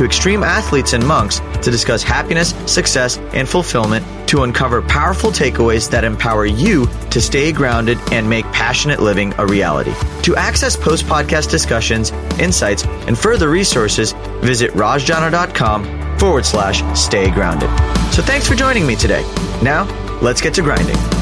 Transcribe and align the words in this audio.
to 0.00 0.06
extreme 0.06 0.42
athletes 0.42 0.94
and 0.94 1.06
monks 1.06 1.40
to 1.60 1.70
discuss 1.70 2.02
happiness, 2.02 2.54
success, 2.64 3.18
and 3.34 3.46
fulfillment 3.46 4.02
to 4.26 4.44
uncover 4.44 4.80
powerful 4.80 5.30
takeaways 5.30 5.90
that 5.90 6.04
empower 6.04 6.46
you 6.46 6.86
to 7.10 7.20
stay 7.20 7.52
grounded 7.52 7.98
and 8.10 8.26
make 8.26 8.46
passionate 8.46 9.00
living 9.00 9.34
a 9.36 9.46
reality. 9.46 9.92
To 10.22 10.34
access 10.36 10.74
post 10.74 11.04
podcast 11.04 11.50
discussions, 11.50 12.12
insights, 12.40 12.86
and 12.86 13.18
further 13.18 13.50
resources, 13.50 14.12
visit 14.40 14.70
rajjana.com 14.70 16.18
forward 16.18 16.46
slash 16.46 16.82
stay 16.98 17.30
grounded. 17.30 17.68
So 18.10 18.22
thanks 18.22 18.48
for 18.48 18.54
joining 18.54 18.86
me 18.86 18.96
today. 18.96 19.22
Now, 19.62 19.84
let's 20.22 20.40
get 20.40 20.54
to 20.54 20.62
grinding. 20.62 21.19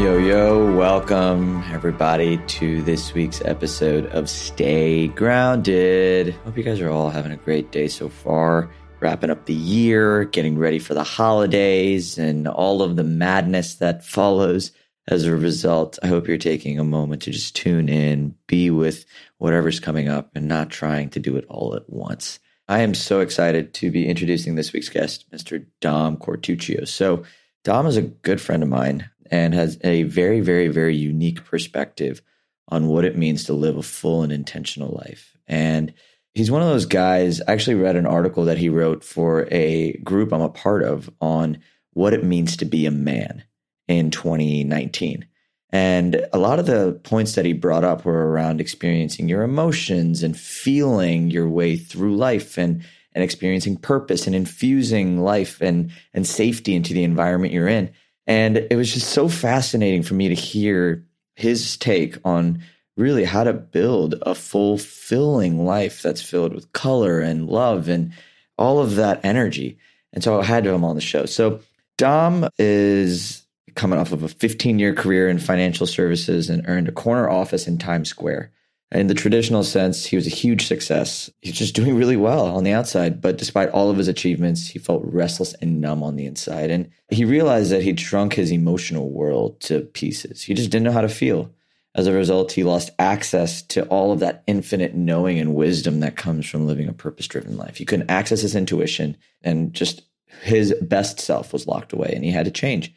Yo, 0.00 0.18
yo, 0.18 0.76
welcome 0.76 1.62
everybody 1.70 2.36
to 2.48 2.82
this 2.82 3.14
week's 3.14 3.40
episode 3.44 4.06
of 4.06 4.28
Stay 4.28 5.06
Grounded. 5.06 6.34
Hope 6.44 6.58
you 6.58 6.64
guys 6.64 6.80
are 6.80 6.90
all 6.90 7.10
having 7.10 7.30
a 7.30 7.36
great 7.36 7.70
day 7.70 7.86
so 7.86 8.08
far. 8.08 8.68
Wrapping 8.98 9.30
up 9.30 9.46
the 9.46 9.54
year, 9.54 10.24
getting 10.24 10.58
ready 10.58 10.80
for 10.80 10.94
the 10.94 11.04
holidays, 11.04 12.18
and 12.18 12.48
all 12.48 12.82
of 12.82 12.96
the 12.96 13.04
madness 13.04 13.76
that 13.76 14.04
follows 14.04 14.72
as 15.06 15.24
a 15.24 15.36
result. 15.36 15.98
I 16.02 16.08
hope 16.08 16.26
you're 16.26 16.38
taking 16.38 16.78
a 16.78 16.84
moment 16.84 17.22
to 17.22 17.30
just 17.30 17.54
tune 17.54 17.88
in, 17.88 18.34
be 18.48 18.70
with 18.70 19.06
whatever's 19.38 19.78
coming 19.78 20.08
up, 20.08 20.32
and 20.34 20.48
not 20.48 20.70
trying 20.70 21.10
to 21.10 21.20
do 21.20 21.36
it 21.36 21.46
all 21.48 21.76
at 21.76 21.88
once. 21.88 22.40
I 22.68 22.80
am 22.80 22.94
so 22.94 23.20
excited 23.20 23.72
to 23.74 23.92
be 23.92 24.08
introducing 24.08 24.56
this 24.56 24.72
week's 24.72 24.88
guest, 24.88 25.30
Mr. 25.30 25.64
Dom 25.80 26.16
Quartuccio. 26.16 26.86
So, 26.88 27.22
Dom 27.62 27.86
is 27.86 27.96
a 27.96 28.02
good 28.02 28.42
friend 28.42 28.62
of 28.62 28.68
mine 28.68 29.08
and 29.34 29.52
has 29.52 29.78
a 29.82 30.04
very, 30.04 30.38
very, 30.38 30.68
very 30.68 30.94
unique 30.94 31.44
perspective 31.44 32.22
on 32.68 32.86
what 32.86 33.04
it 33.04 33.18
means 33.18 33.42
to 33.42 33.52
live 33.52 33.76
a 33.76 33.82
full 33.82 34.22
and 34.22 34.30
intentional 34.30 34.94
life. 35.04 35.36
And 35.48 35.92
he's 36.34 36.52
one 36.52 36.62
of 36.62 36.68
those 36.68 36.86
guys. 36.86 37.40
I 37.40 37.52
actually 37.52 37.74
read 37.74 37.96
an 37.96 38.06
article 38.06 38.44
that 38.44 38.58
he 38.58 38.68
wrote 38.68 39.02
for 39.02 39.48
a 39.50 39.94
group 40.04 40.32
I'm 40.32 40.40
a 40.40 40.48
part 40.48 40.84
of 40.84 41.10
on 41.20 41.58
what 41.94 42.14
it 42.14 42.22
means 42.22 42.56
to 42.58 42.64
be 42.64 42.86
a 42.86 42.92
man 42.92 43.42
in 43.88 44.12
2019. 44.12 45.26
And 45.70 46.24
a 46.32 46.38
lot 46.38 46.60
of 46.60 46.66
the 46.66 47.00
points 47.02 47.34
that 47.34 47.44
he 47.44 47.54
brought 47.54 47.82
up 47.82 48.04
were 48.04 48.30
around 48.30 48.60
experiencing 48.60 49.28
your 49.28 49.42
emotions 49.42 50.22
and 50.22 50.38
feeling 50.38 51.32
your 51.32 51.48
way 51.48 51.74
through 51.74 52.16
life 52.16 52.56
and, 52.56 52.84
and 53.12 53.24
experiencing 53.24 53.78
purpose 53.78 54.28
and 54.28 54.36
infusing 54.36 55.18
life 55.18 55.60
and, 55.60 55.90
and 56.12 56.24
safety 56.24 56.76
into 56.76 56.94
the 56.94 57.02
environment 57.02 57.52
you're 57.52 57.66
in. 57.66 57.92
And 58.26 58.56
it 58.70 58.76
was 58.76 58.92
just 58.92 59.10
so 59.10 59.28
fascinating 59.28 60.02
for 60.02 60.14
me 60.14 60.28
to 60.28 60.34
hear 60.34 61.04
his 61.36 61.76
take 61.76 62.16
on 62.24 62.62
really 62.96 63.24
how 63.24 63.44
to 63.44 63.52
build 63.52 64.14
a 64.22 64.34
fulfilling 64.34 65.64
life 65.64 66.00
that's 66.00 66.22
filled 66.22 66.54
with 66.54 66.72
color 66.72 67.20
and 67.20 67.48
love 67.48 67.88
and 67.88 68.12
all 68.56 68.78
of 68.78 68.96
that 68.96 69.24
energy. 69.24 69.78
And 70.12 70.22
so 70.22 70.40
I 70.40 70.44
had 70.44 70.64
to 70.64 70.70
have 70.70 70.76
him 70.76 70.84
on 70.84 70.94
the 70.94 71.02
show. 71.02 71.26
So 71.26 71.60
Dom 71.98 72.48
is 72.58 73.44
coming 73.74 73.98
off 73.98 74.12
of 74.12 74.22
a 74.22 74.28
15 74.28 74.78
year 74.78 74.94
career 74.94 75.28
in 75.28 75.38
financial 75.38 75.86
services 75.86 76.48
and 76.48 76.64
earned 76.68 76.88
a 76.88 76.92
corner 76.92 77.28
office 77.28 77.66
in 77.66 77.78
Times 77.78 78.08
Square. 78.08 78.52
In 78.94 79.08
the 79.08 79.14
traditional 79.14 79.64
sense, 79.64 80.06
he 80.06 80.14
was 80.14 80.26
a 80.26 80.30
huge 80.30 80.66
success. 80.66 81.28
He's 81.42 81.58
just 81.58 81.74
doing 81.74 81.96
really 81.96 82.16
well 82.16 82.46
on 82.46 82.62
the 82.62 82.72
outside, 82.72 83.20
but 83.20 83.36
despite 83.36 83.68
all 83.70 83.90
of 83.90 83.96
his 83.96 84.06
achievements, 84.06 84.68
he 84.68 84.78
felt 84.78 85.02
restless 85.04 85.52
and 85.54 85.80
numb 85.80 86.04
on 86.04 86.14
the 86.14 86.26
inside. 86.26 86.70
And 86.70 86.90
he 87.10 87.24
realized 87.24 87.72
that 87.72 87.82
he'd 87.82 87.98
shrunk 87.98 88.34
his 88.34 88.52
emotional 88.52 89.10
world 89.10 89.60
to 89.62 89.80
pieces. 89.80 90.42
He 90.42 90.54
just 90.54 90.70
didn't 90.70 90.84
know 90.84 90.92
how 90.92 91.00
to 91.00 91.08
feel. 91.08 91.52
As 91.96 92.06
a 92.06 92.12
result, 92.12 92.52
he 92.52 92.62
lost 92.62 92.90
access 92.98 93.62
to 93.62 93.84
all 93.86 94.12
of 94.12 94.20
that 94.20 94.44
infinite 94.46 94.94
knowing 94.94 95.40
and 95.40 95.56
wisdom 95.56 96.00
that 96.00 96.16
comes 96.16 96.48
from 96.48 96.66
living 96.66 96.88
a 96.88 96.92
purpose 96.92 97.26
driven 97.26 97.56
life. 97.56 97.76
He 97.76 97.84
couldn't 97.84 98.10
access 98.10 98.42
his 98.42 98.54
intuition, 98.54 99.16
and 99.42 99.72
just 99.74 100.02
his 100.42 100.72
best 100.82 101.18
self 101.18 101.52
was 101.52 101.66
locked 101.66 101.92
away, 101.92 102.12
and 102.14 102.24
he 102.24 102.30
had 102.30 102.46
to 102.46 102.50
change. 102.52 102.94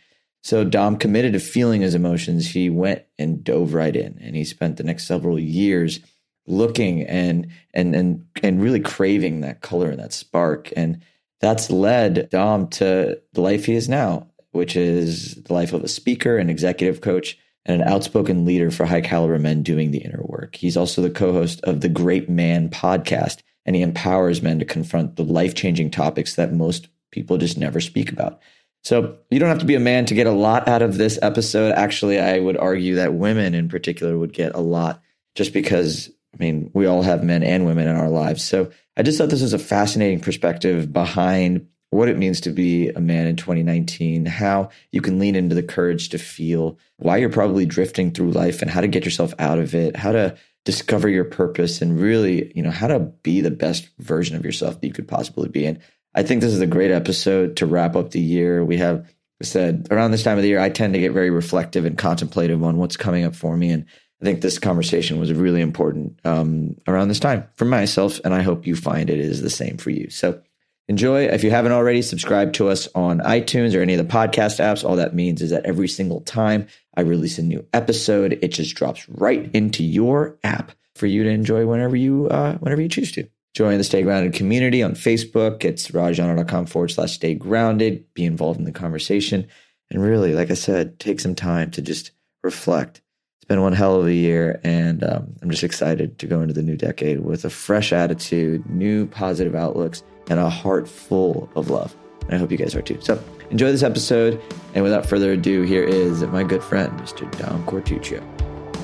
So 0.47 0.63
Dom 0.63 0.96
committed 0.96 1.34
to 1.34 1.41
feeling 1.41 1.81
his 1.81 1.94
emotions. 1.94 2.50
He 2.50 2.69
went 2.69 3.03
and 3.19 3.44
dove 3.44 3.74
right 3.74 3.94
in, 3.94 4.18
and 4.22 4.34
he 4.34 4.46
spent 4.46 4.78
the 4.78 4.84
next 4.84 5.06
several 5.06 5.38
years 5.38 6.00
looking 6.46 7.02
and 7.03 7.50
and 7.74 7.94
and 7.94 8.25
and 8.41 8.62
really 8.62 8.80
craving 8.80 9.41
that 9.41 9.59
color 9.59 9.90
and 9.90 10.00
that 10.00 10.13
spark. 10.13 10.72
And 10.78 11.02
that's 11.41 11.69
led 11.69 12.30
Dom 12.30 12.69
to 12.69 13.19
the 13.34 13.41
life 13.41 13.66
he 13.66 13.75
is 13.75 13.90
now, 13.90 14.28
which 14.52 14.78
is 14.78 15.36
the 15.36 15.53
life 15.53 15.74
of 15.74 15.84
a 15.84 15.90
speaker, 15.90 16.38
an 16.38 16.50
executive 16.50 17.02
coach, 17.02 17.38
and 17.66 17.81
an 17.81 17.88
outspoken 17.90 18.46
leader 18.46 18.72
for 18.72 18.86
high 18.86 19.02
caliber 19.02 19.40
men 19.40 19.63
doing 19.63 19.91
the 19.91 19.97
inner 19.97 20.24
work. 20.24 20.56
He's 20.56 20.78
also 20.78 21.02
the 21.02 21.09
co-host 21.09 21.59
of 21.66 21.81
the 21.81 21.90
Great 21.90 22.30
Man 22.30 22.69
podcast, 22.69 23.40
and 23.66 23.75
he 23.75 23.81
empowers 23.81 24.41
men 24.41 24.59
to 24.59 24.66
confront 24.66 25.18
the 25.18 25.25
life-changing 25.25 25.91
topics 25.91 26.36
that 26.36 26.53
most 26.53 26.88
people 27.12 27.38
just 27.38 27.57
never 27.57 27.81
speak 27.81 28.13
about. 28.13 28.40
So 28.83 29.17
you 29.29 29.39
don't 29.39 29.49
have 29.49 29.59
to 29.59 29.65
be 29.65 29.75
a 29.75 29.79
man 29.79 30.05
to 30.05 30.15
get 30.15 30.27
a 30.27 30.31
lot 30.31 30.67
out 30.67 30.81
of 30.81 30.97
this 30.97 31.19
episode. 31.21 31.73
Actually, 31.73 32.19
I 32.19 32.39
would 32.39 32.57
argue 32.57 32.95
that 32.95 33.13
women 33.13 33.53
in 33.53 33.69
particular 33.69 34.17
would 34.17 34.33
get 34.33 34.55
a 34.55 34.59
lot 34.59 35.01
just 35.35 35.53
because, 35.53 36.09
I 36.33 36.38
mean, 36.38 36.71
we 36.73 36.85
all 36.85 37.01
have 37.01 37.23
men 37.23 37.43
and 37.43 37.65
women 37.65 37.88
in 37.88 37.95
our 37.95 38.09
lives. 38.09 38.43
So 38.43 38.71
I 38.95 39.03
just 39.03 39.17
thought 39.17 39.29
this 39.29 39.41
was 39.41 39.53
a 39.53 39.59
fascinating 39.59 40.21
perspective 40.21 40.93
behind 40.93 41.67
what 41.89 42.09
it 42.09 42.17
means 42.17 42.41
to 42.41 42.49
be 42.49 42.89
a 42.89 42.99
man 42.99 43.27
in 43.27 43.35
2019, 43.35 44.25
how 44.25 44.69
you 44.91 45.01
can 45.01 45.19
lean 45.19 45.35
into 45.35 45.55
the 45.55 45.63
courage 45.63 46.09
to 46.09 46.17
feel 46.17 46.77
why 46.97 47.17
you're 47.17 47.29
probably 47.29 47.65
drifting 47.65 48.11
through 48.11 48.31
life 48.31 48.61
and 48.61 48.69
how 48.69 48.81
to 48.81 48.88
get 48.88 49.05
yourself 49.05 49.33
out 49.39 49.59
of 49.59 49.73
it, 49.73 49.95
how 49.95 50.11
to 50.11 50.38
discover 50.65 51.07
your 51.07 51.23
purpose 51.23 51.81
and 51.81 51.97
really, 51.97 52.51
you 52.53 52.61
know, 52.61 52.71
how 52.71 52.88
to 52.88 52.99
be 52.99 53.39
the 53.39 53.51
best 53.51 53.88
version 53.99 54.35
of 54.35 54.44
yourself 54.44 54.81
that 54.81 54.88
you 54.88 54.94
could 54.94 55.07
possibly 55.07 55.47
be. 55.47 55.65
And 55.65 55.79
I 56.17 56.23
think 56.23 56.41
this 56.41 56.53
is 56.53 56.61
a 56.61 56.67
great 56.67 56.89
episode 56.89 57.57
to 57.57 57.67
wrap 57.67 57.95
up 57.95 58.09
the 58.09 58.19
year. 58.19 58.66
We 58.66 58.78
have 58.78 59.07
said 59.44 59.88
around 59.91 60.09
this 60.09 60.23
time 60.23 60.38
of 60.38 60.41
the 60.41 60.50
year, 60.50 60.59
I 60.59 60.69
tend 60.69 60.95
to 60.95 61.00
get 61.00 61.11
very 61.11 61.29
reflective 61.29 61.85
and 61.85 61.95
contemplative 61.95 62.63
on 62.63 62.78
what's 62.78 62.97
coming 62.97 63.23
up 63.23 63.35
for 63.35 63.55
me. 63.55 63.69
And 63.69 63.85
I 64.19 64.25
think 64.25 64.41
this 64.41 64.57
conversation 64.57 65.19
was 65.19 65.31
really 65.31 65.61
important 65.61 66.19
um, 66.25 66.75
around 66.88 67.09
this 67.09 67.19
time 67.19 67.45
for 67.56 67.66
myself. 67.66 68.19
And 68.25 68.33
I 68.33 68.41
hope 68.41 68.66
you 68.66 68.75
find 68.75 69.11
it 69.11 69.19
is 69.19 69.44
the 69.44 69.50
same 69.51 69.77
for 69.77 69.91
you. 69.91 70.09
So 70.09 70.41
enjoy. 70.88 71.25
If 71.25 71.44
you 71.44 71.51
haven't 71.51 71.72
already, 71.72 72.01
subscribe 72.01 72.53
to 72.53 72.69
us 72.69 72.88
on 72.95 73.19
iTunes 73.19 73.77
or 73.77 73.83
any 73.83 73.94
of 73.94 74.00
the 74.00 74.11
podcast 74.11 74.59
apps. 74.59 74.83
All 74.83 74.95
that 74.95 75.13
means 75.13 75.44
is 75.44 75.51
that 75.51 75.67
every 75.67 75.88
single 75.88 76.22
time 76.22 76.66
I 76.95 77.01
release 77.01 77.38
a 77.38 77.44
new 77.44 77.63
episode, 77.73 78.39
it 78.41 78.47
just 78.47 78.75
drops 78.75 79.07
right 79.07 79.51
into 79.53 79.83
your 79.83 80.39
app 80.44 80.72
for 80.95 81.06
you 81.06 81.25
to 81.25 81.29
enjoy 81.29 81.67
whenever 81.67 81.95
you 81.95 82.27
uh, 82.27 82.57
whenever 82.57 82.81
you 82.81 82.89
choose 82.89 83.11
to. 83.11 83.29
Join 83.57 83.79
the 83.79 83.84
Stay 83.84 84.03
Grounded 84.03 84.34
community 84.34 84.84
on 84.84 84.91
Facebook. 84.91 85.66
It's 85.66 85.88
rajjana.com 85.88 86.68
forward 86.68 86.90
slash 86.90 87.13
stay 87.13 87.34
grounded. 87.34 88.06
Be 88.13 88.23
involved 88.23 88.59
in 88.59 88.66
the 88.66 88.72
conversation. 88.72 89.47
And 89.90 90.00
really, 90.00 90.35
like 90.35 90.51
I 90.51 90.53
said, 90.53 91.00
take 91.00 91.19
some 91.19 91.34
time 91.34 91.72
to 91.72 91.81
just 91.81 92.12
reflect. 92.44 93.01
It's 93.40 93.47
been 93.47 93.63
one 93.63 93.73
hell 93.73 94.00
of 94.00 94.06
a 94.06 94.13
year, 94.13 94.62
and 94.63 95.03
um, 95.03 95.34
I'm 95.41 95.50
just 95.50 95.63
excited 95.63 96.19
to 96.19 96.28
go 96.28 96.41
into 96.41 96.53
the 96.53 96.62
new 96.62 96.78
decade 96.78 97.22
with 97.22 97.45
a 97.45 97.50
fresh 97.50 97.91
attitude, 97.91 98.69
new 98.69 99.07
positive 99.07 99.56
outlooks, 99.56 100.03
and 100.29 100.39
a 100.39 100.51
heart 100.51 100.88
full 100.88 101.50
of 101.56 101.72
love. 101.72 101.95
And 102.25 102.35
I 102.35 102.38
hope 102.38 102.51
you 102.51 102.57
guys 102.59 102.75
are 102.75 102.84
too. 102.84 103.01
So 103.01 103.19
enjoy 103.50 103.72
this 103.72 103.81
episode. 103.81 104.39
And 104.75 104.84
without 104.84 105.07
further 105.07 105.31
ado, 105.31 105.63
here 105.63 105.84
is 105.84 106.22
my 106.22 106.44
good 106.44 106.63
friend, 106.63 106.91
Mr. 107.00 107.28
Dom 107.39 107.65
Quartuccio. 107.65 108.21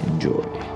Enjoy. 0.07 0.72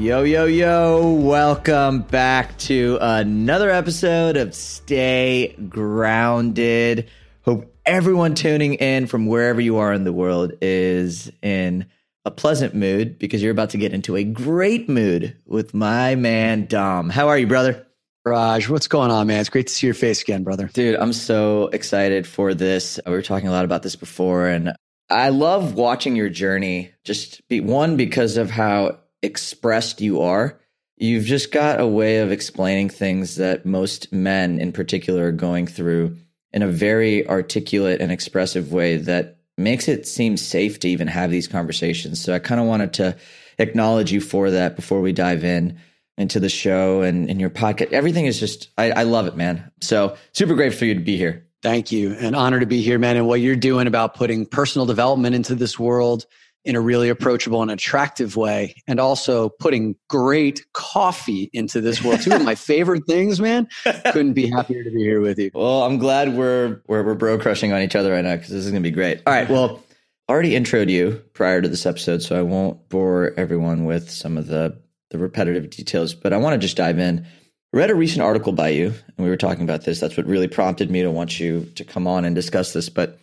Yo, 0.00 0.22
yo, 0.22 0.46
yo. 0.46 1.12
Welcome 1.12 2.00
back 2.00 2.56
to 2.56 2.96
another 3.02 3.68
episode 3.68 4.38
of 4.38 4.54
Stay 4.54 5.54
Grounded. 5.68 7.10
Hope 7.42 7.70
everyone 7.84 8.34
tuning 8.34 8.74
in 8.76 9.06
from 9.06 9.26
wherever 9.26 9.60
you 9.60 9.76
are 9.76 9.92
in 9.92 10.04
the 10.04 10.12
world 10.14 10.52
is 10.62 11.30
in 11.42 11.84
a 12.24 12.30
pleasant 12.30 12.74
mood 12.74 13.18
because 13.18 13.42
you're 13.42 13.52
about 13.52 13.68
to 13.70 13.76
get 13.76 13.92
into 13.92 14.16
a 14.16 14.24
great 14.24 14.88
mood 14.88 15.36
with 15.44 15.74
my 15.74 16.14
man, 16.14 16.64
Dom. 16.64 17.10
How 17.10 17.28
are 17.28 17.36
you, 17.36 17.46
brother? 17.46 17.86
Raj, 18.24 18.70
what's 18.70 18.88
going 18.88 19.10
on, 19.10 19.26
man? 19.26 19.40
It's 19.40 19.50
great 19.50 19.66
to 19.66 19.72
see 19.74 19.86
your 19.86 19.92
face 19.92 20.22
again, 20.22 20.44
brother. 20.44 20.70
Dude, 20.72 20.96
I'm 20.96 21.12
so 21.12 21.68
excited 21.74 22.26
for 22.26 22.54
this. 22.54 22.98
We 23.04 23.12
were 23.12 23.20
talking 23.20 23.48
a 23.50 23.52
lot 23.52 23.66
about 23.66 23.82
this 23.82 23.96
before, 23.96 24.46
and 24.46 24.72
I 25.10 25.28
love 25.28 25.74
watching 25.74 26.16
your 26.16 26.30
journey. 26.30 26.90
Just 27.04 27.46
be 27.48 27.60
one 27.60 27.98
because 27.98 28.38
of 28.38 28.48
how 28.48 28.96
expressed 29.22 30.00
you 30.00 30.20
are, 30.22 30.60
you've 30.96 31.24
just 31.24 31.52
got 31.52 31.80
a 31.80 31.86
way 31.86 32.18
of 32.18 32.30
explaining 32.30 32.88
things 32.88 33.36
that 33.36 33.66
most 33.66 34.12
men 34.12 34.60
in 34.60 34.72
particular 34.72 35.28
are 35.28 35.32
going 35.32 35.66
through 35.66 36.16
in 36.52 36.62
a 36.62 36.68
very 36.68 37.28
articulate 37.28 38.00
and 38.00 38.10
expressive 38.10 38.72
way 38.72 38.96
that 38.96 39.38
makes 39.56 39.88
it 39.88 40.06
seem 40.06 40.36
safe 40.36 40.80
to 40.80 40.88
even 40.88 41.06
have 41.06 41.30
these 41.30 41.48
conversations. 41.48 42.20
So 42.20 42.34
I 42.34 42.38
kind 42.38 42.60
of 42.60 42.66
wanted 42.66 42.92
to 42.94 43.16
acknowledge 43.58 44.10
you 44.10 44.20
for 44.20 44.50
that 44.50 44.76
before 44.76 45.00
we 45.00 45.12
dive 45.12 45.44
in 45.44 45.78
into 46.16 46.40
the 46.40 46.48
show 46.48 47.02
and 47.02 47.28
in 47.30 47.40
your 47.40 47.50
podcast. 47.50 47.92
Everything 47.92 48.26
is 48.26 48.38
just, 48.38 48.70
I, 48.76 48.90
I 48.90 49.02
love 49.04 49.26
it, 49.26 49.36
man. 49.36 49.70
So 49.80 50.16
super 50.32 50.54
great 50.54 50.74
for 50.74 50.84
you 50.84 50.94
to 50.94 51.00
be 51.00 51.16
here. 51.16 51.46
Thank 51.62 51.92
you. 51.92 52.14
An 52.14 52.34
honor 52.34 52.60
to 52.60 52.66
be 52.66 52.80
here, 52.80 52.98
man. 52.98 53.16
And 53.16 53.26
what 53.26 53.40
you're 53.40 53.56
doing 53.56 53.86
about 53.86 54.14
putting 54.14 54.46
personal 54.46 54.86
development 54.86 55.34
into 55.34 55.54
this 55.54 55.78
world 55.78 56.26
in 56.64 56.76
a 56.76 56.80
really 56.80 57.08
approachable 57.08 57.62
and 57.62 57.70
attractive 57.70 58.36
way, 58.36 58.74
and 58.86 59.00
also 59.00 59.48
putting 59.48 59.96
great 60.08 60.64
coffee 60.72 61.50
into 61.52 61.80
this 61.80 62.02
world. 62.02 62.20
Two 62.20 62.32
of 62.32 62.44
my 62.44 62.54
favorite 62.70 63.06
things, 63.06 63.40
man. 63.40 63.68
Couldn't 64.12 64.34
be 64.34 64.48
happier 64.48 64.84
to 64.84 64.90
be 64.90 65.00
here 65.00 65.20
with 65.20 65.38
you. 65.38 65.50
Well, 65.54 65.84
I'm 65.84 65.98
glad 65.98 66.36
we're 66.36 66.82
we're, 66.86 67.02
we're 67.02 67.14
bro 67.14 67.38
crushing 67.38 67.72
on 67.72 67.80
each 67.82 67.96
other 67.96 68.12
right 68.12 68.24
now 68.24 68.36
because 68.36 68.50
this 68.50 68.64
is 68.64 68.70
gonna 68.70 68.80
be 68.80 68.90
great. 68.90 69.22
All 69.26 69.32
right. 69.32 69.48
Well, 69.48 69.82
already 70.28 70.52
introed 70.52 70.90
you 70.90 71.22
prior 71.32 71.60
to 71.60 71.68
this 71.68 71.86
episode, 71.86 72.22
so 72.22 72.38
I 72.38 72.42
won't 72.42 72.88
bore 72.88 73.32
everyone 73.36 73.84
with 73.84 74.10
some 74.10 74.36
of 74.36 74.46
the 74.46 74.78
the 75.10 75.18
repetitive 75.18 75.70
details, 75.70 76.14
but 76.14 76.32
I 76.32 76.36
want 76.36 76.54
to 76.54 76.58
just 76.58 76.76
dive 76.76 76.98
in. 76.98 77.26
I 77.72 77.76
read 77.76 77.90
a 77.90 77.94
recent 77.94 78.22
article 78.22 78.52
by 78.52 78.68
you, 78.68 78.86
and 78.86 79.24
we 79.24 79.28
were 79.28 79.36
talking 79.36 79.64
about 79.64 79.84
this. 79.84 80.00
That's 80.00 80.16
what 80.16 80.26
really 80.26 80.48
prompted 80.48 80.90
me 80.90 81.02
to 81.02 81.10
want 81.10 81.38
you 81.38 81.64
to 81.76 81.84
come 81.84 82.06
on 82.06 82.24
and 82.24 82.34
discuss 82.34 82.72
this. 82.72 82.88
But 82.88 83.18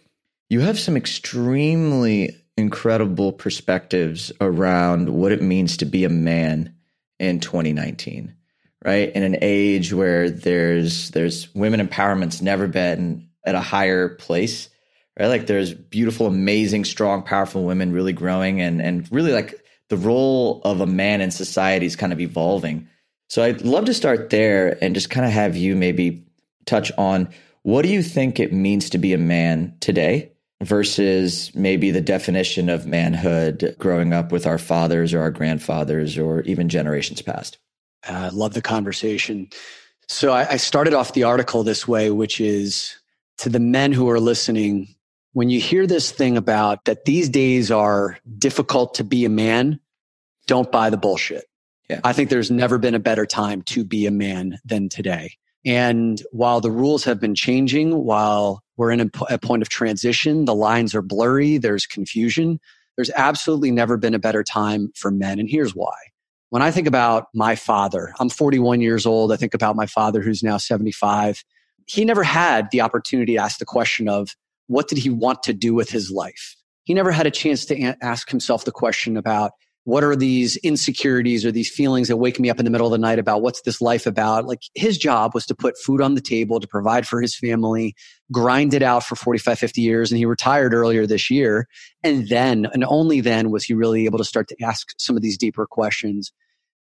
you 0.49 0.59
have 0.61 0.79
some 0.79 0.95
extremely 0.95 2.35
incredible 2.57 3.31
perspectives 3.31 4.31
around 4.41 5.09
what 5.09 5.31
it 5.31 5.41
means 5.41 5.77
to 5.77 5.85
be 5.85 6.03
a 6.03 6.09
man 6.09 6.75
in 7.19 7.39
2019 7.39 8.33
right? 8.85 9.11
In 9.13 9.23
an 9.23 9.37
age 9.41 9.91
where 9.91 10.29
there's 10.29 11.09
there's 11.11 11.53
women 11.53 11.85
empowerment's 11.85 12.41
never 12.41 12.67
been 12.67 13.27
at 13.45 13.55
a 13.55 13.59
higher 13.59 14.09
place 14.09 14.69
right? 15.19 15.27
Like 15.27 15.47
there's 15.47 15.73
beautiful 15.73 16.27
amazing 16.27 16.85
strong 16.85 17.23
powerful 17.23 17.63
women 17.63 17.91
really 17.91 18.13
growing 18.13 18.61
and 18.61 18.81
and 18.81 19.11
really 19.11 19.31
like 19.31 19.63
the 19.89 19.97
role 19.97 20.61
of 20.63 20.81
a 20.81 20.85
man 20.85 21.21
in 21.21 21.31
society 21.31 21.85
is 21.85 21.95
kind 21.95 22.13
of 22.13 22.19
evolving. 22.19 22.87
So 23.29 23.43
I'd 23.43 23.61
love 23.61 23.85
to 23.85 23.93
start 23.93 24.29
there 24.29 24.77
and 24.81 24.95
just 24.95 25.09
kind 25.09 25.25
of 25.25 25.31
have 25.31 25.55
you 25.55 25.75
maybe 25.75 26.25
touch 26.65 26.91
on 26.97 27.29
what 27.63 27.81
do 27.81 27.89
you 27.89 28.03
think 28.03 28.39
it 28.39 28.53
means 28.53 28.89
to 28.91 28.97
be 28.97 29.13
a 29.13 29.17
man 29.17 29.75
today 29.79 30.31
versus 30.63 31.53
maybe 31.53 31.91
the 31.91 32.01
definition 32.01 32.69
of 32.69 32.87
manhood 32.87 33.75
growing 33.77 34.13
up 34.13 34.31
with 34.31 34.47
our 34.47 34.57
fathers 34.57 35.13
or 35.13 35.21
our 35.21 35.31
grandfathers 35.31 36.17
or 36.17 36.41
even 36.41 36.69
generations 36.69 37.21
past? 37.21 37.57
I 38.07 38.27
uh, 38.27 38.31
love 38.31 38.53
the 38.53 38.61
conversation. 38.61 39.49
So 40.07 40.31
I, 40.31 40.53
I 40.53 40.57
started 40.57 40.93
off 40.93 41.13
the 41.13 41.23
article 41.23 41.63
this 41.63 41.87
way, 41.87 42.09
which 42.09 42.39
is 42.39 42.97
to 43.39 43.49
the 43.49 43.59
men 43.59 43.91
who 43.91 44.09
are 44.09 44.19
listening, 44.19 44.87
when 45.33 45.49
you 45.49 45.59
hear 45.59 45.85
this 45.85 46.11
thing 46.11 46.37
about 46.37 46.85
that 46.85 47.05
these 47.05 47.29
days 47.29 47.69
are 47.69 48.17
difficult 48.37 48.95
to 48.95 49.03
be 49.03 49.25
a 49.25 49.29
man, 49.29 49.79
don't 50.47 50.71
buy 50.71 50.89
the 50.89 50.97
bullshit. 50.97 51.45
Yeah. 51.89 51.99
I 52.03 52.13
think 52.13 52.29
there's 52.29 52.51
never 52.51 52.77
been 52.77 52.95
a 52.95 52.99
better 52.99 53.25
time 53.25 53.61
to 53.63 53.83
be 53.83 54.07
a 54.07 54.11
man 54.11 54.57
than 54.65 54.89
today. 54.89 55.37
And 55.67 56.23
while 56.31 56.61
the 56.61 56.71
rules 56.71 57.03
have 57.03 57.19
been 57.19 57.35
changing, 57.35 58.05
while 58.05 58.63
we're 58.77 58.91
in 58.91 59.01
a, 59.01 59.37
point 59.37 59.61
of 59.61 59.67
transition, 59.67 60.45
the 60.45 60.55
lines 60.55 60.95
are 60.95 61.01
blurry, 61.01 61.57
there's 61.57 61.85
confusion. 61.85 62.61
There's 62.95 63.11
absolutely 63.17 63.71
never 63.71 63.97
been 63.97 64.13
a 64.13 64.19
better 64.19 64.45
time 64.45 64.93
for 64.95 65.11
men. 65.11 65.39
And 65.39 65.49
here's 65.49 65.75
why. 65.75 65.93
When 66.51 66.61
I 66.61 66.71
think 66.71 66.87
about 66.87 67.25
my 67.33 67.57
father, 67.57 68.13
I'm 68.17 68.29
41 68.29 68.79
years 68.79 69.05
old. 69.05 69.33
I 69.33 69.35
think 69.35 69.53
about 69.53 69.75
my 69.75 69.85
father 69.85 70.21
who's 70.21 70.41
now 70.41 70.55
75. 70.55 71.43
He 71.85 72.05
never 72.05 72.23
had 72.23 72.71
the 72.71 72.79
opportunity 72.79 73.33
to 73.33 73.41
ask 73.41 73.59
the 73.59 73.65
question 73.65 74.07
of, 74.07 74.37
what 74.67 74.87
did 74.87 74.99
he 74.99 75.09
want 75.09 75.43
to 75.43 75.53
do 75.53 75.73
with 75.73 75.89
his 75.89 76.09
life? 76.09 76.55
He 76.85 76.93
never 76.93 77.11
had 77.11 77.27
a 77.27 77.31
chance 77.31 77.65
to 77.65 77.95
ask 78.01 78.29
himself 78.29 78.63
the 78.63 78.71
question 78.71 79.17
about 79.17 79.51
what 79.87 80.03
are 80.03 80.17
these 80.17 80.57
insecurities 80.57 81.45
or 81.45 81.51
these 81.53 81.71
feelings 81.73 82.09
that 82.09 82.17
wake 82.17 82.41
me 82.41 82.49
up 82.49 82.59
in 82.59 82.65
the 82.65 82.71
middle 82.71 82.87
of 82.87 82.91
the 82.91 82.97
night 82.97 83.19
about 83.19 83.41
what's 83.41 83.61
this 83.61 83.79
life 83.79 84.05
about? 84.05 84.43
Like 84.43 84.59
his 84.75 84.97
job 84.97 85.33
was 85.33 85.45
to 85.45 85.55
put 85.55 85.77
food 85.77 86.01
on 86.01 86.13
the 86.13 86.19
table, 86.19 86.59
to 86.59 86.67
provide 86.67 87.07
for 87.07 87.21
his 87.21 87.37
family, 87.37 87.95
grind 88.29 88.73
it 88.73 88.83
out 88.83 89.05
for 89.05 89.15
45, 89.15 89.57
50 89.57 89.79
years. 89.79 90.11
And 90.11 90.17
he 90.17 90.25
retired 90.25 90.73
earlier 90.73 91.07
this 91.07 91.31
year. 91.31 91.69
And 92.03 92.27
then, 92.27 92.67
and 92.73 92.83
only 92.83 93.21
then 93.21 93.49
was 93.49 93.63
he 93.63 93.73
really 93.73 94.03
able 94.03 94.17
to 94.17 94.25
start 94.25 94.49
to 94.49 94.61
ask 94.61 94.89
some 94.97 95.15
of 95.15 95.21
these 95.21 95.37
deeper 95.37 95.65
questions. 95.65 96.33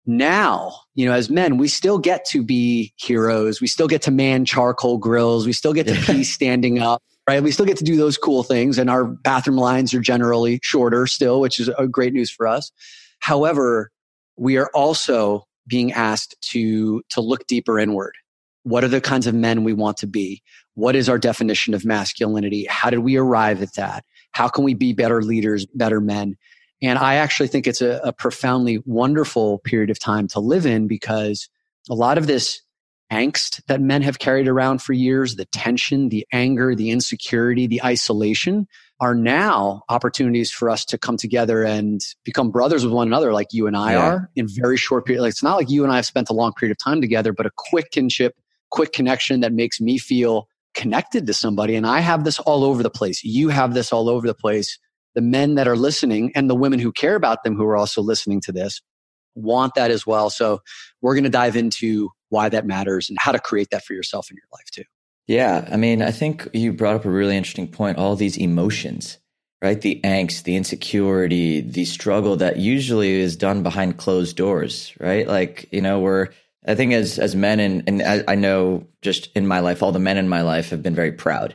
Now, 0.05 0.75
you 0.95 1.07
know, 1.07 1.15
as 1.15 1.31
men, 1.31 1.57
we 1.57 1.69
still 1.69 1.99
get 1.99 2.27
to 2.27 2.45
be 2.45 2.93
heroes. 2.97 3.63
We 3.63 3.67
still 3.67 3.89
get 3.89 4.03
to 4.03 4.11
man 4.11 4.45
charcoal 4.45 4.99
grills. 4.99 5.47
We 5.47 5.55
still 5.55 5.73
get 5.73 5.87
to 5.87 5.95
pee 5.95 6.23
standing 6.23 6.81
up 6.81 7.03
right? 7.31 7.43
We 7.43 7.53
still 7.53 7.67
get 7.67 7.77
to 7.79 7.85
do 7.85 7.97
those 7.97 8.19
cool 8.19 8.43
things, 8.43 8.77
and 8.77 8.91
our 8.91 9.05
bathroom 9.05 9.57
lines 9.57 9.95
are 9.95 10.01
generally 10.01 10.59
shorter 10.63 11.07
still, 11.07 11.41
which 11.41 11.61
is 11.61 11.71
a 11.79 11.87
great 11.87 12.13
news 12.13 12.31
for 12.31 12.47
us. 12.47 12.73
However, 13.21 13.93
we 14.37 14.57
are 14.57 14.71
also 14.75 15.45
being 15.69 15.93
asked 15.93 16.35
to 16.51 17.03
to 17.11 17.21
look 17.21 17.47
deeper 17.47 17.79
inward. 17.79 18.15
What 18.65 18.83
are 18.83 18.89
the 18.89 19.01
kinds 19.01 19.27
of 19.29 19.35
men 19.35 19.63
we 19.63 19.73
want 19.73 19.97
to 19.99 20.07
be? 20.09 20.43
What 20.75 20.97
is 20.97 21.09
our 21.09 21.19
definition 21.19 21.73
of 21.73 21.85
masculinity? 21.85 22.67
How 22.69 22.91
did 22.91 23.01
we 23.01 23.17
arrive 23.17 23.63
at 23.63 23.75
that? 23.75 24.05
How 24.33 24.49
can 24.49 24.65
we 24.65 24.75
be 24.75 24.93
better 24.93 25.23
leaders, 25.23 25.67
better 25.75 26.01
men? 26.01 26.37
And 26.83 26.99
I 26.99 27.15
actually 27.15 27.49
think 27.49 27.67
it's 27.67 27.83
a, 27.83 28.01
a 28.03 28.13
profoundly 28.13 28.83
wonderful 28.87 29.59
period 29.61 29.91
of 29.91 30.01
time 30.01 30.27
to 30.29 30.41
live 30.41 30.67
in 30.67 30.89
because 30.89 31.49
a 31.89 31.95
lot 31.95 32.19
of 32.19 32.27
this 32.27 32.61
angst 33.11 33.61
that 33.67 33.81
men 33.81 34.03
have 34.03 34.19
carried 34.19 34.49
around 34.49 34.83
for 34.83 34.93
years, 34.93 35.37
the 35.37 35.45
tension, 35.47 36.09
the 36.09 36.27
anger, 36.33 36.75
the 36.75 36.91
insecurity, 36.91 37.67
the 37.67 37.83
isolation 37.83 38.67
are 39.01 39.15
now 39.15 39.83
opportunities 39.89 40.51
for 40.51 40.69
us 40.69 40.85
to 40.85 40.99
come 40.99 41.17
together 41.17 41.65
and 41.65 42.03
become 42.25 42.51
brothers 42.51 42.85
with 42.85 42.93
one 42.93 43.07
another 43.07 43.33
like 43.33 43.49
you 43.51 43.67
and 43.67 43.77
I 43.77 43.93
yeah. 43.93 43.99
are 43.99 44.31
in 44.37 44.47
very 44.49 44.77
short 44.77 45.07
period. 45.07 45.23
Like 45.23 45.31
it's 45.31 45.43
not 45.43 45.57
like 45.57 45.71
you 45.71 45.85
and 45.85 45.93
I 45.93 45.97
have 45.97 46.07
spent 46.07 46.29
a 46.29 46.35
long 46.35 46.53
period 46.53 46.73
of 46.73 46.79
time 46.85 47.01
together, 47.01 47.33
but 47.33 47.47
a 47.47 47.51
quick 47.57 47.91
kinship, 47.91 48.35
quick 48.71 48.93
connection 48.93 49.41
that 49.41 49.53
makes 49.53 49.81
me 49.81 49.97
feel 49.97 50.49
connected 50.75 51.27
to 51.27 51.35
somebody. 51.35 51.75
And 51.75 51.87
I 51.87 52.01
have 52.01 52.25
this 52.25 52.39
all 52.41 52.63
over 52.63 52.83
the 52.83 52.91
place. 52.91 53.25
You 53.25 53.49
have 53.49 53.73
this 53.73 53.93
all 53.93 54.09
over 54.09 54.27
the 54.27 54.35
place. 54.35 54.79
The 55.15 55.23
men 55.23 55.55
that 55.55 55.67
are 55.67 55.77
listening 55.77 56.31
and 56.35 56.49
the 56.49 56.55
women 56.55 56.79
who 56.79 56.93
care 56.93 57.17
about 57.17 57.43
them 57.43 57.57
who 57.57 57.65
are 57.65 57.77
also 57.77 58.03
listening 58.03 58.41
to 58.43 58.53
this 58.53 58.81
want 59.35 59.75
that 59.75 59.91
as 59.91 60.07
well. 60.07 60.29
So 60.29 60.61
we're 61.01 61.15
going 61.15 61.25
to 61.25 61.31
dive 61.31 61.57
into 61.57 62.11
why 62.31 62.49
that 62.49 62.67
matters 62.67 63.09
and 63.09 63.19
how 63.21 63.33
to 63.33 63.39
create 63.39 63.69
that 63.71 63.85
for 63.85 63.93
yourself 63.93 64.31
in 64.31 64.37
your 64.37 64.49
life 64.53 64.71
too. 64.73 64.85
Yeah. 65.27 65.69
I 65.71 65.77
mean, 65.77 66.03
I 66.03 66.11
think 66.11 66.49
you 66.53 66.73
brought 66.73 66.97
up 66.97 67.05
a 67.05 67.11
really 67.11 67.37
interesting 67.37 67.69
point. 67.69 67.99
All 67.99 68.17
these 68.17 68.37
emotions, 68.37 69.19
right? 69.63 69.81
The 69.81 70.01
angst, 70.03 70.43
the 70.45 70.57
insecurity, 70.57 71.61
the 71.61 71.85
struggle 71.85 72.37
that 72.37 72.57
usually 72.57 73.13
is 73.13 73.37
done 73.37 73.63
behind 73.63 73.97
closed 73.97 74.37
doors, 74.37 74.93
right? 74.99 75.29
Like, 75.29 75.69
you 75.71 75.83
know, 75.83 76.01
we're, 76.01 76.29
I 76.67 76.75
think 76.75 76.93
as, 76.95 77.19
as 77.19 77.37
men 77.37 77.61
and, 77.61 77.85
and 77.87 78.03
I, 78.03 78.25
I 78.27 78.35
know 78.35 78.87
just 79.03 79.31
in 79.37 79.47
my 79.47 79.61
life, 79.61 79.83
all 79.83 79.93
the 79.93 79.99
men 79.99 80.19
in 80.19 80.29
my 80.29 80.43
life 80.43 80.71
have 80.71 80.83
been 80.83 80.95
very 80.95 81.13
proud, 81.13 81.55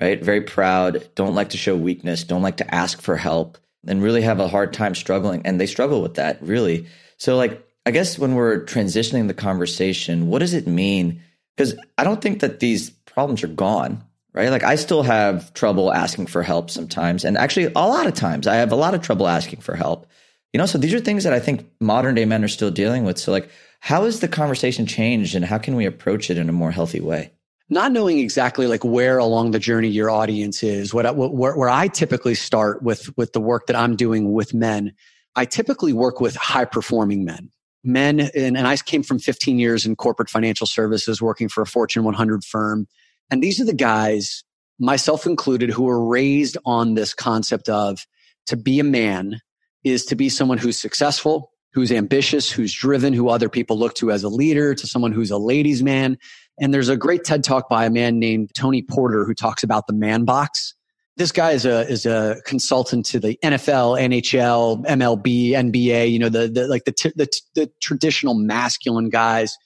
right? 0.00 0.22
Very 0.22 0.40
proud, 0.40 1.08
don't 1.14 1.34
like 1.34 1.50
to 1.50 1.58
show 1.58 1.76
weakness, 1.76 2.24
don't 2.24 2.42
like 2.42 2.56
to 2.56 2.74
ask 2.74 3.00
for 3.00 3.16
help 3.16 3.56
and 3.86 4.02
really 4.02 4.22
have 4.22 4.40
a 4.40 4.48
hard 4.48 4.72
time 4.72 4.94
struggling. 4.94 5.42
And 5.44 5.60
they 5.60 5.66
struggle 5.66 6.02
with 6.02 6.14
that 6.14 6.42
really. 6.42 6.86
So 7.18 7.36
like, 7.36 7.64
I 7.84 7.90
guess 7.90 8.18
when 8.18 8.34
we're 8.34 8.64
transitioning 8.64 9.26
the 9.26 9.34
conversation, 9.34 10.28
what 10.28 10.38
does 10.38 10.54
it 10.54 10.66
mean? 10.66 11.20
Because 11.56 11.74
I 11.98 12.04
don't 12.04 12.20
think 12.20 12.40
that 12.40 12.60
these 12.60 12.90
problems 12.90 13.42
are 13.42 13.48
gone, 13.48 14.04
right? 14.34 14.50
Like 14.50 14.62
I 14.62 14.76
still 14.76 15.02
have 15.02 15.52
trouble 15.54 15.92
asking 15.92 16.26
for 16.26 16.42
help 16.42 16.70
sometimes. 16.70 17.24
And 17.24 17.36
actually, 17.36 17.66
a 17.66 17.80
lot 17.80 18.06
of 18.06 18.14
times 18.14 18.46
I 18.46 18.56
have 18.56 18.70
a 18.70 18.76
lot 18.76 18.94
of 18.94 19.02
trouble 19.02 19.26
asking 19.26 19.60
for 19.60 19.74
help. 19.74 20.06
You 20.52 20.58
know, 20.58 20.66
so 20.66 20.78
these 20.78 20.94
are 20.94 21.00
things 21.00 21.24
that 21.24 21.32
I 21.32 21.40
think 21.40 21.66
modern 21.80 22.14
day 22.14 22.24
men 22.24 22.44
are 22.44 22.48
still 22.48 22.70
dealing 22.70 23.04
with. 23.04 23.18
So, 23.18 23.32
like, 23.32 23.50
how 23.80 24.04
has 24.04 24.20
the 24.20 24.28
conversation 24.28 24.86
changed 24.86 25.34
and 25.34 25.44
how 25.44 25.58
can 25.58 25.76
we 25.76 25.86
approach 25.86 26.30
it 26.30 26.38
in 26.38 26.48
a 26.48 26.52
more 26.52 26.70
healthy 26.70 27.00
way? 27.00 27.32
Not 27.68 27.90
knowing 27.90 28.18
exactly 28.18 28.66
like 28.66 28.84
where 28.84 29.18
along 29.18 29.52
the 29.52 29.58
journey 29.58 29.88
your 29.88 30.10
audience 30.10 30.62
is, 30.62 30.92
what, 30.92 31.16
what 31.16 31.34
where, 31.34 31.56
where 31.56 31.70
I 31.70 31.88
typically 31.88 32.34
start 32.34 32.82
with 32.82 33.16
with 33.16 33.32
the 33.32 33.40
work 33.40 33.66
that 33.66 33.76
I'm 33.76 33.96
doing 33.96 34.32
with 34.32 34.52
men, 34.52 34.92
I 35.34 35.46
typically 35.46 35.94
work 35.94 36.20
with 36.20 36.36
high 36.36 36.66
performing 36.66 37.24
men 37.24 37.50
men, 37.84 38.20
and, 38.20 38.56
and 38.56 38.66
I 38.66 38.76
came 38.76 39.02
from 39.02 39.18
15 39.18 39.58
years 39.58 39.86
in 39.86 39.96
corporate 39.96 40.30
financial 40.30 40.66
services 40.66 41.20
working 41.20 41.48
for 41.48 41.62
a 41.62 41.66
Fortune 41.66 42.04
100 42.04 42.44
firm. 42.44 42.86
And 43.30 43.42
these 43.42 43.60
are 43.60 43.64
the 43.64 43.74
guys, 43.74 44.44
myself 44.78 45.26
included, 45.26 45.70
who 45.70 45.84
were 45.84 46.04
raised 46.04 46.56
on 46.64 46.94
this 46.94 47.14
concept 47.14 47.68
of 47.68 48.06
to 48.46 48.56
be 48.56 48.80
a 48.80 48.84
man 48.84 49.40
is 49.84 50.04
to 50.06 50.16
be 50.16 50.28
someone 50.28 50.58
who's 50.58 50.78
successful, 50.78 51.50
who's 51.72 51.90
ambitious, 51.90 52.50
who's 52.50 52.72
driven, 52.72 53.12
who 53.12 53.28
other 53.28 53.48
people 53.48 53.78
look 53.78 53.94
to 53.94 54.10
as 54.10 54.22
a 54.22 54.28
leader, 54.28 54.74
to 54.74 54.86
someone 54.86 55.12
who's 55.12 55.30
a 55.30 55.38
ladies' 55.38 55.82
man. 55.82 56.18
And 56.60 56.72
there's 56.72 56.88
a 56.88 56.96
great 56.96 57.24
TED 57.24 57.42
talk 57.42 57.68
by 57.68 57.86
a 57.86 57.90
man 57.90 58.18
named 58.18 58.50
Tony 58.54 58.82
Porter 58.82 59.24
who 59.24 59.34
talks 59.34 59.62
about 59.62 59.86
the 59.86 59.92
man 59.92 60.24
box 60.24 60.74
this 61.16 61.32
guy 61.32 61.52
is 61.52 61.66
a 61.66 61.88
is 61.88 62.06
a 62.06 62.40
consultant 62.46 63.06
to 63.06 63.20
the 63.20 63.38
NFL, 63.42 64.00
NHL, 64.00 64.84
MLB, 64.86 65.50
NBA. 65.50 66.10
You 66.10 66.18
know 66.18 66.28
the, 66.28 66.48
the 66.48 66.66
like 66.66 66.84
the, 66.84 66.92
t- 66.92 67.12
the, 67.14 67.26
t- 67.26 67.40
the 67.54 67.70
traditional 67.80 68.34
masculine 68.34 69.10
guys, 69.10 69.56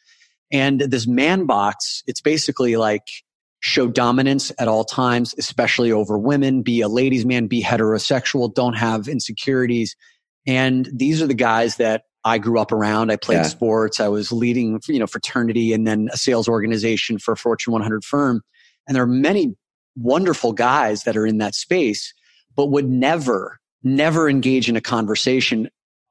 and 0.53 0.81
this 0.81 1.07
man 1.07 1.47
box. 1.47 2.03
It's 2.07 2.21
basically 2.21 2.76
like 2.76 3.07
show 3.61 3.88
dominance 3.88 4.53
at 4.59 4.69
all 4.69 4.85
times, 4.85 5.35
especially 5.38 5.93
over 5.93 6.19
women, 6.19 6.62
be 6.62 6.81
a 6.81 6.88
ladies' 6.88 7.25
man, 7.25 7.47
be 7.47 7.62
heterosexual, 7.62 8.53
don't 8.53 8.75
have 8.75 9.09
insecurities. 9.09 9.97
And 10.47 10.88
these 10.93 11.21
are 11.23 11.26
the 11.26 11.35
guys 11.35 11.76
that 11.76 12.03
I 12.25 12.38
grew 12.38 12.61
up 12.61 12.73
around. 12.73 13.11
I 13.11 13.17
played 13.17 13.37
yeah. 13.37 13.43
sports. 13.43 13.99
I 13.99 14.09
was 14.09 14.31
leading, 14.33 14.81
you 14.88 14.99
know, 14.99 15.07
fraternity 15.07 15.73
and 15.73 15.87
then 15.87 16.09
a 16.12 16.17
sales 16.17 16.49
organization 16.49 17.19
for 17.19 17.33
a 17.33 17.37
Fortune 17.37 17.73
100 17.73 18.05
firm. 18.05 18.43
And 18.87 18.95
there 18.95 19.03
are 19.03 19.09
many 19.09 19.57
wonderful 19.97 20.53
guys 20.53 21.05
that 21.05 21.17
are 21.17 21.26
in 21.26 21.38
that 21.38 21.55
space, 21.55 22.12
but 22.55 22.67
would 22.67 22.88
never, 22.88 23.59
never 23.83 24.29
engage 24.29 24.69
in 24.69 24.76
a 24.76 24.81
conversation 24.81 25.69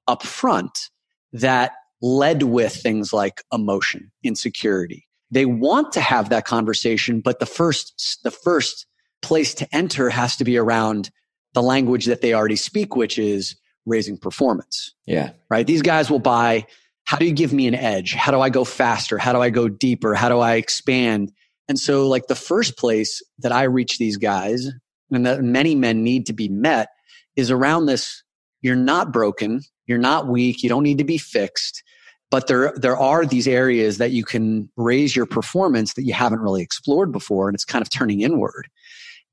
up 0.08 0.24
front 0.24 0.89
that 1.34 1.74
led 2.01 2.44
with 2.44 2.75
things 2.75 3.13
like 3.13 3.42
emotion, 3.51 4.12
insecurity. 4.24 5.08
They 5.32 5.46
want 5.46 5.92
to 5.94 6.01
have 6.01 6.30
that 6.30 6.46
conversation, 6.46 7.20
but 7.20 7.39
the 7.39 7.46
first, 7.46 8.20
the 8.24 8.32
first 8.32 8.86
place 9.22 9.54
to 9.56 9.75
enter 9.75 10.10
has 10.10 10.36
to 10.38 10.44
be 10.44 10.58
around 10.58 11.10
the 11.54 11.63
language 11.63 12.06
that 12.06 12.22
they 12.22 12.34
already 12.34 12.56
speak, 12.56 12.96
which 12.96 13.18
is 13.18 13.56
raising 13.86 14.18
performance. 14.18 14.94
Yeah. 15.06 15.32
Right. 15.50 15.65
These 15.65 15.82
guys 15.82 16.10
will 16.10 16.20
buy, 16.20 16.68
how 17.06 17.18
do 17.18 17.25
you 17.25 17.34
give 17.34 17.54
me 17.54 17.68
an 17.68 17.75
edge? 17.75 18.13
How 18.13 18.32
do 18.32 18.39
I 18.42 18.50
go 18.50 18.63
faster? 18.63 19.18
How 19.18 19.34
do 19.34 19.42
I 19.42 19.50
go 19.50 19.68
deeper? 19.68 20.13
How 20.13 20.30
do 20.30 20.39
I 20.39 20.56
expand? 20.56 21.32
And 21.67 21.79
so 21.79 22.07
like 22.07 22.27
the 22.27 22.36
first 22.36 22.77
place 22.77 23.22
that 23.39 23.51
I 23.51 23.63
reach 23.63 23.98
these 23.98 24.17
guys 24.17 24.69
and 25.12 25.25
that 25.25 25.41
many 25.41 25.75
men 25.75 26.03
need 26.03 26.25
to 26.27 26.34
be 26.34 26.48
met 26.48 26.89
is 27.36 27.51
around 27.51 27.86
this. 27.86 28.24
You're 28.62 28.75
not 28.75 29.12
broken. 29.12 29.62
You're 29.88 29.98
not 29.98 30.27
weak. 30.27 30.63
You 30.63 30.69
don't 30.69 30.84
need 30.84 30.98
to 31.00 31.03
be 31.03 31.17
fixed. 31.17 31.84
But 32.31 32.48
there, 32.48 32.74
there 32.75 32.98
are 32.98 33.25
these 33.25 33.48
areas 33.48 33.98
that 34.00 34.12
you 34.12 34.24
can 34.24 34.69
raise 34.75 35.15
your 35.15 35.25
performance 35.25 35.93
that 35.93 36.03
you 36.03 36.13
haven't 36.13 36.39
really 36.39 36.62
explored 36.62 37.12
before. 37.12 37.48
And 37.48 37.55
it's 37.55 37.65
kind 37.65 37.81
of 37.81 37.89
turning 37.89 38.22
inward. 38.22 38.67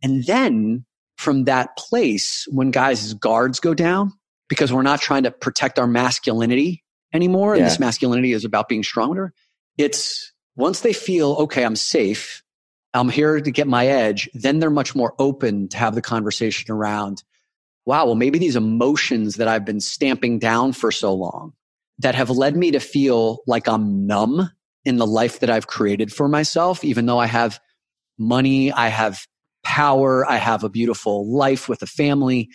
And 0.02 0.24
then 0.24 0.84
from 1.16 1.44
that 1.44 1.76
place, 1.76 2.46
when 2.50 2.70
guys' 2.70 3.14
guards 3.14 3.60
go 3.60 3.74
down, 3.74 4.12
because 4.48 4.72
we're 4.72 4.82
not 4.82 5.00
trying 5.00 5.22
to 5.22 5.30
protect 5.30 5.78
our 5.78 5.86
masculinity 5.86 6.82
anymore, 7.14 7.54
yeah. 7.54 7.62
and 7.62 7.70
this 7.70 7.78
masculinity 7.78 8.32
is 8.32 8.44
about 8.44 8.68
being 8.68 8.82
stronger, 8.82 9.32
it's 9.78 10.31
once 10.56 10.80
they 10.80 10.92
feel, 10.92 11.32
okay, 11.32 11.64
I'm 11.64 11.76
safe, 11.76 12.42
I'm 12.94 13.08
here 13.08 13.40
to 13.40 13.50
get 13.50 13.66
my 13.66 13.86
edge, 13.86 14.28
then 14.34 14.58
they're 14.58 14.70
much 14.70 14.94
more 14.94 15.14
open 15.18 15.68
to 15.68 15.78
have 15.78 15.94
the 15.94 16.02
conversation 16.02 16.70
around, 16.72 17.22
wow, 17.86 18.06
well, 18.06 18.14
maybe 18.14 18.38
these 18.38 18.56
emotions 18.56 19.36
that 19.36 19.48
I've 19.48 19.64
been 19.64 19.80
stamping 19.80 20.38
down 20.38 20.72
for 20.72 20.92
so 20.92 21.14
long 21.14 21.52
that 21.98 22.14
have 22.14 22.30
led 22.30 22.56
me 22.56 22.70
to 22.72 22.80
feel 22.80 23.38
like 23.46 23.66
I'm 23.66 24.06
numb 24.06 24.50
in 24.84 24.96
the 24.96 25.06
life 25.06 25.40
that 25.40 25.50
I've 25.50 25.66
created 25.66 26.12
for 26.12 26.28
myself, 26.28 26.84
even 26.84 27.06
though 27.06 27.18
I 27.18 27.26
have 27.26 27.60
money, 28.18 28.72
I 28.72 28.88
have 28.88 29.26
power, 29.64 30.28
I 30.28 30.36
have 30.36 30.64
a 30.64 30.68
beautiful 30.68 31.32
life 31.32 31.68
with 31.68 31.82
a 31.82 31.86
family, 31.86 32.50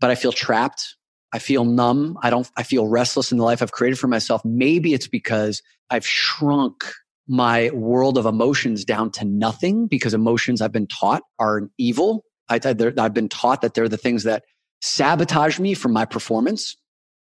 but 0.00 0.10
I 0.10 0.14
feel 0.14 0.32
trapped. 0.32 0.96
I 1.32 1.38
feel 1.38 1.64
numb. 1.64 2.16
I 2.22 2.30
don't, 2.30 2.48
I 2.56 2.62
feel 2.62 2.86
restless 2.86 3.32
in 3.32 3.38
the 3.38 3.44
life 3.44 3.60
I've 3.60 3.72
created 3.72 3.98
for 3.98 4.06
myself. 4.06 4.42
Maybe 4.44 4.94
it's 4.94 5.08
because 5.08 5.60
I've 5.90 6.06
shrunk 6.06 6.84
my 7.28 7.70
world 7.70 8.18
of 8.18 8.26
emotions 8.26 8.84
down 8.84 9.10
to 9.10 9.24
nothing 9.24 9.86
because 9.86 10.14
emotions 10.14 10.60
I've 10.60 10.72
been 10.72 10.86
taught 10.86 11.22
are 11.38 11.68
evil. 11.78 12.24
I, 12.48 12.60
have 12.62 13.14
been 13.14 13.28
taught 13.28 13.62
that 13.62 13.74
they're 13.74 13.88
the 13.88 13.96
things 13.96 14.22
that 14.24 14.44
sabotage 14.80 15.58
me 15.58 15.74
from 15.74 15.92
my 15.92 16.04
performance. 16.04 16.76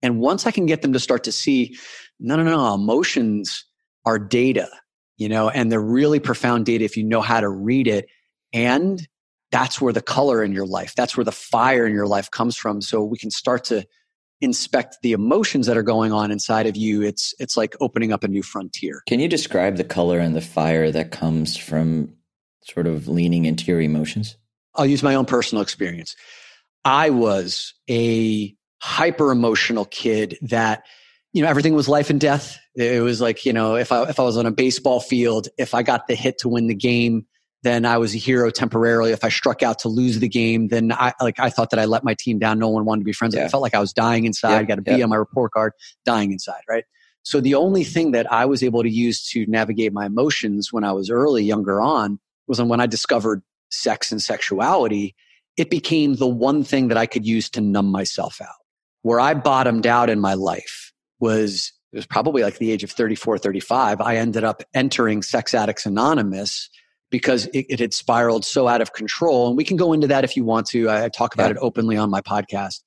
And 0.01 0.19
once 0.19 0.47
I 0.47 0.51
can 0.51 0.65
get 0.65 0.81
them 0.81 0.93
to 0.93 0.99
start 0.99 1.23
to 1.25 1.31
see, 1.31 1.77
no, 2.19 2.35
no, 2.35 2.43
no, 2.43 2.73
emotions 2.73 3.65
are 4.05 4.17
data, 4.17 4.69
you 5.17 5.29
know, 5.29 5.49
and 5.49 5.71
they're 5.71 5.79
really 5.79 6.19
profound 6.19 6.65
data 6.65 6.83
if 6.83 6.97
you 6.97 7.03
know 7.03 7.21
how 7.21 7.39
to 7.39 7.49
read 7.49 7.87
it. 7.87 8.07
And 8.51 9.07
that's 9.51 9.79
where 9.79 9.93
the 9.93 10.01
color 10.01 10.43
in 10.43 10.53
your 10.53 10.65
life, 10.65 10.95
that's 10.95 11.15
where 11.15 11.23
the 11.23 11.31
fire 11.31 11.85
in 11.85 11.93
your 11.93 12.07
life 12.07 12.31
comes 12.31 12.57
from. 12.57 12.81
So 12.81 13.03
we 13.03 13.17
can 13.17 13.29
start 13.29 13.65
to 13.65 13.85
inspect 14.41 14.97
the 15.01 15.11
emotions 15.11 15.67
that 15.67 15.77
are 15.77 15.83
going 15.83 16.11
on 16.11 16.31
inside 16.31 16.65
of 16.65 16.75
you 16.75 17.01
it's 17.01 17.33
it's 17.39 17.55
like 17.55 17.75
opening 17.79 18.11
up 18.11 18.23
a 18.23 18.27
new 18.27 18.43
frontier. 18.43 19.03
Can 19.07 19.19
you 19.19 19.27
describe 19.27 19.77
the 19.77 19.83
color 19.83 20.19
and 20.19 20.35
the 20.35 20.41
fire 20.41 20.91
that 20.91 21.11
comes 21.11 21.55
from 21.55 22.13
sort 22.63 22.87
of 22.87 23.07
leaning 23.07 23.45
into 23.45 23.65
your 23.65 23.81
emotions? 23.81 24.35
I'll 24.75 24.85
use 24.85 25.03
my 25.03 25.15
own 25.15 25.25
personal 25.25 25.61
experience. 25.61 26.15
I 26.83 27.09
was 27.09 27.73
a 27.89 28.55
hyper 28.81 29.31
emotional 29.31 29.85
kid 29.85 30.37
that 30.41 30.83
you 31.33 31.43
know 31.43 31.49
everything 31.49 31.73
was 31.73 31.87
life 31.87 32.09
and 32.09 32.19
death. 32.19 32.57
It 32.75 33.03
was 33.03 33.21
like 33.21 33.45
you 33.45 33.53
know 33.53 33.75
if 33.75 33.91
i 33.91 34.03
if 34.03 34.19
i 34.19 34.23
was 34.23 34.37
on 34.37 34.45
a 34.45 34.51
baseball 34.51 34.99
field 34.99 35.49
if 35.57 35.73
i 35.73 35.83
got 35.83 36.07
the 36.07 36.15
hit 36.15 36.37
to 36.39 36.49
win 36.49 36.67
the 36.67 36.75
game 36.75 37.25
then 37.63 37.85
I 37.85 37.97
was 37.97 38.15
a 38.15 38.17
hero 38.17 38.49
temporarily. 38.49 39.11
If 39.11 39.23
I 39.23 39.29
struck 39.29 39.61
out 39.61 39.79
to 39.79 39.87
lose 39.87 40.19
the 40.19 40.27
game, 40.27 40.69
then 40.69 40.91
I 40.91 41.13
like 41.21 41.39
I 41.39 41.49
thought 41.49 41.69
that 41.71 41.79
I 41.79 41.85
let 41.85 42.03
my 42.03 42.15
team 42.15 42.39
down. 42.39 42.59
No 42.59 42.69
one 42.69 42.85
wanted 42.85 43.01
to 43.01 43.05
be 43.05 43.13
friends. 43.13 43.35
Yeah. 43.35 43.45
I 43.45 43.47
felt 43.49 43.61
like 43.61 43.75
I 43.75 43.79
was 43.79 43.93
dying 43.93 44.25
inside. 44.25 44.53
Yeah. 44.53 44.63
Got 44.63 44.79
a 44.79 44.81
B 44.81 44.95
yeah. 44.95 45.03
on 45.03 45.09
my 45.09 45.15
report 45.15 45.51
card, 45.51 45.73
dying 46.05 46.31
inside, 46.31 46.61
right? 46.67 46.85
So 47.23 47.39
the 47.39 47.55
only 47.55 47.83
thing 47.83 48.11
that 48.11 48.31
I 48.31 48.45
was 48.45 48.63
able 48.63 48.81
to 48.81 48.89
use 48.89 49.27
to 49.29 49.45
navigate 49.47 49.93
my 49.93 50.07
emotions 50.07 50.73
when 50.73 50.83
I 50.83 50.91
was 50.91 51.11
early, 51.11 51.43
younger 51.43 51.79
on, 51.79 52.19
was 52.47 52.59
when 52.61 52.79
I 52.79 52.87
discovered 52.87 53.43
sex 53.69 54.11
and 54.11 54.21
sexuality. 54.21 55.15
It 55.57 55.69
became 55.69 56.15
the 56.15 56.27
one 56.27 56.63
thing 56.63 56.87
that 56.87 56.97
I 56.97 57.05
could 57.05 57.25
use 57.25 57.49
to 57.51 57.61
numb 57.61 57.91
myself 57.91 58.41
out. 58.41 58.55
Where 59.03 59.19
I 59.19 59.33
bottomed 59.33 59.85
out 59.85 60.09
in 60.09 60.19
my 60.19 60.33
life 60.33 60.93
was 61.19 61.73
it 61.91 61.97
was 61.97 62.05
probably 62.05 62.41
like 62.41 62.57
the 62.57 62.71
age 62.71 62.83
of 62.83 62.91
34, 62.91 63.37
35. 63.37 63.99
I 63.99 64.15
ended 64.15 64.43
up 64.43 64.63
entering 64.73 65.21
Sex 65.21 65.53
Addicts 65.53 65.85
Anonymous 65.85 66.69
because 67.11 67.45
it, 67.47 67.65
it, 67.69 67.79
had 67.79 67.93
spiraled 67.93 68.45
so 68.45 68.67
out 68.67 68.81
of 68.81 68.93
control. 68.93 69.49
And 69.49 69.57
we 69.57 69.63
can 69.63 69.77
go 69.77 69.93
into 69.93 70.07
that 70.07 70.23
if 70.23 70.35
you 70.35 70.43
want 70.43 70.65
to. 70.67 70.89
I, 70.89 71.05
I 71.05 71.09
talk 71.09 71.35
about 71.35 71.51
yeah. 71.51 71.57
it 71.57 71.57
openly 71.61 71.97
on 71.97 72.09
my 72.09 72.21
podcast. 72.21 72.79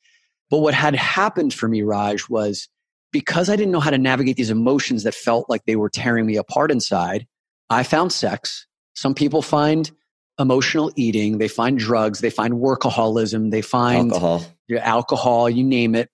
But 0.50 0.58
what 0.58 0.74
had 0.74 0.94
happened 0.94 1.54
for 1.54 1.68
me, 1.68 1.82
Raj, 1.82 2.28
was 2.28 2.68
because 3.12 3.48
I 3.48 3.56
didn't 3.56 3.70
know 3.70 3.80
how 3.80 3.90
to 3.90 3.98
navigate 3.98 4.36
these 4.36 4.50
emotions 4.50 5.04
that 5.04 5.14
felt 5.14 5.48
like 5.48 5.64
they 5.66 5.76
were 5.76 5.90
tearing 5.90 6.26
me 6.26 6.36
apart 6.36 6.72
inside, 6.72 7.26
I 7.70 7.82
found 7.82 8.12
sex. 8.12 8.66
Some 8.94 9.14
people 9.14 9.42
find 9.42 9.90
emotional 10.38 10.90
eating, 10.96 11.38
they 11.38 11.48
find 11.48 11.78
drugs, 11.78 12.20
they 12.20 12.30
find 12.30 12.54
workaholism, 12.54 13.50
they 13.50 13.62
find 13.62 14.10
alcohol, 14.10 14.44
alcohol, 14.80 15.48
you 15.48 15.62
name 15.62 15.94
it. 15.94 16.10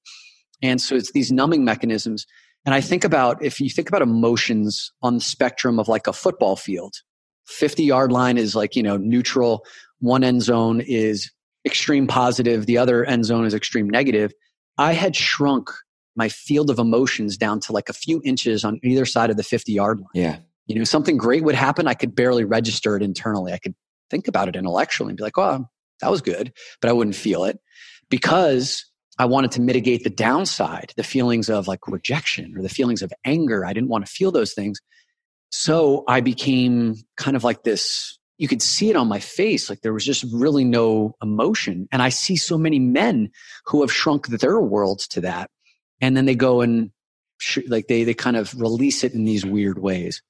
And 0.63 0.81
so 0.81 0.95
it's 0.95 1.13
these 1.13 1.33
numbing 1.33 1.65
mechanisms. 1.65 2.27
And 2.67 2.75
I 2.75 2.83
think 2.83 3.05
about 3.05 3.43
if 3.43 3.61
you 3.61 3.71
think 3.71 3.89
about 3.89 4.03
emotions 4.03 4.93
on 5.03 5.15
the 5.15 5.21
spectrum 5.21 5.79
of 5.79 5.89
like 5.89 6.07
a 6.07 6.13
football 6.13 6.57
field, 6.57 6.95
50 7.51 7.85
yard 7.85 8.13
line 8.13 8.39
is 8.39 8.55
like, 8.55 8.77
you 8.77 8.83
know, 8.83 8.97
neutral. 8.97 9.65
One 9.99 10.25
end 10.25 10.43
zone 10.43 10.81
is 10.81 11.31
extreme 11.67 12.07
positive. 12.07 12.67
The 12.67 12.79
other 12.79 13.05
end 13.05 13.25
zone 13.27 13.45
is 13.45 13.55
extreme 13.55 13.89
negative. 13.89 14.33
I 14.79 14.93
had 14.93 15.15
shrunk 15.15 15.71
my 16.17 16.29
field 16.29 16.71
of 16.71 16.79
emotions 16.79 17.37
down 17.37 17.61
to 17.61 17.73
like 17.73 17.89
a 17.89 17.93
few 17.93 18.21
inches 18.25 18.65
on 18.65 18.81
either 18.83 19.05
side 19.05 19.31
of 19.31 19.37
the 19.37 19.43
50 19.43 19.73
yard 19.73 19.99
line. 20.01 20.09
Yeah. 20.15 20.39
You 20.67 20.77
know, 20.77 20.85
something 20.85 21.17
great 21.17 21.45
would 21.45 21.55
happen. 21.55 21.87
I 21.87 21.95
could 21.95 22.15
barely 22.15 22.45
register 22.45 22.97
it 22.97 23.03
internally. 23.03 23.53
I 23.53 23.59
could 23.59 23.75
think 24.09 24.29
about 24.29 24.49
it 24.49 24.57
intellectually 24.57 25.11
and 25.11 25.17
be 25.17 25.23
like, 25.23 25.39
oh, 25.39 25.67
that 26.01 26.11
was 26.11 26.23
good, 26.23 26.53
but 26.81 26.89
I 26.89 26.93
wouldn't 26.93 27.17
feel 27.17 27.45
it 27.45 27.59
because 28.09 28.87
I 29.19 29.27
wanted 29.27 29.51
to 29.53 29.61
mitigate 29.61 30.05
the 30.05 30.11
downside, 30.11 30.93
the 30.97 31.03
feelings 31.03 31.51
of 31.51 31.69
like 31.69 31.87
rejection 31.87 32.57
or 32.57 32.63
the 32.63 32.69
feelings 32.69 33.03
of 33.03 33.13
anger. 33.25 33.67
I 33.67 33.73
didn't 33.73 33.91
want 33.91 34.07
to 34.07 34.13
feel 34.13 34.33
those 34.33 34.55
things. 34.55 34.81
So 35.51 36.05
I 36.09 36.21
became 36.21 36.97
kind 37.17 37.37
of 37.37 37.45
like 37.45 37.63
this. 37.63 38.19
You 38.39 38.49
could 38.49 38.63
see 38.63 38.89
it 38.89 38.97
on 38.97 39.09
my 39.09 39.21
face. 39.21 39.69
Like 39.69 39.83
there 39.83 39.93
was 39.93 40.05
just 40.05 40.25
really 40.33 40.65
no 40.65 41.15
emotion. 41.23 41.89
And 41.93 42.01
I 42.01 42.09
see 42.09 42.37
so 42.37 42.57
many 42.57 42.79
men 42.79 43.31
who 43.67 43.83
have 43.83 43.93
shrunk 43.93 44.29
their 44.29 44.61
worlds 44.61 45.07
to 45.09 45.21
that. 45.23 45.51
And 46.01 46.17
then 46.17 46.25
they 46.25 46.35
go 46.35 46.63
and 46.63 46.91
sh- 47.39 47.59
like 47.69 47.89
they, 47.89 48.05
they 48.05 48.15
kind 48.15 48.37
of 48.37 48.59
release 48.59 49.05
it 49.05 49.13
in 49.13 49.25
these 49.25 49.45
weird 49.45 49.79
ways. 49.79 50.23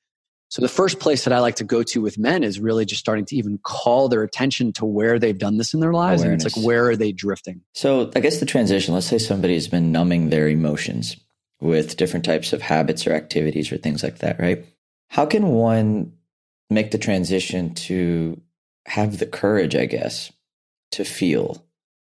So 0.49 0.63
the 0.63 0.69
first 0.69 0.99
place 0.99 1.25
that 1.25 1.33
I 1.33 1.39
like 1.39 1.57
to 1.57 1.65
go 1.65 1.85
to 1.85 2.01
with 2.01 2.19
men 2.19 2.43
is 2.43 2.59
really 2.59 2.85
just 2.85 2.99
starting 2.99 3.25
to 3.27 3.37
even 3.37 3.61
call 3.63 4.09
their 4.09 4.25
attention 4.25 4.73
to 4.75 4.85
where 4.85 5.21
they've 5.21 5.39
done 5.39 5.59
this 5.59 5.75
in 5.75 5.79
their 5.79 5.93
lives. 5.93 6.23
Awareness. 6.23 6.43
And 6.43 6.49
it's 6.49 6.57
like, 6.57 6.67
where 6.67 6.89
are 6.89 6.97
they 6.97 7.13
drifting? 7.13 7.61
So 7.75 8.11
I 8.17 8.21
guess 8.21 8.41
the 8.41 8.47
transition, 8.47 8.93
let's 8.93 9.07
say 9.07 9.19
somebody's 9.19 9.69
been 9.69 9.93
numbing 9.93 10.31
their 10.31 10.49
emotions 10.49 11.17
with 11.61 11.97
different 11.97 12.25
types 12.25 12.53
of 12.53 12.63
habits 12.63 13.07
or 13.07 13.13
activities 13.13 13.71
or 13.71 13.77
things 13.77 14.03
like 14.03 14.19
that, 14.19 14.41
right? 14.41 14.65
How 15.11 15.27
can 15.27 15.49
one 15.49 16.13
make 16.71 16.93
the 16.93 16.99
transition 16.99 17.75
to 17.75 18.41
have 18.87 19.19
the 19.19 19.27
courage, 19.27 19.75
I 19.75 19.87
guess, 19.87 20.33
to 20.93 21.05
feel? 21.05 21.67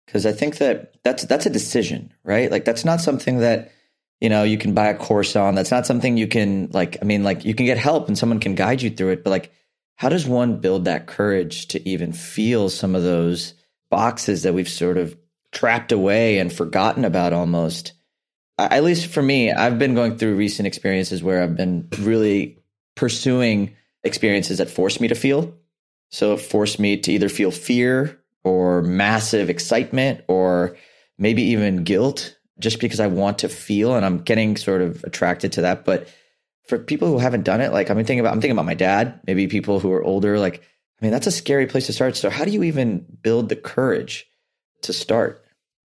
Because 0.07 0.27
I 0.27 0.33
think 0.33 0.59
that 0.59 0.95
that's 1.03 1.25
that's 1.25 1.45
a 1.45 1.51
decision, 1.51 2.15
right? 2.23 2.51
Like 2.51 2.65
that's 2.65 2.85
not 2.85 3.01
something 3.01 3.39
that 3.41 3.73
you 4.21 4.29
know 4.29 4.45
you 4.45 4.59
can 4.59 4.75
buy 4.75 4.87
a 4.87 4.97
course 4.97 5.35
on. 5.35 5.57
That's 5.57 5.73
not 5.73 5.87
something 5.87 6.17
you 6.17 6.29
can 6.29 6.71
like. 6.73 6.97
I 7.03 7.05
mean, 7.05 7.25
like 7.25 7.45
you 7.45 7.53
can 7.53 7.67
get 7.67 7.79
help 7.79 8.07
and 8.07 8.17
someone 8.17 8.39
can 8.39 8.55
guide 8.55 8.81
you 8.81 8.91
through 8.91 9.11
it, 9.11 9.25
but 9.25 9.31
like, 9.31 9.53
how 9.97 10.09
does 10.09 10.25
one 10.25 10.61
build 10.61 10.85
that 10.85 11.09
courage 11.09 11.67
to 11.69 11.89
even 11.89 12.13
feel 12.13 12.69
some 12.69 12.95
of 12.95 13.03
those 13.03 13.55
boxes 13.91 14.45
that 14.45 14.55
we've 14.55 14.69
sort 14.69 14.99
of 14.99 15.17
trapped 15.51 15.91
away 15.91 16.39
and 16.39 16.53
forgotten 16.53 17.05
about 17.05 17.33
almost? 17.33 17.93
At 18.57 18.85
least 18.85 19.09
for 19.09 19.23
me, 19.23 19.51
I've 19.51 19.81
been 19.81 19.97
going 19.97 20.17
through 20.17 20.37
recent 20.37 20.69
experiences 20.69 21.25
where 21.25 21.43
I've 21.43 21.57
been 21.57 21.89
really 21.99 22.61
pursuing 22.97 23.75
experiences 24.03 24.59
that 24.59 24.71
force 24.71 25.01
me 25.01 25.09
to 25.09 25.15
feel. 25.15 25.55
So 26.11 26.35
it 26.35 26.41
forced 26.41 26.79
me 26.79 26.97
to 26.99 27.13
either 27.13 27.29
feel 27.29 27.51
fear 27.51 28.21
or 28.45 28.83
massive 28.83 29.51
excitement 29.51 30.23
or 30.29 30.77
maybe 31.19 31.43
even 31.43 31.85
guilt 31.85 32.37
just 32.59 32.81
because 32.81 33.01
I 33.01 33.07
want 33.07 33.39
to 33.41 33.49
feel 33.49 33.95
and 33.95 34.05
I'm 34.05 34.19
getting 34.19 34.57
sort 34.57 34.83
of 34.83 35.03
attracted 35.05 35.53
to 35.53 35.63
that. 35.63 35.85
But 35.85 36.09
for 36.69 36.79
people 36.79 37.09
who 37.09 37.19
haven't 37.19 37.45
done 37.45 37.61
it, 37.61 37.73
like 37.73 37.91
I'm 37.91 37.97
thinking 37.97 38.21
about 38.21 38.33
I'm 38.33 38.41
thinking 38.41 38.53
about 38.53 38.67
my 38.67 38.75
dad, 38.75 39.21
maybe 39.27 39.47
people 39.49 39.81
who 39.81 39.93
are 39.93 40.05
older, 40.05 40.39
like 40.39 40.63
I 41.01 41.05
mean, 41.05 41.13
that's 41.13 41.27
a 41.27 41.33
scary 41.33 41.67
place 41.67 41.87
to 41.87 41.93
start. 41.93 42.17
So 42.17 42.31
how 42.31 42.45
do 42.45 42.51
you 42.51 42.63
even 42.63 43.05
build 43.23 43.49
the 43.49 43.57
courage 43.57 44.27
to 44.83 44.93
start? 44.93 45.45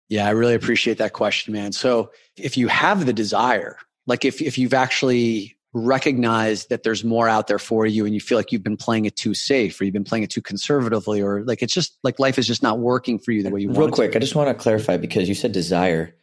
Yeah, 0.09 0.27
I 0.27 0.31
really 0.31 0.55
appreciate 0.55 0.99
that 0.99 1.15
question, 1.15 1.53
man. 1.53 1.73
So 1.73 2.13
if 2.37 2.57
you 2.57 2.69
have 2.69 3.07
the 3.07 3.13
desire, 3.13 3.77
like 4.07 4.25
if 4.25 4.41
if 4.41 4.59
you've 4.59 4.75
actually 4.75 5.57
recognized 5.75 6.69
that 6.69 6.83
there's 6.83 7.03
more 7.03 7.29
out 7.29 7.47
there 7.47 7.59
for 7.59 7.87
you 7.87 8.05
and 8.05 8.15
you 8.15 8.21
feel 8.21 8.37
like 8.37 8.53
you've 8.53 8.63
been 8.63 8.77
playing 8.77 9.07
it 9.07 9.17
too 9.17 9.33
safe 9.33 9.81
or 9.81 9.85
you've 9.85 9.95
been 9.95 10.05
playing 10.05 10.23
it 10.23 10.31
too 10.31 10.43
conservatively 10.43 11.23
or 11.23 11.43
like 11.45 11.63
it's 11.63 11.73
just 11.73 11.99
like 12.03 12.19
life 12.19 12.39
is 12.39 12.47
just 12.47 12.63
not 12.63 12.79
working 12.79 13.19
for 13.19 13.33
you 13.33 13.43
the 13.43 13.51
way 13.51 13.61
you 13.61 13.69
Real 13.69 13.81
want 13.81 13.87
Real 13.87 13.95
quick, 13.95 14.17
I 14.17 14.19
just 14.19 14.35
want 14.35 14.49
to 14.49 14.55
clarify 14.55 14.99
because 14.99 15.29
you 15.29 15.35
said 15.35 15.53
desire. 15.53 16.15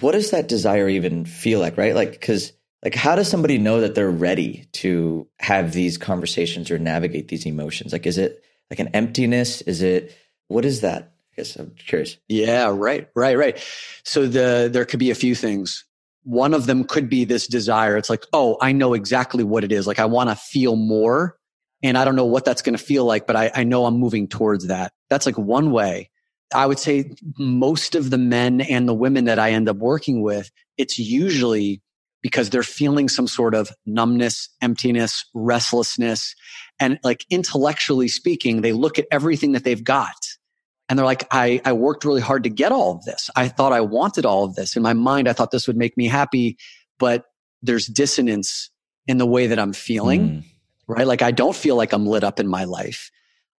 What 0.00 0.12
does 0.12 0.30
that 0.32 0.48
desire 0.48 0.88
even 0.88 1.24
feel 1.24 1.58
like, 1.58 1.78
right? 1.78 1.94
Like 1.94 2.20
cuz 2.20 2.52
like 2.84 2.94
how 2.94 3.16
does 3.16 3.28
somebody 3.28 3.56
know 3.56 3.80
that 3.80 3.94
they're 3.94 4.10
ready 4.10 4.66
to 4.72 5.26
have 5.40 5.72
these 5.72 5.96
conversations 5.96 6.70
or 6.70 6.78
navigate 6.78 7.28
these 7.28 7.46
emotions? 7.46 7.92
Like 7.92 8.06
is 8.06 8.18
it 8.18 8.44
like 8.70 8.78
an 8.78 8.88
emptiness? 8.88 9.62
Is 9.62 9.80
it 9.80 10.14
what 10.48 10.66
is 10.66 10.82
that? 10.82 11.14
I 11.32 11.36
guess 11.36 11.56
I'm 11.56 11.74
curious. 11.78 12.18
Yeah, 12.28 12.74
right, 12.74 13.08
right, 13.14 13.38
right. 13.38 13.66
So 14.02 14.26
the 14.26 14.68
there 14.70 14.84
could 14.84 15.00
be 15.00 15.10
a 15.10 15.14
few 15.14 15.34
things 15.34 15.84
one 16.28 16.52
of 16.52 16.66
them 16.66 16.84
could 16.84 17.08
be 17.08 17.24
this 17.24 17.46
desire. 17.46 17.96
It's 17.96 18.10
like, 18.10 18.26
oh, 18.34 18.58
I 18.60 18.72
know 18.72 18.92
exactly 18.92 19.44
what 19.44 19.64
it 19.64 19.72
is. 19.72 19.86
Like 19.86 19.98
I 19.98 20.04
want 20.04 20.28
to 20.28 20.36
feel 20.36 20.76
more 20.76 21.38
and 21.82 21.96
I 21.96 22.04
don't 22.04 22.16
know 22.16 22.26
what 22.26 22.44
that's 22.44 22.60
going 22.60 22.76
to 22.76 22.84
feel 22.84 23.06
like, 23.06 23.26
but 23.26 23.34
I, 23.34 23.50
I 23.54 23.64
know 23.64 23.86
I'm 23.86 23.96
moving 23.96 24.28
towards 24.28 24.66
that. 24.66 24.92
That's 25.08 25.24
like 25.24 25.38
one 25.38 25.70
way. 25.70 26.10
I 26.54 26.66
would 26.66 26.78
say 26.78 27.12
most 27.38 27.94
of 27.94 28.10
the 28.10 28.18
men 28.18 28.60
and 28.60 28.86
the 28.86 28.92
women 28.92 29.24
that 29.24 29.38
I 29.38 29.52
end 29.52 29.70
up 29.70 29.78
working 29.78 30.20
with, 30.20 30.50
it's 30.76 30.98
usually 30.98 31.80
because 32.20 32.50
they're 32.50 32.62
feeling 32.62 33.08
some 33.08 33.26
sort 33.26 33.54
of 33.54 33.70
numbness, 33.86 34.50
emptiness, 34.60 35.24
restlessness. 35.32 36.34
And 36.78 36.98
like 37.02 37.24
intellectually 37.30 38.08
speaking, 38.08 38.60
they 38.60 38.72
look 38.72 38.98
at 38.98 39.06
everything 39.10 39.52
that 39.52 39.64
they've 39.64 39.82
got 39.82 40.27
and 40.88 40.98
they're 40.98 41.06
like, 41.06 41.26
I, 41.30 41.60
I 41.64 41.72
worked 41.72 42.04
really 42.04 42.20
hard 42.20 42.44
to 42.44 42.50
get 42.50 42.72
all 42.72 42.96
of 42.96 43.04
this. 43.04 43.28
I 43.36 43.48
thought 43.48 43.72
I 43.72 43.80
wanted 43.80 44.24
all 44.24 44.44
of 44.44 44.54
this. 44.54 44.76
In 44.76 44.82
my 44.82 44.94
mind, 44.94 45.28
I 45.28 45.32
thought 45.32 45.50
this 45.50 45.66
would 45.66 45.76
make 45.76 45.96
me 45.96 46.06
happy, 46.06 46.56
but 46.98 47.24
there's 47.62 47.86
dissonance 47.86 48.70
in 49.06 49.18
the 49.18 49.26
way 49.26 49.46
that 49.48 49.58
I'm 49.58 49.72
feeling, 49.72 50.28
mm. 50.28 50.44
right? 50.86 51.06
Like 51.06 51.22
I 51.22 51.30
don't 51.30 51.56
feel 51.56 51.76
like 51.76 51.92
I'm 51.92 52.06
lit 52.06 52.24
up 52.24 52.40
in 52.40 52.46
my 52.46 52.64
life. 52.64 53.10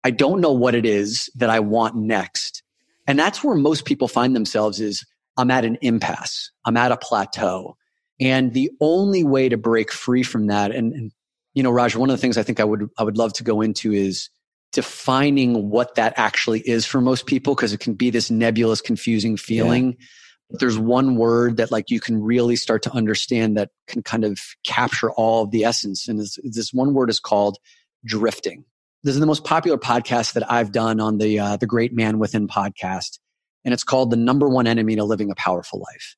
I 0.03 0.11
don't 0.11 0.41
know 0.41 0.53
what 0.53 0.75
it 0.75 0.85
is 0.85 1.29
that 1.35 1.49
I 1.49 1.59
want 1.59 1.95
next. 1.95 2.63
And 3.05 3.19
that's 3.19 3.43
where 3.43 3.55
most 3.55 3.85
people 3.85 4.07
find 4.07 4.35
themselves 4.35 4.79
is 4.79 5.05
I'm 5.37 5.51
at 5.51 5.65
an 5.65 5.77
impasse. 5.81 6.51
I'm 6.65 6.77
at 6.77 6.91
a 6.91 6.97
plateau. 6.97 7.75
And 8.19 8.53
the 8.53 8.71
only 8.81 9.23
way 9.23 9.49
to 9.49 9.57
break 9.57 9.91
free 9.91 10.23
from 10.23 10.47
that, 10.47 10.71
and, 10.71 10.93
and 10.93 11.11
you 11.53 11.63
know, 11.63 11.71
Raj, 11.71 11.95
one 11.95 12.09
of 12.09 12.15
the 12.15 12.21
things 12.21 12.37
I 12.37 12.43
think 12.43 12.59
I 12.59 12.63
would 12.63 12.89
I 12.97 13.03
would 13.03 13.17
love 13.17 13.33
to 13.33 13.43
go 13.43 13.61
into 13.61 13.93
is 13.93 14.29
defining 14.71 15.69
what 15.69 15.95
that 15.95 16.13
actually 16.17 16.61
is 16.61 16.85
for 16.85 17.01
most 17.01 17.25
people 17.25 17.55
because 17.55 17.73
it 17.73 17.79
can 17.79 17.93
be 17.93 18.09
this 18.09 18.29
nebulous, 18.29 18.81
confusing 18.81 19.37
feeling. 19.37 19.91
Yeah. 19.91 20.05
But 20.51 20.59
there's 20.59 20.79
one 20.79 21.15
word 21.15 21.57
that 21.57 21.71
like 21.71 21.89
you 21.89 21.99
can 21.99 22.21
really 22.21 22.55
start 22.55 22.83
to 22.83 22.91
understand 22.91 23.57
that 23.57 23.69
can 23.87 24.01
kind 24.01 24.23
of 24.23 24.39
capture 24.65 25.11
all 25.11 25.43
of 25.43 25.51
the 25.51 25.63
essence. 25.63 26.07
And 26.07 26.19
this, 26.19 26.37
this 26.43 26.73
one 26.73 26.93
word 26.93 27.09
is 27.09 27.19
called 27.19 27.57
drifting. 28.05 28.65
This 29.03 29.13
is 29.13 29.19
the 29.21 29.27
most 29.27 29.43
popular 29.43 29.77
podcast 29.77 30.33
that 30.33 30.51
I've 30.51 30.71
done 30.71 30.99
on 30.99 31.19
the 31.19 31.39
uh, 31.39 31.57
the 31.57 31.67
Great 31.67 31.93
Man 31.93 32.19
Within 32.19 32.47
podcast, 32.47 33.19
and 33.63 33.73
it's 33.73 33.85
called 33.85 34.11
"The 34.11 34.17
Number 34.17 34.49
One 34.49 34.67
Enemy 34.67 34.97
to 34.97 35.05
Living 35.05 35.31
a 35.31 35.35
Powerful 35.35 35.79
Life." 35.79 36.17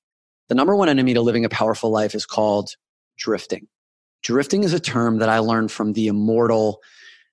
The 0.52 0.56
number 0.56 0.76
one 0.76 0.90
enemy 0.90 1.14
to 1.14 1.22
living 1.22 1.46
a 1.46 1.50
powerful 1.50 1.92
life 1.92 2.14
is 2.14 2.26
called 2.26 2.72
drifting. 3.18 3.70
Drifting 4.22 4.66
is 4.66 4.74
a 4.74 4.82
term 4.82 5.20
that 5.20 5.30
I 5.30 5.40
learned 5.40 5.72
from 5.72 5.94
the 5.94 6.08
immortal 6.08 6.82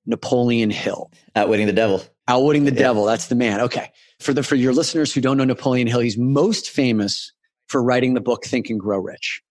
Napoleon 0.09 0.71
Hill. 0.71 1.13
Outwitting 1.37 1.67
the 1.67 1.73
devil. 1.73 2.03
Outwitting 2.27 2.65
the 2.65 2.73
yeah. 2.73 2.79
devil. 2.79 3.05
That's 3.05 3.29
the 3.29 3.35
man. 3.37 3.61
Okay. 3.61 3.93
For 4.19 4.33
the, 4.33 4.43
for 4.43 4.57
your 4.57 4.73
listeners 4.73 5.15
who 5.15 5.21
don't 5.21 5.37
know 5.37 5.45
Napoleon 5.45 5.87
Hill, 5.87 6.01
he's 6.01 6.19
most 6.19 6.71
famous 6.71 7.33
for 7.69 7.83
writing 7.83 8.15
the 8.15 8.21
book 8.21 8.45
Think 8.45 8.71
and 8.71 8.81
Grow 8.81 8.99
Rich. 8.99 9.43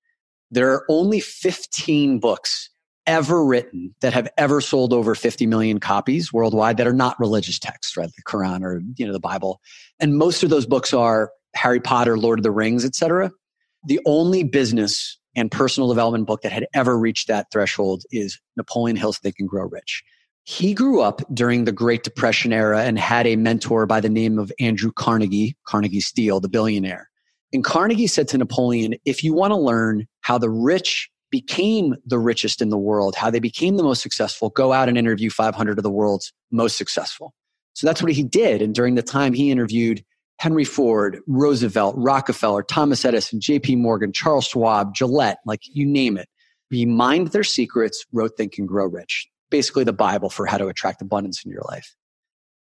There 0.52 0.72
are 0.74 0.86
only 0.90 1.20
15 1.20 2.20
books 2.20 2.70
ever 3.06 3.46
written 3.46 3.94
that 4.02 4.14
have 4.14 4.28
ever 4.38 4.60
sold 4.60 4.92
over 4.92 5.16
50 5.16 5.46
million 5.46 5.80
copies 5.80 6.34
worldwide 6.34 6.78
that 6.78 6.88
are 6.88 6.94
not 6.94 7.18
religious 7.20 7.60
texts, 7.60 7.96
right? 7.96 8.10
The 8.14 8.24
Quran 8.24 8.64
or, 8.64 8.82
you 8.98 9.06
know, 9.06 9.14
the 9.14 9.20
Bible. 9.20 9.62
And 10.00 10.18
most 10.18 10.44
of 10.44 10.50
those 10.50 10.66
books 10.66 10.94
are 10.94 11.32
Harry 11.56 11.80
Potter, 11.80 12.18
Lord 12.18 12.40
of 12.40 12.44
the 12.44 12.52
Rings, 12.52 12.84
etc. 12.84 13.32
The 13.86 14.00
only 14.06 14.44
business 14.44 15.18
and 15.36 15.52
personal 15.52 15.88
development 15.88 16.28
book 16.28 16.42
that 16.42 16.52
had 16.52 16.68
ever 16.74 16.98
reached 16.98 17.28
that 17.28 17.48
threshold 17.52 18.04
is 18.12 18.40
Napoleon 18.58 18.98
Hill's 18.98 19.20
Think 19.20 19.36
and 19.40 19.48
Grow 19.48 19.68
Rich. 19.68 20.04
He 20.50 20.74
grew 20.74 21.02
up 21.02 21.22
during 21.34 21.66
the 21.66 21.74
Great 21.74 22.04
Depression 22.04 22.54
era 22.54 22.84
and 22.84 22.98
had 22.98 23.28
a 23.28 23.36
mentor 23.36 23.86
by 23.86 24.00
the 24.00 24.08
name 24.08 24.40
of 24.40 24.50
Andrew 24.62 24.94
Carnegie, 24.94 25.58
Carnegie 25.66 26.00
Steel, 26.00 26.40
the 26.40 26.48
billionaire. 26.48 27.10
And 27.52 27.66
Carnegie 27.66 28.08
said 28.08 28.30
to 28.30 28.38
Napoleon, 28.38 28.96
if 29.04 29.26
you 29.26 29.34
want 29.34 29.52
to 29.52 29.58
learn 29.58 30.08
how 30.22 30.38
the 30.38 30.50
rich 30.50 31.10
became 31.32 31.96
the 32.06 32.18
richest 32.18 32.62
in 32.62 32.70
the 32.70 32.78
world, 32.78 33.14
how 33.14 33.30
they 33.30 33.42
became 33.42 33.76
the 33.76 33.84
most 33.84 34.02
successful, 34.02 34.50
go 34.52 34.72
out 34.72 34.88
and 34.88 34.98
interview 34.98 35.30
500 35.30 35.78
of 35.78 35.84
the 35.84 35.92
world's 35.92 36.32
most 36.50 36.78
successful. 36.78 37.34
So 37.74 37.86
that's 37.86 38.02
what 38.02 38.14
he 38.14 38.24
did. 38.24 38.62
And 38.62 38.74
during 38.74 38.96
the 38.96 39.04
time 39.04 39.34
he 39.34 39.52
interviewed 39.52 40.02
Henry 40.40 40.64
Ford, 40.64 41.20
Roosevelt, 41.28 41.96
Rockefeller, 41.98 42.64
Thomas 42.64 43.04
Edison, 43.04 43.42
JP 43.42 43.80
Morgan, 43.80 44.14
Charles 44.14 44.46
Schwab, 44.46 44.96
Gillette, 44.96 45.40
like 45.46 45.64
you 45.66 45.86
name 45.86 46.16
it. 46.16 46.30
He 46.70 46.86
mined 46.86 47.34
their 47.34 47.44
secrets, 47.44 48.06
wrote 48.14 48.38
Think 48.38 48.58
and 48.58 48.66
Grow 48.66 48.86
Rich 48.86 49.28
basically 49.50 49.84
the 49.84 49.94
Bible 49.94 50.30
for 50.30 50.46
how 50.46 50.58
to 50.58 50.68
attract 50.68 51.02
abundance 51.02 51.44
in 51.44 51.52
your 51.52 51.64
life. 51.70 51.96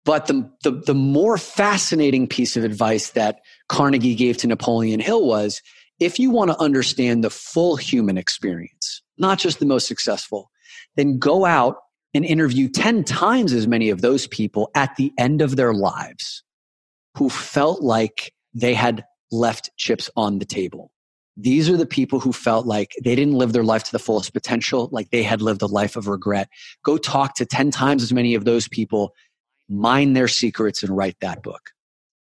But 0.04 0.26
the, 0.28 0.50
the, 0.64 0.72
the 0.72 0.96
more 0.96 1.38
fascinating 1.38 2.28
piece 2.28 2.58
of 2.58 2.64
advice 2.64 3.12
that 3.12 3.42
Carnegie 3.70 4.16
gave 4.16 4.38
to 4.38 4.48
Napoleon 4.48 5.00
Hill 5.00 5.28
was 5.28 5.62
if 6.00 6.18
you 6.18 6.32
want 6.32 6.50
to 6.50 6.60
understand 6.60 7.24
the 7.24 7.30
full 7.30 7.76
human 7.76 8.18
experience, 8.18 9.04
not 9.18 9.38
just 9.38 9.60
the 9.60 9.66
most 9.66 9.88
successful, 9.88 10.50
then 10.96 11.20
go 11.20 11.46
out 11.46 11.78
and 12.14 12.26
interview 12.26 12.68
10 12.68 13.04
times 13.04 13.54
as 13.54 13.68
many 13.68 13.90
of 13.90 14.02
those 14.02 14.28
people 14.28 14.70
at 14.76 14.96
the 14.96 15.14
end 15.18 15.42
of 15.42 15.56
their 15.56 15.74
lives 15.74 16.44
who 17.18 17.30
felt 17.30 17.82
like 17.82 18.34
they 18.54 18.74
had 18.74 19.06
left 19.32 19.70
chips 19.78 20.10
on 20.16 20.40
the 20.40 20.46
table. 20.46 20.92
These 21.42 21.70
are 21.70 21.78
the 21.78 21.88
people 21.88 22.20
who 22.20 22.32
felt 22.32 22.68
like 22.68 22.94
they 23.04 23.16
didn't 23.16 23.34
live 23.34 23.52
their 23.52 23.64
life 23.64 23.84
to 23.86 23.92
the 23.92 24.00
fullest 24.00 24.32
potential, 24.32 24.90
like 24.92 25.10
they 25.10 25.24
had 25.24 25.42
lived 25.42 25.64
a 25.64 25.68
life 25.68 25.96
of 25.96 26.08
regret. 26.08 26.50
Go 26.84 26.98
talk 26.98 27.34
to 27.36 27.46
10 27.46 27.72
times 27.72 28.04
as 28.04 28.14
many 28.14 28.36
of 28.36 28.46
those 28.46 28.68
people, 28.68 29.16
mine 29.68 30.14
their 30.14 30.28
secrets, 30.28 30.84
and 30.84 30.96
write 30.96 31.18
that 31.22 31.42
book. 31.42 31.72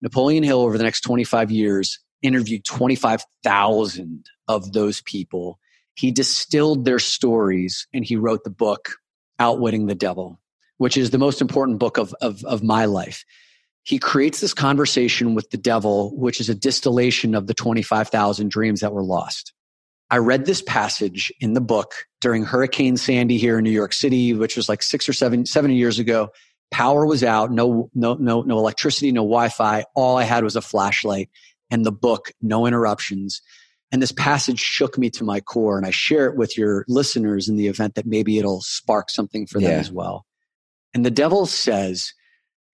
Napoleon 0.03 0.43
Hill, 0.43 0.61
over 0.61 0.77
the 0.77 0.83
next 0.83 1.01
25 1.01 1.49
years, 1.49 1.99
interviewed 2.21 2.63
25,000 2.63 4.25
of 4.47 4.73
those 4.73 5.01
people. 5.01 5.57
He 5.95 6.11
distilled 6.11 6.85
their 6.85 6.99
stories 6.99 7.87
and 7.93 8.05
he 8.05 8.15
wrote 8.15 8.43
the 8.43 8.51
book, 8.51 8.91
Outwitting 9.39 9.87
the 9.87 9.95
Devil, 9.95 10.39
which 10.77 10.95
is 10.95 11.09
the 11.09 11.17
most 11.17 11.41
important 11.41 11.79
book 11.79 11.97
of, 11.97 12.13
of, 12.21 12.43
of 12.45 12.61
my 12.61 12.85
life 12.85 13.25
he 13.87 13.99
creates 13.99 14.41
this 14.41 14.53
conversation 14.53 15.33
with 15.33 15.49
the 15.49 15.57
devil, 15.57 16.13
which 16.17 16.41
is 16.41 16.49
a 16.49 16.55
distillation 16.55 17.33
of 17.33 17.47
the 17.47 17.53
25,000 17.53 18.51
dreams 18.51 18.81
that 18.81 18.91
were 18.91 19.01
lost. 19.01 19.53
I 20.11 20.17
read 20.17 20.45
this 20.45 20.61
passage 20.61 21.31
in 21.39 21.53
the 21.53 21.61
book 21.61 21.93
during 22.19 22.43
Hurricane 22.43 22.97
Sandy 22.97 23.37
here 23.37 23.57
in 23.57 23.63
New 23.63 23.71
York 23.71 23.93
City, 23.93 24.33
which 24.33 24.57
was 24.57 24.67
like 24.67 24.83
six 24.83 25.07
or 25.07 25.13
seven, 25.13 25.45
seven 25.45 25.71
years 25.71 25.99
ago. 25.99 26.31
Power 26.69 27.05
was 27.05 27.23
out, 27.23 27.49
no, 27.49 27.89
no, 27.95 28.15
no, 28.15 28.41
no 28.41 28.57
electricity, 28.57 29.13
no 29.13 29.21
Wi-Fi. 29.21 29.85
All 29.95 30.17
I 30.17 30.23
had 30.23 30.43
was 30.43 30.57
a 30.57 30.61
flashlight 30.61 31.29
and 31.71 31.85
the 31.85 31.91
book, 31.93 32.33
no 32.41 32.65
interruptions. 32.65 33.41
And 33.93 34.01
this 34.01 34.11
passage 34.11 34.59
shook 34.59 34.97
me 34.97 35.09
to 35.11 35.23
my 35.23 35.39
core. 35.39 35.77
And 35.77 35.87
I 35.87 35.91
share 35.91 36.25
it 36.25 36.35
with 36.35 36.57
your 36.57 36.83
listeners 36.89 37.47
in 37.47 37.55
the 37.55 37.67
event 37.67 37.95
that 37.95 38.05
maybe 38.05 38.37
it'll 38.37 38.59
spark 38.59 39.09
something 39.09 39.47
for 39.47 39.61
them 39.61 39.71
yeah. 39.71 39.77
as 39.77 39.93
well. 39.93 40.25
And 40.93 41.05
the 41.05 41.11
devil 41.11 41.45
says, 41.45 42.11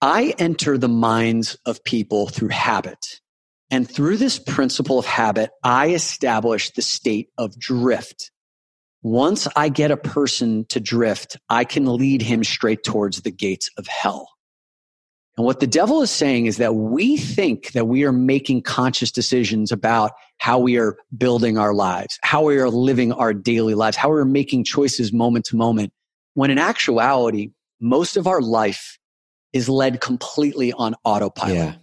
I 0.05 0.33
enter 0.37 0.77
the 0.77 0.89
minds 0.89 1.57
of 1.65 1.81
people 1.81 2.27
through 2.27 2.49
habit. 2.49 3.21
And 3.71 3.89
through 3.89 4.17
this 4.17 4.37
principle 4.37 4.99
of 4.99 5.05
habit, 5.05 5.51
I 5.63 5.91
establish 5.91 6.71
the 6.71 6.81
state 6.81 7.29
of 7.37 7.57
drift. 7.57 8.29
Once 9.01 9.47
I 9.55 9.69
get 9.69 9.91
a 9.91 9.97
person 9.97 10.65
to 10.65 10.81
drift, 10.81 11.37
I 11.47 11.63
can 11.63 11.85
lead 11.85 12.21
him 12.21 12.43
straight 12.43 12.83
towards 12.83 13.21
the 13.21 13.31
gates 13.31 13.69
of 13.77 13.87
hell. 13.87 14.27
And 15.37 15.45
what 15.45 15.61
the 15.61 15.67
devil 15.67 16.01
is 16.01 16.11
saying 16.11 16.47
is 16.47 16.57
that 16.57 16.75
we 16.75 17.15
think 17.15 17.71
that 17.71 17.87
we 17.87 18.03
are 18.03 18.11
making 18.11 18.63
conscious 18.63 19.09
decisions 19.09 19.71
about 19.71 20.11
how 20.37 20.59
we 20.59 20.77
are 20.77 20.97
building 21.17 21.57
our 21.57 21.73
lives, 21.73 22.19
how 22.23 22.43
we 22.43 22.57
are 22.57 22.69
living 22.69 23.13
our 23.13 23.33
daily 23.33 23.73
lives, 23.73 23.95
how 23.95 24.09
we're 24.09 24.25
making 24.25 24.65
choices 24.65 25.13
moment 25.13 25.45
to 25.45 25.55
moment, 25.55 25.93
when 26.33 26.51
in 26.51 26.57
actuality, 26.57 27.51
most 27.79 28.17
of 28.17 28.27
our 28.27 28.41
life 28.41 28.99
is 29.53 29.69
led 29.69 30.01
completely 30.01 30.73
on 30.73 30.95
autopilot. 31.03 31.55
Yeah. 31.55 31.75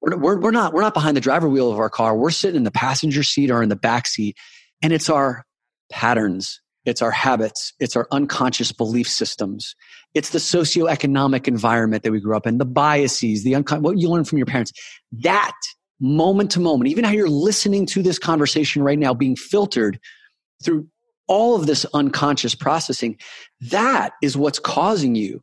We're, 0.00 0.16
we're, 0.16 0.40
we're, 0.40 0.50
not, 0.50 0.72
we're 0.72 0.82
not 0.82 0.94
behind 0.94 1.16
the 1.16 1.20
driver 1.20 1.48
wheel 1.48 1.72
of 1.72 1.78
our 1.78 1.90
car. 1.90 2.16
We're 2.16 2.30
sitting 2.30 2.56
in 2.56 2.64
the 2.64 2.70
passenger 2.70 3.22
seat 3.22 3.50
or 3.50 3.62
in 3.62 3.68
the 3.68 3.76
back 3.76 4.06
seat. 4.06 4.36
And 4.82 4.92
it's 4.92 5.08
our 5.08 5.44
patterns. 5.90 6.60
It's 6.84 7.02
our 7.02 7.10
habits. 7.10 7.72
It's 7.80 7.96
our 7.96 8.06
unconscious 8.12 8.70
belief 8.70 9.08
systems. 9.08 9.74
It's 10.14 10.30
the 10.30 10.38
socioeconomic 10.38 11.48
environment 11.48 12.04
that 12.04 12.12
we 12.12 12.20
grew 12.20 12.36
up 12.36 12.46
in, 12.46 12.58
the 12.58 12.64
biases, 12.64 13.42
the 13.42 13.52
uncon- 13.52 13.80
what 13.80 13.98
you 13.98 14.08
learn 14.08 14.24
from 14.24 14.38
your 14.38 14.46
parents. 14.46 14.72
That 15.12 15.56
moment 16.00 16.50
to 16.52 16.60
moment, 16.60 16.90
even 16.90 17.04
how 17.04 17.10
you're 17.10 17.28
listening 17.28 17.86
to 17.86 18.02
this 18.02 18.18
conversation 18.18 18.82
right 18.82 18.98
now 18.98 19.14
being 19.14 19.34
filtered 19.34 19.98
through 20.62 20.86
all 21.26 21.56
of 21.56 21.66
this 21.66 21.84
unconscious 21.92 22.54
processing, 22.54 23.18
that 23.60 24.12
is 24.22 24.36
what's 24.36 24.60
causing 24.60 25.16
you 25.16 25.42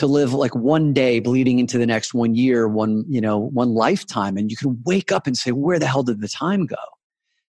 to 0.00 0.06
live 0.06 0.32
like 0.32 0.54
one 0.54 0.94
day 0.94 1.20
bleeding 1.20 1.58
into 1.58 1.76
the 1.76 1.86
next 1.86 2.14
one 2.14 2.34
year, 2.34 2.66
one, 2.66 3.04
you 3.06 3.20
know, 3.20 3.36
one 3.36 3.74
lifetime. 3.74 4.38
And 4.38 4.50
you 4.50 4.56
can 4.56 4.80
wake 4.86 5.12
up 5.12 5.26
and 5.26 5.36
say, 5.36 5.52
where 5.52 5.78
the 5.78 5.86
hell 5.86 6.02
did 6.02 6.22
the 6.22 6.28
time 6.28 6.64
go? 6.64 6.76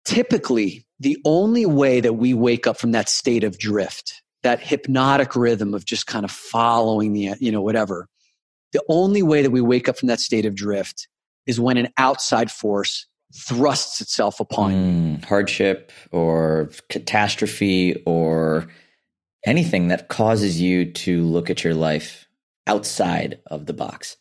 Typically, 0.04 0.86
the 1.00 1.18
only 1.24 1.66
way 1.66 2.02
that 2.02 2.14
we 2.14 2.34
wake 2.34 2.68
up 2.68 2.78
from 2.78 2.92
that 2.92 3.08
state 3.08 3.46
of 3.46 3.58
drift, 3.58 4.22
that 4.44 4.60
hypnotic 4.60 5.34
rhythm 5.34 5.74
of 5.74 5.86
just 5.86 6.08
kind 6.08 6.26
of 6.26 6.32
following 6.32 7.14
the, 7.14 7.36
you 7.40 7.54
know, 7.54 7.62
whatever, 7.62 8.10
the 8.74 8.84
only 8.90 9.24
way 9.24 9.42
that 9.42 9.52
we 9.52 9.62
wake 9.62 9.88
up 9.88 9.98
from 9.98 10.08
that 10.08 10.20
state 10.20 10.46
of 10.46 10.54
drift 10.54 11.08
is 11.48 11.58
when 11.58 11.78
an 11.78 11.88
outside 11.98 12.52
force 12.52 13.08
thrusts 13.34 14.02
itself 14.02 14.42
upon 14.42 14.74
mm. 14.74 15.24
Hardship 15.24 15.90
or 16.12 16.70
catastrophe 16.90 18.04
or 18.06 18.68
anything 19.46 19.88
that 19.88 20.10
causes 20.10 20.60
you 20.60 20.92
to 20.92 21.24
look 21.24 21.50
at 21.50 21.64
your 21.64 21.74
life 21.74 22.28
outside 22.67 23.39
of 23.47 23.65
the 23.65 23.74
box. 23.74 24.17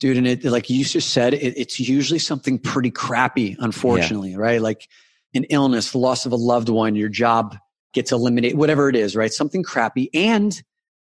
Dude, 0.00 0.16
and 0.16 0.26
it, 0.26 0.44
like 0.44 0.68
you 0.68 0.84
just 0.84 1.10
said, 1.10 1.34
it, 1.34 1.56
it's 1.56 1.78
usually 1.78 2.18
something 2.18 2.58
pretty 2.58 2.90
crappy, 2.90 3.56
unfortunately, 3.60 4.32
yeah. 4.32 4.38
right? 4.38 4.60
Like 4.60 4.88
an 5.34 5.44
illness, 5.44 5.92
the 5.92 5.98
loss 5.98 6.26
of 6.26 6.32
a 6.32 6.36
loved 6.36 6.68
one, 6.68 6.96
your 6.96 7.08
job 7.08 7.56
gets 7.94 8.10
eliminated, 8.10 8.58
whatever 8.58 8.88
it 8.88 8.96
is, 8.96 9.14
right? 9.14 9.32
Something 9.32 9.62
crappy. 9.62 10.10
And 10.12 10.60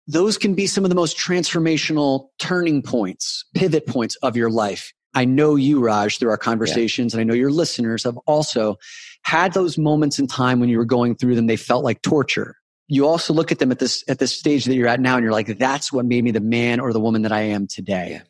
those 0.07 0.37
can 0.37 0.53
be 0.53 0.67
some 0.67 0.83
of 0.83 0.89
the 0.89 0.95
most 0.95 1.17
transformational 1.17 2.29
turning 2.39 2.81
points, 2.81 3.45
pivot 3.55 3.87
points 3.87 4.15
of 4.17 4.35
your 4.35 4.49
life. 4.49 4.91
I 5.13 5.25
know 5.25 5.55
you, 5.55 5.79
Raj, 5.79 6.19
through 6.19 6.29
our 6.29 6.37
conversations, 6.37 7.13
yeah. 7.13 7.19
and 7.19 7.21
I 7.21 7.31
know 7.31 7.37
your 7.37 7.51
listeners 7.51 8.03
have 8.03 8.17
also 8.27 8.77
had 9.23 9.53
those 9.53 9.77
moments 9.77 10.19
in 10.19 10.27
time 10.27 10.59
when 10.59 10.69
you 10.69 10.77
were 10.77 10.85
going 10.85 11.15
through 11.15 11.35
them, 11.35 11.47
they 11.47 11.55
felt 11.55 11.83
like 11.83 12.01
torture. 12.01 12.55
You 12.91 13.07
also 13.07 13.33
look 13.33 13.51
at 13.51 13.59
them 13.59 13.71
at 13.71 13.79
this 13.79 14.03
at 14.07 14.19
this 14.19 14.37
stage 14.37 14.65
that 14.65 14.75
you're 14.75 14.87
at 14.87 14.99
now, 14.99 15.15
and 15.15 15.23
you're 15.23 15.31
like, 15.31 15.57
that's 15.57 15.93
what 15.93 16.05
made 16.05 16.23
me 16.23 16.31
the 16.31 16.41
man 16.41 16.79
or 16.79 16.91
the 16.91 16.99
woman 16.99 17.21
that 17.21 17.31
I 17.31 17.41
am 17.41 17.67
today. 17.67 18.09
Yeah. 18.11 18.21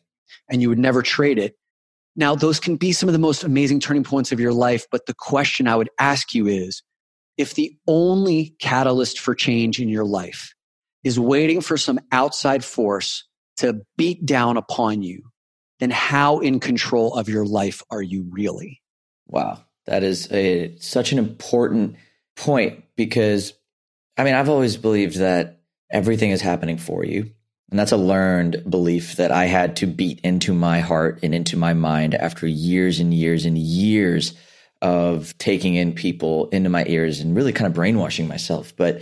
And 0.48 0.62
you 0.62 0.68
would 0.68 0.78
never 0.78 1.02
trade 1.02 1.38
it. 1.38 1.56
Now, 2.14 2.34
those 2.34 2.60
can 2.60 2.76
be 2.76 2.92
some 2.92 3.08
of 3.08 3.14
the 3.14 3.18
most 3.18 3.42
amazing 3.42 3.80
turning 3.80 4.04
points 4.04 4.32
of 4.32 4.38
your 4.38 4.52
life, 4.52 4.84
but 4.92 5.06
the 5.06 5.14
question 5.14 5.66
I 5.66 5.76
would 5.76 5.90
ask 5.98 6.34
you 6.34 6.46
is 6.46 6.82
if 7.38 7.54
the 7.54 7.74
only 7.86 8.54
catalyst 8.58 9.18
for 9.18 9.34
change 9.34 9.80
in 9.80 9.88
your 9.88 10.04
life 10.04 10.52
is 11.04 11.18
waiting 11.18 11.62
for 11.62 11.78
some 11.78 11.98
outside 12.12 12.62
force 12.62 13.26
to 13.56 13.80
beat 13.96 14.26
down 14.26 14.56
upon 14.56 15.02
you, 15.02 15.22
then 15.78 15.90
how 15.90 16.40
in 16.40 16.60
control 16.60 17.14
of 17.14 17.28
your 17.28 17.46
life 17.46 17.82
are 17.90 18.02
you 18.02 18.26
really? 18.30 18.82
Wow. 19.26 19.64
That 19.86 20.02
is 20.02 20.30
a, 20.30 20.76
such 20.78 21.12
an 21.12 21.18
important 21.18 21.96
point 22.36 22.84
because 22.96 23.54
I 24.20 24.24
mean, 24.24 24.34
I've 24.34 24.50
always 24.50 24.76
believed 24.76 25.16
that 25.16 25.62
everything 25.90 26.30
is 26.30 26.42
happening 26.42 26.76
for 26.76 27.06
you. 27.06 27.30
And 27.70 27.78
that's 27.78 27.92
a 27.92 27.96
learned 27.96 28.68
belief 28.68 29.16
that 29.16 29.32
I 29.32 29.46
had 29.46 29.76
to 29.76 29.86
beat 29.86 30.20
into 30.20 30.52
my 30.52 30.80
heart 30.80 31.20
and 31.22 31.34
into 31.34 31.56
my 31.56 31.72
mind 31.72 32.14
after 32.14 32.46
years 32.46 33.00
and 33.00 33.14
years 33.14 33.46
and 33.46 33.56
years 33.56 34.34
of 34.82 35.38
taking 35.38 35.74
in 35.74 35.94
people 35.94 36.50
into 36.50 36.68
my 36.68 36.84
ears 36.86 37.20
and 37.20 37.34
really 37.34 37.54
kind 37.54 37.66
of 37.66 37.72
brainwashing 37.72 38.28
myself. 38.28 38.76
But 38.76 39.00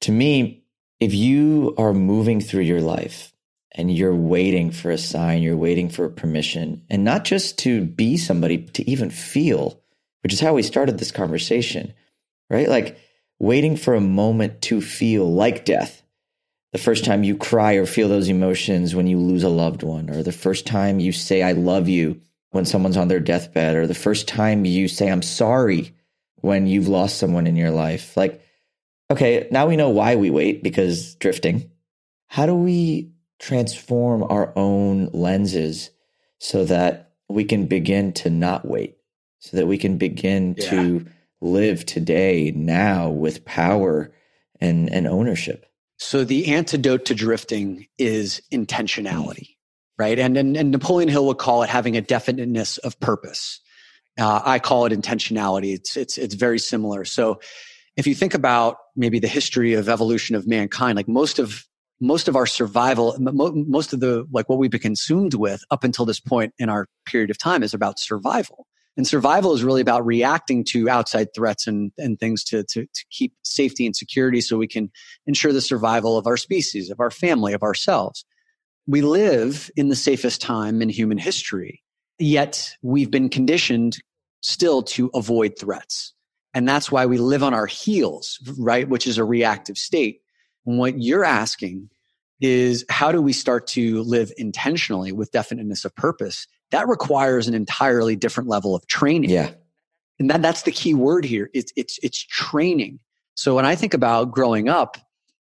to 0.00 0.12
me, 0.12 0.62
if 0.98 1.14
you 1.14 1.74
are 1.78 1.94
moving 1.94 2.42
through 2.42 2.64
your 2.64 2.82
life 2.82 3.32
and 3.74 3.90
you're 3.90 4.14
waiting 4.14 4.72
for 4.72 4.90
a 4.90 4.98
sign, 4.98 5.40
you're 5.42 5.56
waiting 5.56 5.88
for 5.88 6.10
permission, 6.10 6.84
and 6.90 7.02
not 7.02 7.24
just 7.24 7.58
to 7.60 7.82
be 7.86 8.18
somebody, 8.18 8.58
to 8.58 8.90
even 8.90 9.08
feel, 9.08 9.80
which 10.22 10.34
is 10.34 10.40
how 10.40 10.52
we 10.52 10.62
started 10.62 10.98
this 10.98 11.12
conversation, 11.12 11.94
right? 12.50 12.68
Like 12.68 12.98
waiting 13.40 13.76
for 13.76 13.94
a 13.94 14.00
moment 14.00 14.60
to 14.62 14.80
feel 14.80 15.32
like 15.32 15.64
death. 15.64 16.02
The 16.72 16.78
first 16.78 17.04
time 17.04 17.24
you 17.24 17.36
cry 17.36 17.72
or 17.72 17.86
feel 17.86 18.08
those 18.08 18.28
emotions 18.28 18.94
when 18.94 19.08
you 19.08 19.18
lose 19.18 19.42
a 19.42 19.48
loved 19.48 19.82
one, 19.82 20.08
or 20.08 20.22
the 20.22 20.30
first 20.30 20.66
time 20.66 21.00
you 21.00 21.10
say, 21.10 21.42
I 21.42 21.52
love 21.52 21.88
you 21.88 22.20
when 22.50 22.64
someone's 22.64 22.96
on 22.96 23.08
their 23.08 23.18
deathbed, 23.18 23.74
or 23.74 23.88
the 23.88 23.94
first 23.94 24.28
time 24.28 24.64
you 24.64 24.86
say, 24.86 25.10
I'm 25.10 25.22
sorry 25.22 25.92
when 26.36 26.68
you've 26.68 26.86
lost 26.86 27.18
someone 27.18 27.46
in 27.46 27.56
your 27.56 27.70
life. 27.70 28.16
Like, 28.16 28.40
okay, 29.10 29.48
now 29.50 29.66
we 29.66 29.76
know 29.76 29.88
why 29.88 30.14
we 30.14 30.30
wait 30.30 30.62
because 30.62 31.16
drifting. 31.16 31.70
How 32.28 32.46
do 32.46 32.54
we 32.54 33.10
transform 33.40 34.22
our 34.22 34.52
own 34.54 35.06
lenses 35.12 35.90
so 36.38 36.64
that 36.66 37.12
we 37.28 37.44
can 37.44 37.66
begin 37.66 38.12
to 38.12 38.30
not 38.30 38.64
wait, 38.64 38.98
so 39.38 39.56
that 39.56 39.66
we 39.66 39.78
can 39.78 39.96
begin 39.96 40.54
yeah. 40.58 40.70
to 40.70 41.06
live 41.40 41.86
today, 41.86 42.52
now 42.54 43.08
with 43.08 43.44
power 43.44 44.12
and, 44.60 44.92
and 44.92 45.06
ownership. 45.06 45.66
So 45.98 46.24
the 46.24 46.54
antidote 46.54 47.04
to 47.06 47.14
drifting 47.14 47.86
is 47.98 48.40
intentionality, 48.52 49.56
right? 49.98 50.18
And, 50.18 50.36
and, 50.36 50.56
and 50.56 50.70
Napoleon 50.70 51.08
Hill 51.08 51.26
would 51.26 51.38
call 51.38 51.62
it 51.62 51.68
having 51.68 51.96
a 51.96 52.00
definiteness 52.00 52.78
of 52.78 52.98
purpose. 53.00 53.60
Uh, 54.18 54.40
I 54.44 54.58
call 54.58 54.86
it 54.86 54.92
intentionality. 54.92 55.74
It's, 55.74 55.96
it's, 55.96 56.18
it's 56.18 56.34
very 56.34 56.58
similar. 56.58 57.04
So 57.04 57.40
if 57.96 58.06
you 58.06 58.14
think 58.14 58.34
about 58.34 58.76
maybe 58.96 59.18
the 59.18 59.28
history 59.28 59.74
of 59.74 59.88
evolution 59.88 60.36
of 60.36 60.46
mankind, 60.46 60.96
like 60.96 61.08
most 61.08 61.38
of 61.38 61.64
most 62.00 62.28
of 62.28 62.36
our 62.36 62.46
survival, 62.46 63.14
most 63.18 63.92
of 63.92 64.00
the, 64.00 64.26
like 64.32 64.48
what 64.48 64.58
we've 64.58 64.70
been 64.70 64.80
consumed 64.80 65.34
with 65.34 65.62
up 65.70 65.84
until 65.84 66.06
this 66.06 66.18
point 66.18 66.54
in 66.58 66.70
our 66.70 66.86
period 67.04 67.28
of 67.28 67.36
time 67.36 67.62
is 67.62 67.74
about 67.74 67.98
survival. 67.98 68.66
And 69.00 69.06
survival 69.06 69.54
is 69.54 69.64
really 69.64 69.80
about 69.80 70.04
reacting 70.04 70.62
to 70.72 70.90
outside 70.90 71.28
threats 71.34 71.66
and, 71.66 71.90
and 71.96 72.20
things 72.20 72.44
to, 72.44 72.64
to, 72.64 72.84
to 72.84 73.04
keep 73.10 73.32
safety 73.44 73.86
and 73.86 73.96
security 73.96 74.42
so 74.42 74.58
we 74.58 74.66
can 74.66 74.90
ensure 75.26 75.54
the 75.54 75.62
survival 75.62 76.18
of 76.18 76.26
our 76.26 76.36
species, 76.36 76.90
of 76.90 77.00
our 77.00 77.10
family, 77.10 77.54
of 77.54 77.62
ourselves. 77.62 78.26
We 78.86 79.00
live 79.00 79.70
in 79.74 79.88
the 79.88 79.96
safest 79.96 80.42
time 80.42 80.82
in 80.82 80.90
human 80.90 81.16
history, 81.16 81.82
yet 82.18 82.76
we've 82.82 83.10
been 83.10 83.30
conditioned 83.30 83.96
still 84.42 84.82
to 84.82 85.10
avoid 85.14 85.58
threats. 85.58 86.12
And 86.52 86.68
that's 86.68 86.92
why 86.92 87.06
we 87.06 87.16
live 87.16 87.42
on 87.42 87.54
our 87.54 87.64
heels, 87.64 88.38
right? 88.58 88.86
Which 88.86 89.06
is 89.06 89.16
a 89.16 89.24
reactive 89.24 89.78
state 89.78 90.20
And 90.66 90.78
what 90.78 91.00
you're 91.00 91.24
asking 91.24 91.88
is 92.42 92.84
how 92.90 93.12
do 93.12 93.22
we 93.22 93.32
start 93.32 93.66
to 93.68 94.02
live 94.02 94.30
intentionally 94.36 95.10
with 95.10 95.32
definiteness 95.32 95.86
of 95.86 95.96
purpose? 95.96 96.46
That 96.70 96.88
requires 96.88 97.48
an 97.48 97.54
entirely 97.54 98.16
different 98.16 98.48
level 98.48 98.74
of 98.74 98.86
training. 98.86 99.30
Yeah. 99.30 99.50
And 100.18 100.30
that, 100.30 100.42
that's 100.42 100.62
the 100.62 100.70
key 100.70 100.94
word 100.94 101.24
here. 101.24 101.50
It's, 101.54 101.72
it's, 101.76 101.98
it's 102.02 102.22
training. 102.24 103.00
So 103.34 103.54
when 103.54 103.64
I 103.64 103.74
think 103.74 103.94
about 103.94 104.30
growing 104.30 104.68
up, 104.68 104.96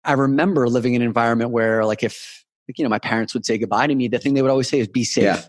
I 0.04 0.12
remember 0.12 0.68
living 0.68 0.94
in 0.94 1.02
an 1.02 1.06
environment 1.08 1.50
where 1.50 1.84
like 1.84 2.02
if, 2.02 2.44
you 2.76 2.84
know, 2.84 2.90
my 2.90 2.98
parents 2.98 3.32
would 3.34 3.46
say 3.46 3.58
goodbye 3.58 3.86
to 3.86 3.94
me, 3.94 4.08
the 4.08 4.18
thing 4.18 4.34
they 4.34 4.42
would 4.42 4.50
always 4.50 4.68
say 4.68 4.78
is 4.78 4.86
be 4.88 5.04
safe. 5.04 5.24
Yeah. 5.24 5.42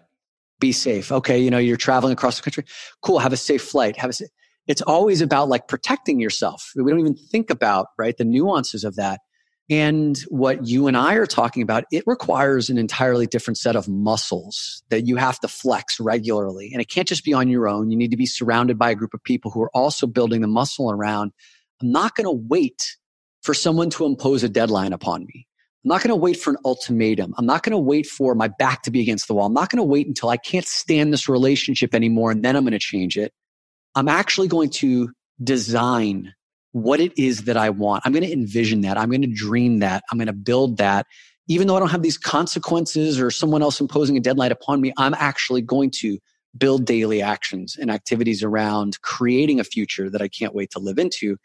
Be 0.59 0.71
safe. 0.71 1.11
Okay. 1.11 1.37
You 1.37 1.51
know, 1.51 1.59
you're 1.59 1.77
traveling 1.77 2.13
across 2.13 2.37
the 2.37 2.43
country. 2.43 2.63
Cool. 3.01 3.19
Have 3.19 3.33
a 3.33 3.37
safe 3.37 3.61
flight. 3.61 3.97
Have 3.97 4.09
a 4.09 4.13
safe. 4.13 4.29
It's 4.65 4.81
always 4.81 5.21
about 5.21 5.49
like 5.49 5.67
protecting 5.67 6.19
yourself. 6.19 6.71
We 6.75 6.89
don't 6.89 6.99
even 6.99 7.15
think 7.15 7.49
about, 7.49 7.87
right, 7.97 8.17
the 8.17 8.25
nuances 8.25 8.83
of 8.83 8.95
that. 8.95 9.21
And 9.69 10.17
what 10.29 10.65
you 10.65 10.87
and 10.87 10.95
I 10.95 11.15
are 11.15 11.25
talking 11.25 11.61
about, 11.61 11.83
it 11.91 12.03
requires 12.07 12.69
an 12.69 12.77
entirely 12.77 13.27
different 13.27 13.57
set 13.57 13.75
of 13.75 13.89
muscles 13.89 14.81
that 14.89 15.05
you 15.05 15.17
have 15.17 15.39
to 15.41 15.49
flex 15.49 15.99
regularly. 15.99 16.69
And 16.71 16.81
it 16.81 16.89
can't 16.89 17.07
just 17.07 17.25
be 17.25 17.33
on 17.33 17.49
your 17.49 17.67
own. 17.67 17.91
You 17.91 17.97
need 17.97 18.11
to 18.11 18.17
be 18.17 18.25
surrounded 18.25 18.77
by 18.77 18.91
a 18.91 18.95
group 18.95 19.13
of 19.13 19.21
people 19.23 19.51
who 19.51 19.61
are 19.61 19.71
also 19.75 20.07
building 20.07 20.39
the 20.39 20.47
muscle 20.47 20.89
around. 20.89 21.33
I'm 21.81 21.91
not 21.91 22.15
going 22.15 22.25
to 22.25 22.31
wait 22.31 22.95
for 23.41 23.53
someone 23.53 23.89
to 23.91 24.05
impose 24.05 24.43
a 24.43 24.49
deadline 24.49 24.93
upon 24.93 25.25
me. 25.25 25.47
I'm 25.83 25.89
not 25.89 26.01
going 26.01 26.09
to 26.09 26.15
wait 26.15 26.37
for 26.37 26.51
an 26.51 26.57
ultimatum. 26.63 27.33
I'm 27.37 27.45
not 27.45 27.63
going 27.63 27.71
to 27.71 27.77
wait 27.77 28.07
for 28.07 28.35
my 28.35 28.47
back 28.47 28.83
to 28.83 28.91
be 28.91 29.01
against 29.01 29.27
the 29.27 29.33
wall. 29.33 29.47
I'm 29.47 29.53
not 29.53 29.69
going 29.69 29.77
to 29.77 29.83
wait 29.83 30.07
until 30.07 30.29
I 30.29 30.37
can't 30.37 30.65
stand 30.65 31.11
this 31.11 31.29
relationship 31.29 31.93
anymore 31.93 32.31
and 32.31 32.43
then 32.43 32.55
I'm 32.55 32.63
going 32.63 32.71
to 32.71 32.79
change 32.79 33.17
it. 33.17 33.33
I'm 33.95 34.07
actually 34.07 34.47
going 34.47 34.69
to 34.71 35.11
design 35.41 36.33
what 36.71 36.99
it 36.99 37.17
is 37.17 37.45
that 37.45 37.57
I 37.57 37.69
want. 37.69 38.03
I'm 38.05 38.11
going 38.11 38.25
to 38.25 38.31
envision 38.31 38.81
that. 38.81 38.97
I'm 38.97 39.09
going 39.09 39.21
to 39.21 39.27
dream 39.27 39.79
that. 39.79 40.03
I'm 40.11 40.17
going 40.17 40.27
to 40.27 40.33
build 40.33 40.77
that. 40.77 41.07
Even 41.47 41.67
though 41.67 41.75
I 41.75 41.79
don't 41.79 41.91
have 41.91 42.03
these 42.03 42.17
consequences 42.17 43.19
or 43.19 43.31
someone 43.31 43.61
else 43.61 43.79
imposing 43.79 44.17
a 44.17 44.19
deadline 44.19 44.51
upon 44.51 44.81
me, 44.81 44.93
I'm 44.97 45.13
actually 45.13 45.61
going 45.61 45.91
to 46.01 46.19
build 46.57 46.85
daily 46.85 47.21
actions 47.21 47.77
and 47.79 47.89
activities 47.91 48.43
around 48.43 49.01
creating 49.01 49.59
a 49.59 49.63
future 49.63 50.09
that 50.09 50.21
I 50.21 50.27
can't 50.27 50.53
wait 50.55 50.71
to 50.71 50.79
live 50.79 50.99
into. 50.99 51.37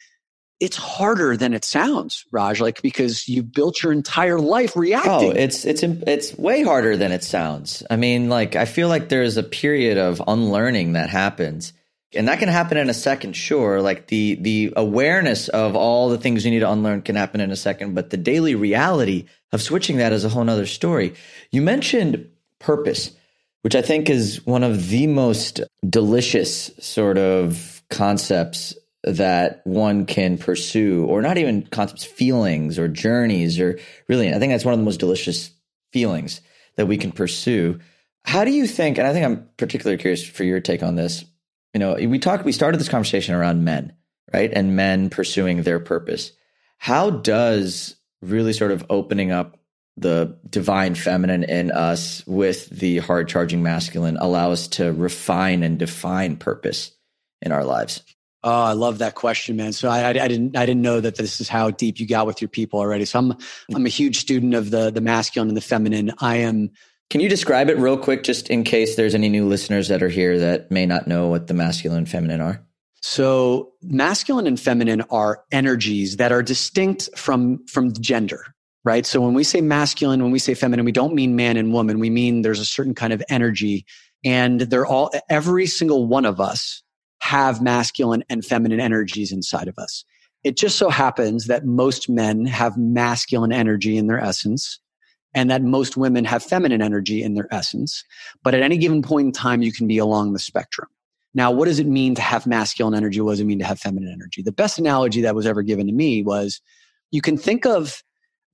it's 0.62 0.76
harder 0.76 1.36
than 1.36 1.54
it 1.54 1.64
sounds, 1.64 2.24
Raj, 2.30 2.60
like 2.60 2.80
because 2.82 3.28
you 3.28 3.42
built 3.42 3.82
your 3.82 3.92
entire 3.92 4.38
life 4.38 4.74
oh, 4.76 4.80
reacting. 4.80 5.12
Oh, 5.12 5.30
it's 5.30 5.64
it's 5.64 5.82
it's 5.82 6.38
way 6.38 6.62
harder 6.62 6.96
than 6.96 7.10
it 7.10 7.24
sounds. 7.24 7.82
I 7.90 7.96
mean, 7.96 8.28
like 8.28 8.54
I 8.54 8.64
feel 8.64 8.86
like 8.86 9.08
there's 9.08 9.36
a 9.36 9.42
period 9.42 9.98
of 9.98 10.22
unlearning 10.24 10.92
that 10.92 11.10
happens. 11.10 11.72
And 12.14 12.28
that 12.28 12.38
can 12.38 12.48
happen 12.48 12.76
in 12.76 12.90
a 12.90 12.94
second, 12.94 13.34
sure. 13.34 13.80
Like 13.80 14.08
the 14.08 14.34
the 14.34 14.72
awareness 14.76 15.48
of 15.48 15.76
all 15.76 16.10
the 16.10 16.18
things 16.18 16.44
you 16.44 16.50
need 16.50 16.60
to 16.60 16.70
unlearn 16.70 17.02
can 17.02 17.16
happen 17.16 17.40
in 17.40 17.50
a 17.50 17.56
second, 17.56 17.94
but 17.94 18.10
the 18.10 18.16
daily 18.16 18.54
reality 18.54 19.26
of 19.52 19.62
switching 19.62 19.96
that 19.96 20.12
is 20.12 20.24
a 20.24 20.28
whole 20.28 20.44
nother 20.44 20.66
story. 20.66 21.14
You 21.50 21.62
mentioned 21.62 22.28
purpose, 22.58 23.12
which 23.62 23.74
I 23.74 23.82
think 23.82 24.10
is 24.10 24.44
one 24.44 24.62
of 24.62 24.88
the 24.88 25.06
most 25.06 25.60
delicious 25.88 26.70
sort 26.78 27.16
of 27.18 27.82
concepts 27.88 28.74
that 29.04 29.62
one 29.64 30.06
can 30.06 30.38
pursue, 30.38 31.04
or 31.06 31.22
not 31.22 31.38
even 31.38 31.66
concepts, 31.66 32.04
feelings 32.04 32.78
or 32.78 32.88
journeys, 32.88 33.58
or 33.58 33.78
really, 34.08 34.32
I 34.32 34.38
think 34.38 34.52
that's 34.52 34.64
one 34.64 34.74
of 34.74 34.80
the 34.80 34.84
most 34.84 35.00
delicious 35.00 35.50
feelings 35.92 36.40
that 36.76 36.86
we 36.86 36.96
can 36.96 37.10
pursue. 37.10 37.80
How 38.24 38.44
do 38.44 38.52
you 38.52 38.66
think, 38.66 38.98
and 38.98 39.06
I 39.06 39.12
think 39.12 39.24
I'm 39.26 39.48
particularly 39.56 40.00
curious 40.00 40.24
for 40.24 40.44
your 40.44 40.60
take 40.60 40.82
on 40.82 40.94
this. 40.94 41.24
You 41.74 41.80
know, 41.80 41.94
we 41.94 42.18
talked, 42.18 42.44
we 42.44 42.52
started 42.52 42.78
this 42.78 42.88
conversation 42.88 43.34
around 43.34 43.64
men, 43.64 43.94
right? 44.32 44.52
And 44.52 44.76
men 44.76 45.10
pursuing 45.10 45.62
their 45.62 45.80
purpose. 45.80 46.32
How 46.78 47.10
does 47.10 47.96
really 48.20 48.52
sort 48.52 48.72
of 48.72 48.84
opening 48.90 49.30
up 49.30 49.58
the 49.96 50.38
divine 50.48 50.94
feminine 50.94 51.44
in 51.44 51.70
us 51.70 52.26
with 52.26 52.68
the 52.70 52.98
hard 52.98 53.28
charging 53.28 53.62
masculine 53.62 54.16
allow 54.18 54.50
us 54.52 54.68
to 54.68 54.92
refine 54.92 55.62
and 55.62 55.78
define 55.78 56.36
purpose 56.36 56.92
in 57.40 57.52
our 57.52 57.64
lives? 57.64 58.02
Oh, 58.44 58.62
I 58.62 58.72
love 58.72 58.98
that 58.98 59.14
question, 59.14 59.56
man. 59.56 59.72
So 59.72 59.88
I, 59.88 60.00
I, 60.00 60.08
I, 60.08 60.28
didn't 60.28 60.56
I 60.56 60.66
didn't 60.66 60.82
know 60.82 61.00
that 61.00 61.14
this 61.14 61.40
is 61.40 61.48
how 61.48 61.70
deep 61.70 62.00
you 62.00 62.08
got 62.08 62.26
with 62.26 62.40
your 62.40 62.48
people 62.48 62.80
already. 62.80 63.04
So 63.04 63.18
I'm 63.18 63.36
I'm 63.72 63.86
a 63.86 63.90
huge 63.90 64.18
student 64.18 64.54
of 64.54 64.70
the 64.70 64.90
the 64.90 65.00
masculine 65.00 65.48
and 65.48 65.56
the 65.56 65.62
feminine. 65.62 66.12
I 66.18 66.36
am. 66.38 66.70
Can 67.12 67.20
you 67.20 67.28
describe 67.28 67.68
it 67.68 67.76
real 67.76 67.98
quick, 67.98 68.22
just 68.22 68.48
in 68.48 68.64
case 68.64 68.96
there's 68.96 69.14
any 69.14 69.28
new 69.28 69.46
listeners 69.46 69.88
that 69.88 70.02
are 70.02 70.08
here 70.08 70.38
that 70.38 70.70
may 70.70 70.86
not 70.86 71.06
know 71.06 71.28
what 71.28 71.46
the 71.46 71.52
masculine 71.52 71.98
and 71.98 72.08
feminine 72.08 72.40
are? 72.40 72.66
So 73.02 73.72
masculine 73.82 74.46
and 74.46 74.58
feminine 74.58 75.02
are 75.10 75.44
energies 75.52 76.16
that 76.16 76.32
are 76.32 76.42
distinct 76.42 77.10
from 77.14 77.66
from 77.66 77.92
gender, 78.00 78.42
right? 78.82 79.04
So 79.04 79.20
when 79.20 79.34
we 79.34 79.44
say 79.44 79.60
masculine, 79.60 80.22
when 80.22 80.32
we 80.32 80.38
say 80.38 80.54
feminine, 80.54 80.86
we 80.86 80.90
don't 80.90 81.14
mean 81.14 81.36
man 81.36 81.58
and 81.58 81.70
woman. 81.74 81.98
We 81.98 82.08
mean 82.08 82.40
there's 82.40 82.60
a 82.60 82.64
certain 82.64 82.94
kind 82.94 83.12
of 83.12 83.22
energy, 83.28 83.84
and 84.24 84.62
they're 84.62 84.86
all 84.86 85.12
every 85.28 85.66
single 85.66 86.06
one 86.06 86.24
of 86.24 86.40
us 86.40 86.82
have 87.20 87.60
masculine 87.60 88.24
and 88.30 88.42
feminine 88.42 88.80
energies 88.80 89.32
inside 89.32 89.68
of 89.68 89.76
us. 89.76 90.06
It 90.44 90.56
just 90.56 90.78
so 90.78 90.88
happens 90.88 91.46
that 91.46 91.66
most 91.66 92.08
men 92.08 92.46
have 92.46 92.78
masculine 92.78 93.52
energy 93.52 93.98
in 93.98 94.06
their 94.06 94.18
essence 94.18 94.80
and 95.34 95.50
that 95.50 95.62
most 95.62 95.96
women 95.96 96.24
have 96.24 96.42
feminine 96.42 96.82
energy 96.82 97.22
in 97.22 97.34
their 97.34 97.52
essence. 97.52 98.04
But 98.42 98.54
at 98.54 98.62
any 98.62 98.76
given 98.76 99.02
point 99.02 99.26
in 99.26 99.32
time, 99.32 99.62
you 99.62 99.72
can 99.72 99.86
be 99.86 99.98
along 99.98 100.32
the 100.32 100.38
spectrum. 100.38 100.88
Now, 101.34 101.50
what 101.50 101.64
does 101.64 101.78
it 101.78 101.86
mean 101.86 102.14
to 102.16 102.22
have 102.22 102.46
masculine 102.46 102.94
energy? 102.94 103.20
What 103.20 103.32
does 103.32 103.40
it 103.40 103.46
mean 103.46 103.58
to 103.58 103.64
have 103.64 103.80
feminine 103.80 104.12
energy? 104.12 104.42
The 104.42 104.52
best 104.52 104.78
analogy 104.78 105.22
that 105.22 105.34
was 105.34 105.46
ever 105.46 105.62
given 105.62 105.86
to 105.86 105.92
me 105.92 106.22
was 106.22 106.60
you 107.10 107.22
can 107.22 107.38
think 107.38 107.64
of 107.64 108.02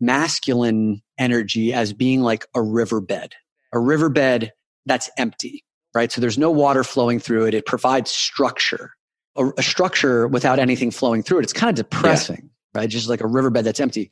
masculine 0.01 1.03
energy 1.19 1.73
as 1.73 1.93
being 1.93 2.21
like 2.21 2.47
a 2.55 2.63
riverbed, 2.63 3.35
a 3.73 3.81
riverbed 3.81 4.53
that's 4.87 5.11
empty 5.19 5.65
right? 5.95 6.13
So 6.13 6.21
there's 6.21 6.39
no 6.39 6.51
water 6.51 6.85
flowing 6.85 7.19
through 7.19 7.47
it. 7.47 7.55
It 7.55 7.67
provides 7.67 8.11
structure. 8.11 8.93
A, 9.37 9.51
a 9.59 9.63
structure 9.63 10.29
without 10.29 10.59
anything 10.59 10.91
flowing 10.91 11.23
through 11.23 11.41
it, 11.41 11.43
it's 11.43 11.53
kind 11.53 11.71
of 11.71 11.77
depressing, 11.77 12.51
yeah. 12.75 12.81
right? 12.81 12.91
Just 12.91 13.09
like 13.09 13.21
a 13.21 13.27
riverbed 13.27 13.65
that's 13.65 13.81
empty. 13.81 14.11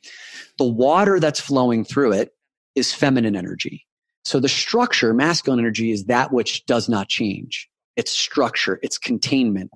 The 0.57 0.65
water 0.65 1.19
that's 1.19 1.39
flowing 1.39 1.83
through 1.83 2.13
it 2.13 2.33
is 2.77 2.93
feminine 2.93 3.35
energy. 3.35 3.85
So 4.23 4.39
the 4.39 4.49
structure, 4.49 5.13
masculine 5.13 5.59
energy, 5.59 5.91
is 5.91 6.05
that 6.05 6.31
which 6.31 6.65
does 6.65 6.87
not 6.87 7.07
change. 7.07 7.69
It's 7.95 8.11
structure, 8.11 8.79
it's 8.83 8.97
containment. 8.97 9.71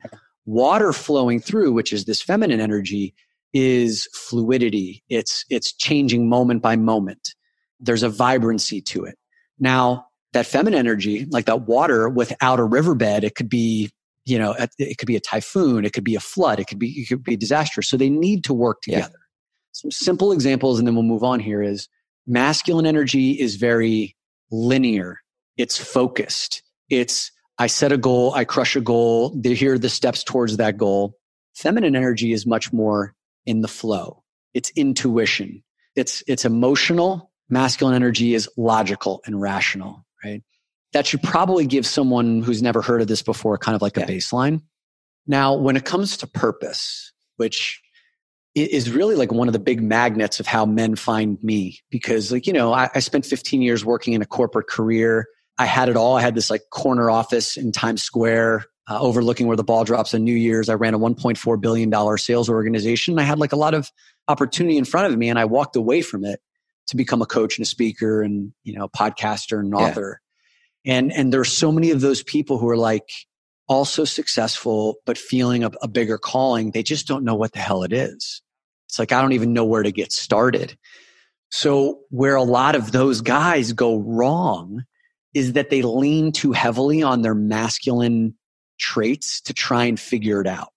Water 0.46 0.94
flowing 0.94 1.40
through, 1.40 1.72
which 1.72 1.92
is 1.92 2.06
this 2.06 2.22
feminine 2.22 2.60
energy, 2.60 3.14
is 3.54 4.08
fluidity. 4.14 5.04
It's, 5.10 5.46
it's 5.50 5.74
changing 5.74 6.30
moment 6.30 6.62
by 6.62 6.76
moment. 6.76 7.34
There's 7.80 8.04
a 8.04 8.10
vibrancy 8.10 8.82
to 8.82 9.06
it. 9.06 9.18
Now, 9.60 10.06
that 10.34 10.46
feminine 10.46 10.80
energy, 10.80 11.26
like 11.30 11.46
that 11.46 11.62
water 11.62 12.08
without 12.10 12.60
a 12.60 12.64
riverbed, 12.64 13.24
it 13.24 13.36
could 13.36 13.50
be, 13.50 13.90
you 14.26 14.38
know, 14.38 14.56
it 14.78 14.98
could 14.98 15.08
be 15.08 15.16
a 15.16 15.20
typhoon, 15.20 15.84
it 15.84 15.94
could 15.94 16.04
be 16.04 16.16
a 16.16 16.20
flood, 16.20 16.60
it 16.60 16.68
could 16.68 16.80
be, 16.80 17.02
it 17.02 17.08
could 17.08 17.24
be 17.24 17.34
a 17.34 17.38
disaster. 17.38 17.82
So 17.82 17.98
they 17.98 18.10
need 18.10 18.44
to 18.46 18.54
work 18.54 18.82
together. 18.82 19.10
Yeah. 19.12 19.72
Some 19.74 19.92
simple 19.92 20.32
examples, 20.32 20.78
and 20.78 20.88
then 20.88 20.96
we'll 20.96 21.04
move 21.04 21.24
on 21.24 21.40
here 21.40 21.62
is 21.62 21.88
masculine 22.28 22.86
energy 22.86 23.32
is 23.32 23.56
very 23.56 24.16
linear. 24.52 25.20
It's 25.58 25.78
focused. 25.78 26.64
It's, 26.90 27.32
I 27.58 27.68
set 27.68 27.92
a 27.92 27.98
goal, 27.98 28.34
I 28.34 28.46
crush 28.46 28.76
a 28.76 28.82
goal. 28.82 29.40
Here 29.44 29.74
are 29.74 29.80
the 29.80 29.90
steps 29.90 30.24
towards 30.24 30.58
that 30.58 30.78
goal. 30.78 31.16
Feminine 31.56 31.96
energy 31.96 32.34
is 32.34 32.46
much 32.46 32.72
more 32.72 33.14
in 33.46 33.62
the 33.62 33.68
flow. 33.68 34.24
It's 34.54 34.72
intuition. 34.76 35.64
It's, 35.96 36.24
it's 36.28 36.46
emotional. 36.46 37.32
Masculine 37.50 37.96
energy 37.96 38.34
is 38.34 38.50
logical 38.58 39.22
and 39.26 39.40
rational 39.42 40.06
right? 40.24 40.44
That 40.94 41.08
should 41.08 41.24
probably 41.24 41.66
give 41.66 41.86
someone 41.86 42.42
who's 42.42 42.62
never 42.62 42.82
heard 42.82 43.02
of 43.02 43.08
this 43.08 43.22
before 43.22 43.58
kind 43.58 43.76
of 43.76 43.82
like 43.82 43.98
a 43.98 44.02
baseline. 44.02 44.62
Now, 45.28 45.56
when 45.56 45.78
it 45.78 45.86
comes 45.86 46.18
to 46.18 46.28
purpose, 46.28 47.14
which 47.38 47.82
is 48.54 48.92
really 48.92 49.16
like 49.16 49.32
one 49.32 49.48
of 49.48 49.54
the 49.54 49.60
big 49.60 49.82
magnets 49.82 50.40
of 50.40 50.48
how 50.48 50.66
men 50.66 50.96
find 50.96 51.42
me, 51.44 51.80
because 51.90 52.32
like, 52.32 52.48
you 52.48 52.54
know, 52.54 52.74
I, 52.74 52.90
I 52.94 53.00
spent 53.00 53.26
15 53.26 53.62
years 53.62 53.86
working 53.86 54.14
in 54.14 54.22
a 54.22 54.26
corporate 54.26 54.68
career. 54.68 55.28
I 55.58 55.66
had 55.66 55.90
it 55.90 55.96
all. 55.96 56.18
I 56.18 56.22
had 56.22 56.36
this 56.36 56.50
like 56.50 56.64
corner 56.70 57.10
office 57.10 57.56
in 57.56 57.72
Times 57.72 58.04
Square, 58.04 58.66
uh, 58.90 59.00
overlooking 59.00 59.48
where 59.48 59.58
the 59.58 59.64
ball 59.64 59.84
drops 59.84 60.14
on 60.14 60.24
New 60.24 60.36
Year's. 60.36 60.70
I 60.70 60.74
ran 60.74 60.94
a 60.94 61.00
$1.4 61.00 61.62
billion 61.62 62.18
sales 62.18 62.50
organization. 62.50 63.20
I 63.20 63.24
had 63.24 63.40
like 63.40 63.54
a 63.54 63.58
lot 63.58 63.74
of 63.74 63.90
opportunity 64.28 64.78
in 64.78 64.86
front 64.86 65.12
of 65.12 65.18
me 65.18 65.30
and 65.30 65.40
I 65.40 65.46
walked 65.46 65.76
away 65.76 66.02
from 66.02 66.26
it 66.26 66.42
to 66.88 66.98
become 66.98 67.22
a 67.22 67.26
coach 67.26 67.58
and 67.58 67.64
a 67.64 67.68
speaker 67.68 68.22
and 68.22 68.54
you 68.64 68.74
know 68.74 68.88
podcaster 68.90 69.60
and 69.60 69.74
author 69.74 70.22
yeah. 70.84 70.96
and 70.96 71.12
and 71.12 71.34
there's 71.34 71.52
so 71.52 71.72
many 71.72 71.92
of 71.92 72.02
those 72.02 72.24
people 72.24 72.58
who 72.58 72.68
are 72.70 72.78
like 72.78 73.10
also 73.72 74.04
successful 74.04 74.96
but 75.06 75.18
feeling 75.18 75.64
a, 75.64 75.72
a 75.82 75.88
bigger 75.88 76.18
calling 76.18 76.72
they 76.72 76.84
just 76.84 77.08
don't 77.08 77.24
know 77.24 77.36
what 77.36 77.54
the 77.54 77.60
hell 77.60 77.84
it 77.84 77.94
is 77.94 78.42
it's 78.88 79.00
like 79.00 79.12
i 79.12 79.22
don't 79.22 79.32
even 79.32 79.54
know 79.54 79.64
where 79.64 79.84
to 79.84 79.92
get 79.92 80.12
started 80.12 80.78
so 81.50 82.00
where 82.10 82.36
a 82.36 82.44
lot 82.44 82.76
of 82.76 82.92
those 82.92 83.22
guys 83.22 83.72
go 83.72 83.98
wrong 84.00 84.84
is 85.34 85.54
that 85.54 85.70
they 85.70 85.82
lean 85.82 86.32
too 86.34 86.52
heavily 86.52 87.02
on 87.02 87.22
their 87.22 87.36
masculine 87.36 88.36
traits 88.78 89.40
to 89.40 89.54
try 89.54 89.86
and 89.86 90.00
figure 90.00 90.42
it 90.42 90.48
out 90.48 90.74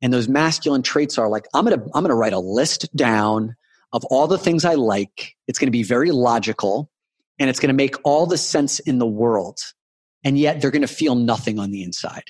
and 0.00 0.12
those 0.12 0.28
masculine 0.28 0.82
traits 0.82 1.18
are 1.18 1.28
like 1.28 1.46
i'm 1.54 1.64
gonna 1.64 1.82
i'm 1.94 2.04
gonna 2.04 2.14
write 2.14 2.32
a 2.32 2.38
list 2.38 2.94
down 2.94 3.56
of 3.92 4.04
all 4.06 4.26
the 4.26 4.38
things 4.38 4.64
I 4.64 4.74
like. 4.74 5.34
It's 5.46 5.58
going 5.58 5.66
to 5.68 5.72
be 5.72 5.82
very 5.82 6.10
logical 6.10 6.90
and 7.38 7.48
it's 7.48 7.60
going 7.60 7.68
to 7.68 7.74
make 7.74 7.96
all 8.04 8.26
the 8.26 8.38
sense 8.38 8.80
in 8.80 8.98
the 8.98 9.06
world. 9.06 9.58
And 10.24 10.38
yet 10.38 10.60
they're 10.60 10.70
going 10.70 10.82
to 10.82 10.88
feel 10.88 11.14
nothing 11.14 11.58
on 11.58 11.70
the 11.70 11.82
inside. 11.82 12.24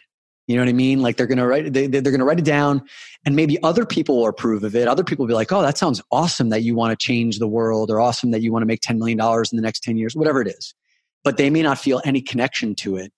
You 0.46 0.56
know 0.56 0.62
what 0.62 0.70
I 0.70 0.74
mean? 0.74 1.00
Like 1.00 1.16
they're 1.16 1.26
going 1.26 1.38
to 1.38 1.46
write, 1.46 1.72
they, 1.72 1.86
they're 1.86 2.00
going 2.00 2.20
to 2.20 2.24
write 2.24 2.38
it 2.38 2.44
down 2.44 2.82
and 3.26 3.36
maybe 3.36 3.62
other 3.62 3.84
people 3.84 4.16
will 4.16 4.28
approve 4.28 4.64
of 4.64 4.74
it. 4.74 4.88
Other 4.88 5.04
people 5.04 5.24
will 5.24 5.28
be 5.28 5.34
like, 5.34 5.52
Oh, 5.52 5.60
that 5.60 5.76
sounds 5.76 6.00
awesome 6.10 6.48
that 6.48 6.62
you 6.62 6.74
want 6.74 6.98
to 6.98 7.04
change 7.04 7.38
the 7.38 7.46
world 7.46 7.90
or 7.90 8.00
awesome 8.00 8.30
that 8.30 8.40
you 8.40 8.50
want 8.50 8.62
to 8.62 8.66
make 8.66 8.80
$10 8.80 8.96
million 8.96 9.20
in 9.20 9.56
the 9.56 9.62
next 9.62 9.82
10 9.82 9.98
years, 9.98 10.16
whatever 10.16 10.40
it 10.40 10.48
is. 10.48 10.74
But 11.22 11.36
they 11.36 11.50
may 11.50 11.62
not 11.62 11.78
feel 11.78 12.00
any 12.04 12.22
connection 12.22 12.74
to 12.76 12.96
it. 12.96 13.12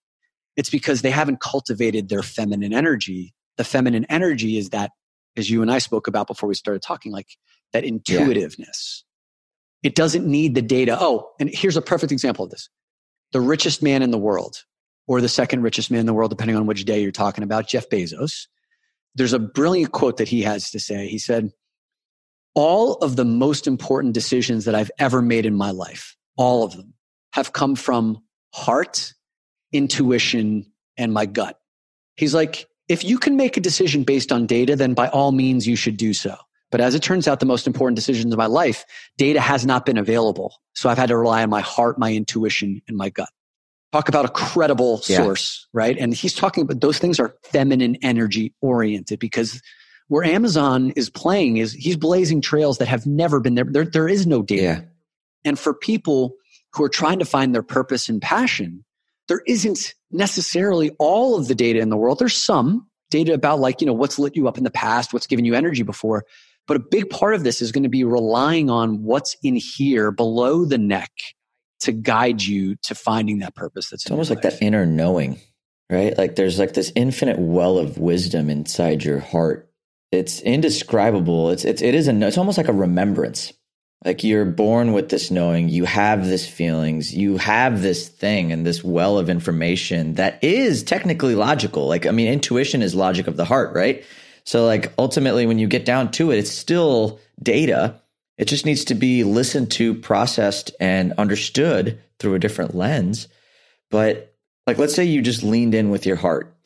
It's 0.56 0.70
because 0.70 1.02
they 1.02 1.10
haven't 1.10 1.40
cultivated 1.40 2.08
their 2.08 2.22
feminine 2.22 2.74
energy. 2.74 3.32
The 3.56 3.64
feminine 3.64 4.06
energy 4.08 4.58
is 4.58 4.70
that, 4.70 4.90
as 5.36 5.48
you 5.48 5.62
and 5.62 5.70
I 5.70 5.78
spoke 5.78 6.08
about 6.08 6.26
before 6.26 6.48
we 6.48 6.54
started 6.54 6.82
talking, 6.82 7.12
like 7.12 7.28
that 7.72 7.84
intuitiveness. 7.84 9.04
Yeah. 9.82 9.90
It 9.90 9.94
doesn't 9.94 10.26
need 10.26 10.54
the 10.54 10.62
data. 10.62 10.98
Oh, 11.00 11.30
and 11.38 11.48
here's 11.50 11.76
a 11.76 11.82
perfect 11.82 12.12
example 12.12 12.44
of 12.44 12.50
this. 12.50 12.68
The 13.32 13.40
richest 13.40 13.82
man 13.82 14.02
in 14.02 14.10
the 14.10 14.18
world, 14.18 14.64
or 15.06 15.20
the 15.20 15.28
second 15.28 15.62
richest 15.62 15.90
man 15.90 16.00
in 16.00 16.06
the 16.06 16.14
world, 16.14 16.30
depending 16.30 16.56
on 16.56 16.66
which 16.66 16.84
day 16.84 17.00
you're 17.00 17.12
talking 17.12 17.44
about, 17.44 17.68
Jeff 17.68 17.88
Bezos. 17.88 18.46
There's 19.14 19.32
a 19.32 19.38
brilliant 19.38 19.92
quote 19.92 20.16
that 20.18 20.28
he 20.28 20.42
has 20.42 20.70
to 20.70 20.80
say. 20.80 21.08
He 21.08 21.18
said, 21.18 21.50
All 22.54 22.94
of 22.94 23.16
the 23.16 23.24
most 23.24 23.66
important 23.66 24.14
decisions 24.14 24.64
that 24.64 24.74
I've 24.74 24.90
ever 24.98 25.22
made 25.22 25.46
in 25.46 25.54
my 25.54 25.70
life, 25.70 26.16
all 26.36 26.64
of 26.64 26.76
them, 26.76 26.94
have 27.32 27.52
come 27.52 27.76
from 27.76 28.22
heart, 28.52 29.14
intuition, 29.72 30.66
and 30.96 31.12
my 31.12 31.26
gut. 31.26 31.58
He's 32.16 32.34
like, 32.34 32.66
if 32.90 33.04
you 33.04 33.18
can 33.18 33.36
make 33.36 33.56
a 33.56 33.60
decision 33.60 34.02
based 34.02 34.32
on 34.32 34.46
data, 34.46 34.74
then 34.74 34.94
by 34.94 35.08
all 35.08 35.30
means 35.30 35.66
you 35.66 35.76
should 35.76 35.96
do 35.96 36.12
so. 36.12 36.36
But 36.70 36.80
as 36.80 36.94
it 36.94 37.02
turns 37.02 37.26
out, 37.26 37.40
the 37.40 37.46
most 37.46 37.66
important 37.66 37.96
decisions 37.96 38.32
of 38.32 38.38
my 38.38 38.46
life, 38.46 38.84
data 39.18 39.40
has 39.40 39.66
not 39.66 39.84
been 39.84 39.98
available. 39.98 40.60
So 40.74 40.88
I've 40.88 40.98
had 40.98 41.08
to 41.08 41.16
rely 41.16 41.42
on 41.42 41.50
my 41.50 41.60
heart, 41.60 41.98
my 41.98 42.12
intuition, 42.12 42.80
and 42.86 42.96
my 42.96 43.10
gut. 43.10 43.28
Talk 43.92 44.08
about 44.08 44.24
a 44.24 44.28
credible 44.28 44.98
source, 44.98 45.66
yeah. 45.66 45.80
right? 45.80 45.98
And 45.98 46.14
he's 46.14 46.34
talking 46.34 46.62
about 46.62 46.80
those 46.80 46.98
things 46.98 47.18
are 47.18 47.34
feminine 47.42 47.96
energy 48.02 48.54
oriented 48.60 49.18
because 49.18 49.60
Where 50.10 50.24
Amazon 50.24 50.92
is 50.96 51.08
playing 51.08 51.58
is 51.58 51.72
he's 51.72 51.96
blazing 51.96 52.40
trails 52.40 52.78
that 52.78 52.88
have 52.88 53.06
never 53.06 53.38
been 53.38 53.54
there. 53.54 53.64
There, 53.64 53.84
there 53.84 54.08
is 54.08 54.26
no 54.26 54.42
data. 54.42 54.62
Yeah. 54.62 54.80
And 55.44 55.56
for 55.56 55.72
people 55.72 56.34
who 56.72 56.82
are 56.82 56.88
trying 56.88 57.20
to 57.20 57.24
find 57.24 57.54
their 57.54 57.62
purpose 57.62 58.08
and 58.08 58.20
passion, 58.20 58.84
there 59.28 59.42
isn't 59.46 59.94
necessarily 60.10 60.90
all 60.98 61.38
of 61.38 61.46
the 61.46 61.54
data 61.54 61.78
in 61.78 61.90
the 61.90 61.96
world. 61.96 62.18
There's 62.18 62.36
some 62.36 62.88
data 63.08 63.34
about 63.34 63.60
like, 63.60 63.80
you 63.80 63.86
know, 63.86 63.92
what's 63.92 64.18
lit 64.18 64.34
you 64.34 64.48
up 64.48 64.58
in 64.58 64.64
the 64.64 64.70
past, 64.72 65.12
what's 65.12 65.28
given 65.28 65.44
you 65.44 65.54
energy 65.54 65.84
before. 65.84 66.24
But 66.70 66.76
a 66.78 66.84
big 66.88 67.10
part 67.10 67.34
of 67.34 67.42
this 67.42 67.60
is 67.60 67.72
going 67.72 67.82
to 67.82 67.90
be 67.90 68.04
relying 68.04 68.70
on 68.70 69.02
what's 69.02 69.36
in 69.42 69.56
here 69.56 70.10
below 70.10 70.64
the 70.64 70.78
neck 70.78 71.10
to 71.80 71.92
guide 71.92 72.42
you 72.42 72.76
to 72.84 72.94
finding 72.94 73.40
that 73.40 73.54
purpose 73.56 73.90
that's 73.90 74.04
it's 74.04 74.10
almost 74.10 74.30
like 74.30 74.42
that 74.42 74.62
inner 74.62 74.86
knowing 74.86 75.40
right? 75.90 76.16
Like 76.16 76.36
there's 76.36 76.58
like 76.58 76.72
this 76.72 76.92
infinite 76.94 77.38
well 77.38 77.76
of 77.76 77.98
wisdom 77.98 78.48
inside 78.48 79.02
your 79.04 79.18
heart. 79.18 79.68
It's 80.12 80.40
indescribable. 80.40 81.50
It's 81.50 81.64
it's 81.64 81.82
it 81.82 81.94
is 81.94 82.08
a 82.08 82.26
it's 82.26 82.38
almost 82.38 82.56
like 82.58 82.68
a 82.68 82.72
remembrance. 82.72 83.52
Like 84.04 84.24
you're 84.24 84.46
born 84.46 84.92
with 84.92 85.10
this 85.10 85.30
knowing. 85.30 85.68
You 85.68 85.84
have 85.84 86.24
this 86.24 86.48
feelings. 86.48 87.12
You 87.14 87.36
have 87.36 87.82
this 87.82 88.08
thing 88.08 88.50
and 88.50 88.64
this 88.64 88.82
well 88.82 89.18
of 89.18 89.28
information 89.28 90.14
that 90.14 90.42
is 90.42 90.82
technically 90.82 91.34
logical. 91.34 91.86
Like 91.86 92.06
i 92.06 92.10
mean 92.10 92.32
intuition 92.32 92.82
is 92.82 92.94
logic 92.94 93.26
of 93.26 93.36
the 93.36 93.44
heart 93.44 93.74
right 93.74 94.04
so 94.44 94.66
like 94.66 94.92
ultimately 94.98 95.46
when 95.46 95.58
you 95.58 95.66
get 95.66 95.84
down 95.84 96.10
to 96.10 96.30
it 96.30 96.38
it's 96.38 96.50
still 96.50 97.20
data 97.42 98.00
it 98.40 98.48
just 98.48 98.64
needs 98.64 98.86
to 98.86 98.94
be 98.94 99.22
listened 99.22 99.70
to, 99.72 99.92
processed, 99.92 100.70
and 100.80 101.12
understood 101.18 102.00
through 102.18 102.36
a 102.36 102.38
different 102.38 102.74
lens. 102.74 103.28
But 103.90 104.34
like, 104.66 104.78
let's 104.78 104.94
say 104.94 105.04
you 105.04 105.20
just 105.20 105.42
leaned 105.42 105.74
in 105.74 105.90
with 105.90 106.06
your 106.06 106.16
heart 106.16 106.56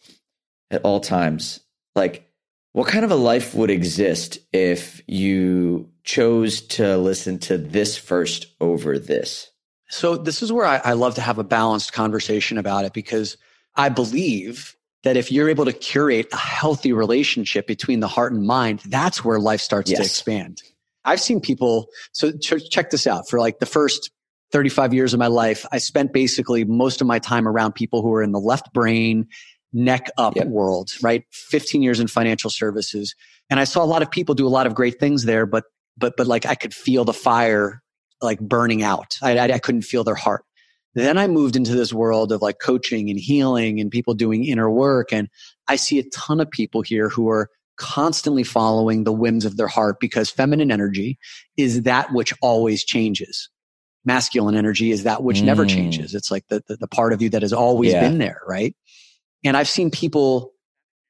at 0.70 0.82
all 0.82 1.00
times. 1.00 1.58
Like, 1.96 2.30
what 2.74 2.86
kind 2.86 3.04
of 3.04 3.10
a 3.10 3.16
life 3.16 3.56
would 3.56 3.70
exist 3.70 4.38
if 4.52 5.02
you 5.08 5.90
chose 6.04 6.60
to 6.60 6.96
listen 6.96 7.40
to 7.40 7.58
this 7.58 7.98
first 7.98 8.46
over 8.60 9.00
this? 9.00 9.50
So, 9.88 10.16
this 10.16 10.44
is 10.44 10.52
where 10.52 10.66
I, 10.66 10.76
I 10.76 10.92
love 10.92 11.16
to 11.16 11.22
have 11.22 11.38
a 11.38 11.44
balanced 11.44 11.92
conversation 11.92 12.56
about 12.56 12.84
it 12.84 12.92
because 12.92 13.36
I 13.74 13.88
believe 13.88 14.73
that 15.04 15.16
if 15.16 15.30
you're 15.30 15.48
able 15.48 15.64
to 15.66 15.72
curate 15.72 16.26
a 16.32 16.36
healthy 16.36 16.92
relationship 16.92 17.66
between 17.66 18.00
the 18.00 18.08
heart 18.08 18.32
and 18.32 18.46
mind, 18.46 18.80
that's 18.86 19.24
where 19.24 19.38
life 19.38 19.60
starts 19.60 19.90
yes. 19.90 19.98
to 19.98 20.04
expand. 20.04 20.62
I've 21.04 21.20
seen 21.20 21.40
people. 21.40 21.88
So 22.12 22.32
check 22.32 22.90
this 22.90 23.06
out. 23.06 23.28
For 23.28 23.38
like 23.38 23.58
the 23.58 23.66
first 23.66 24.10
35 24.52 24.94
years 24.94 25.12
of 25.12 25.18
my 25.18 25.26
life, 25.26 25.66
I 25.72 25.78
spent 25.78 26.12
basically 26.12 26.64
most 26.64 27.00
of 27.00 27.06
my 27.06 27.18
time 27.18 27.46
around 27.46 27.72
people 27.72 28.02
who 28.02 28.08
were 28.08 28.22
in 28.22 28.32
the 28.32 28.40
left 28.40 28.72
brain, 28.72 29.28
neck 29.72 30.10
up 30.16 30.36
yep. 30.36 30.46
world, 30.46 30.90
right? 31.02 31.24
15 31.32 31.82
years 31.82 32.00
in 32.00 32.06
financial 32.06 32.50
services. 32.50 33.14
And 33.50 33.60
I 33.60 33.64
saw 33.64 33.84
a 33.84 33.86
lot 33.86 34.02
of 34.02 34.10
people 34.10 34.34
do 34.34 34.46
a 34.46 34.48
lot 34.48 34.66
of 34.66 34.74
great 34.74 34.98
things 34.98 35.24
there, 35.24 35.44
but, 35.44 35.64
but, 35.98 36.16
but 36.16 36.26
like 36.26 36.46
I 36.46 36.54
could 36.54 36.72
feel 36.72 37.04
the 37.04 37.12
fire 37.12 37.82
like 38.22 38.40
burning 38.40 38.82
out. 38.82 39.18
I, 39.22 39.36
I, 39.36 39.44
I 39.44 39.58
couldn't 39.58 39.82
feel 39.82 40.04
their 40.04 40.14
heart. 40.14 40.44
Then 40.94 41.18
I 41.18 41.26
moved 41.26 41.56
into 41.56 41.74
this 41.74 41.92
world 41.92 42.32
of 42.32 42.40
like 42.40 42.58
coaching 42.60 43.10
and 43.10 43.18
healing 43.18 43.80
and 43.80 43.90
people 43.90 44.14
doing 44.14 44.44
inner 44.44 44.70
work. 44.70 45.12
And 45.12 45.28
I 45.68 45.76
see 45.76 45.98
a 45.98 46.08
ton 46.10 46.40
of 46.40 46.50
people 46.50 46.82
here 46.82 47.08
who 47.08 47.28
are 47.28 47.50
constantly 47.76 48.44
following 48.44 49.04
the 49.04 49.12
whims 49.12 49.44
of 49.44 49.56
their 49.56 49.66
heart 49.66 49.98
because 50.00 50.30
feminine 50.30 50.70
energy 50.70 51.18
is 51.56 51.82
that 51.82 52.12
which 52.12 52.32
always 52.40 52.84
changes. 52.84 53.50
Masculine 54.04 54.54
energy 54.54 54.92
is 54.92 55.04
that 55.04 55.22
which 55.22 55.38
mm. 55.38 55.44
never 55.44 55.66
changes. 55.66 56.14
It's 56.14 56.30
like 56.30 56.46
the, 56.48 56.62
the, 56.68 56.76
the, 56.76 56.86
part 56.86 57.12
of 57.12 57.22
you 57.22 57.30
that 57.30 57.42
has 57.42 57.52
always 57.52 57.92
yeah. 57.92 58.00
been 58.00 58.18
there, 58.18 58.40
right? 58.46 58.76
And 59.42 59.56
I've 59.56 59.68
seen 59.68 59.90
people 59.90 60.52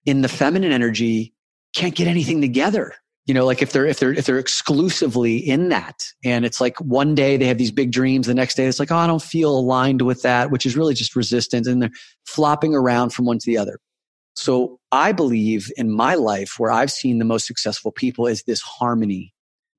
in 0.07 0.23
the 0.23 0.29
feminine 0.29 0.73
energy 0.73 1.35
can't 1.75 1.94
get 1.94 2.07
anything 2.07 2.40
together. 2.40 2.94
You 3.26 3.32
know, 3.32 3.46
like 3.46 3.62
if 3.62 3.72
they're 3.72 3.87
if 3.87 4.00
they're 4.00 4.12
if 4.12 4.26
they're 4.26 4.38
exclusively 4.38 5.37
in 5.37 5.70
that, 5.70 6.04
and 6.24 6.44
it's 6.44 6.60
like 6.60 6.78
one 6.80 7.14
day 7.14 7.37
they 7.38 7.46
have 7.46 7.56
these 7.56 7.72
big 7.72 7.90
dreams, 7.90 8.26
the 8.26 8.34
next 8.34 8.54
day 8.54 8.66
it's 8.66 8.78
like, 8.78 8.92
oh, 8.92 8.96
I 8.96 9.06
don't 9.06 9.22
feel 9.22 9.56
aligned 9.58 10.02
with 10.02 10.22
that, 10.22 10.50
which 10.50 10.66
is 10.66 10.76
really 10.76 10.92
just 10.92 11.16
resistance, 11.16 11.66
and 11.66 11.80
they're 11.80 11.90
flopping 12.26 12.74
around 12.74 13.10
from 13.10 13.24
one 13.24 13.38
to 13.38 13.46
the 13.46 13.56
other. 13.56 13.78
So 14.37 14.80
I 14.92 15.12
believe 15.12 15.70
in 15.76 15.90
my 15.90 16.14
life 16.14 16.54
where 16.58 16.70
I've 16.70 16.90
seen 16.90 17.18
the 17.18 17.24
most 17.24 17.46
successful 17.46 17.92
people 17.92 18.26
is 18.26 18.42
this 18.42 18.60
harmony 18.60 19.32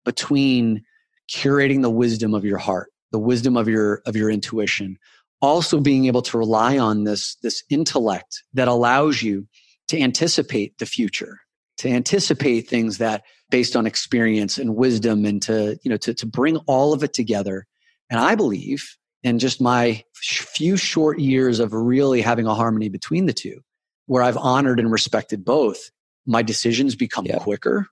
between 0.05 0.83
curating 1.29 1.81
the 1.81 1.89
wisdom 1.89 2.33
of 2.33 2.45
your 2.45 2.57
heart, 2.57 2.91
the 3.11 3.19
wisdom 3.19 3.57
of 3.57 3.67
your, 3.67 4.01
of 4.05 4.15
your 4.15 4.29
intuition, 4.29 4.97
also 5.41 5.79
being 5.79 6.05
able 6.05 6.21
to 6.21 6.37
rely 6.37 6.77
on 6.77 7.03
this, 7.03 7.35
this 7.43 7.63
intellect 7.69 8.43
that 8.53 8.67
allows 8.67 9.21
you 9.21 9.45
to 9.89 9.99
anticipate 9.99 10.77
the 10.77 10.85
future, 10.85 11.39
to 11.77 11.89
anticipate 11.89 12.69
things 12.69 12.97
that 12.99 13.23
based 13.49 13.75
on 13.75 13.85
experience 13.85 14.57
and 14.57 14.75
wisdom 14.75 15.25
and 15.25 15.41
to, 15.43 15.77
you 15.83 15.89
know, 15.89 15.97
to, 15.97 16.13
to 16.13 16.25
bring 16.25 16.57
all 16.67 16.93
of 16.93 17.03
it 17.03 17.13
together. 17.13 17.65
And 18.09 18.19
I 18.19 18.35
believe 18.35 18.97
in 19.23 19.39
just 19.39 19.61
my 19.61 20.03
few 20.15 20.77
short 20.77 21.19
years 21.19 21.59
of 21.59 21.73
really 21.73 22.21
having 22.21 22.45
a 22.45 22.53
harmony 22.53 22.89
between 22.89 23.25
the 23.25 23.33
two, 23.33 23.61
where 24.05 24.23
I've 24.23 24.37
honored 24.37 24.79
and 24.79 24.91
respected 24.91 25.43
both, 25.43 25.89
my 26.25 26.41
decisions 26.41 26.95
become 26.95 27.25
quicker. 27.25 27.87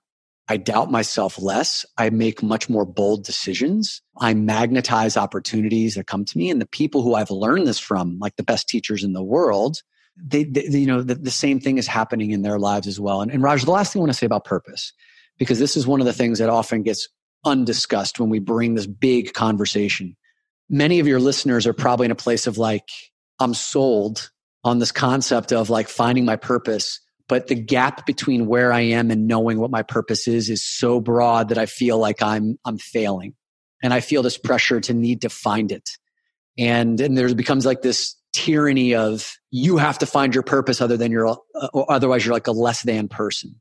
I 0.46 0.58
doubt 0.58 0.90
myself 0.90 1.40
less. 1.40 1.86
I 1.96 2.10
make 2.10 2.42
much 2.42 2.68
more 2.68 2.84
bold 2.84 3.24
decisions. 3.24 4.02
I 4.18 4.34
magnetize 4.34 5.16
opportunities 5.16 5.94
that 5.94 6.06
come 6.06 6.24
to 6.26 6.38
me. 6.38 6.50
And 6.50 6.60
the 6.60 6.66
people 6.66 7.02
who 7.02 7.14
I've 7.14 7.30
learned 7.30 7.66
this 7.66 7.78
from, 7.78 8.18
like 8.18 8.36
the 8.36 8.42
best 8.42 8.68
teachers 8.68 9.02
in 9.02 9.14
the 9.14 9.22
world, 9.22 9.78
they, 10.16 10.44
they 10.44 10.66
you 10.66 10.86
know, 10.86 11.02
the, 11.02 11.14
the, 11.14 11.30
same 11.30 11.60
thing 11.60 11.78
is 11.78 11.86
happening 11.86 12.30
in 12.30 12.42
their 12.42 12.58
lives 12.58 12.86
as 12.86 13.00
well. 13.00 13.22
And, 13.22 13.32
and 13.32 13.42
Raj, 13.42 13.64
the 13.64 13.70
last 13.70 13.92
thing 13.92 14.00
I 14.00 14.04
want 14.04 14.12
to 14.12 14.18
say 14.18 14.26
about 14.26 14.44
purpose, 14.44 14.92
because 15.38 15.58
this 15.58 15.76
is 15.76 15.86
one 15.86 16.00
of 16.00 16.06
the 16.06 16.12
things 16.12 16.38
that 16.38 16.48
often 16.48 16.82
gets 16.82 17.08
undiscussed 17.44 18.18
when 18.18 18.30
we 18.30 18.38
bring 18.38 18.74
this 18.74 18.86
big 18.86 19.32
conversation. 19.32 20.16
Many 20.70 21.00
of 21.00 21.06
your 21.06 21.20
listeners 21.20 21.66
are 21.66 21.74
probably 21.74 22.06
in 22.06 22.10
a 22.10 22.16
place 22.16 22.46
of 22.46 22.58
like, 22.58 22.88
I'm 23.38 23.54
sold 23.54 24.30
on 24.62 24.78
this 24.78 24.92
concept 24.92 25.52
of 25.52 25.70
like 25.70 25.88
finding 25.88 26.24
my 26.24 26.36
purpose 26.36 27.00
but 27.28 27.46
the 27.46 27.54
gap 27.54 28.06
between 28.06 28.46
where 28.46 28.72
i 28.72 28.80
am 28.80 29.10
and 29.10 29.26
knowing 29.26 29.58
what 29.58 29.70
my 29.70 29.82
purpose 29.82 30.28
is 30.28 30.50
is 30.50 30.64
so 30.64 31.00
broad 31.00 31.48
that 31.48 31.58
i 31.58 31.66
feel 31.66 31.98
like 31.98 32.22
i'm 32.22 32.58
i'm 32.64 32.78
failing. 32.78 33.34
And 33.82 33.92
i 33.92 34.00
feel 34.00 34.22
this 34.22 34.38
pressure 34.38 34.80
to 34.80 34.94
need 34.94 35.22
to 35.22 35.28
find 35.28 35.70
it. 35.70 35.90
And 36.58 37.00
and 37.00 37.16
there 37.16 37.34
becomes 37.34 37.66
like 37.66 37.82
this 37.82 38.16
tyranny 38.32 38.94
of 38.94 39.36
you 39.50 39.76
have 39.76 39.98
to 39.98 40.06
find 40.06 40.34
your 40.34 40.42
purpose 40.42 40.80
other 40.80 40.96
than 40.96 41.12
you're 41.12 41.28
uh, 41.28 41.36
otherwise 41.88 42.24
you're 42.24 42.34
like 42.34 42.46
a 42.46 42.52
less 42.52 42.82
than 42.82 43.08
person 43.08 43.60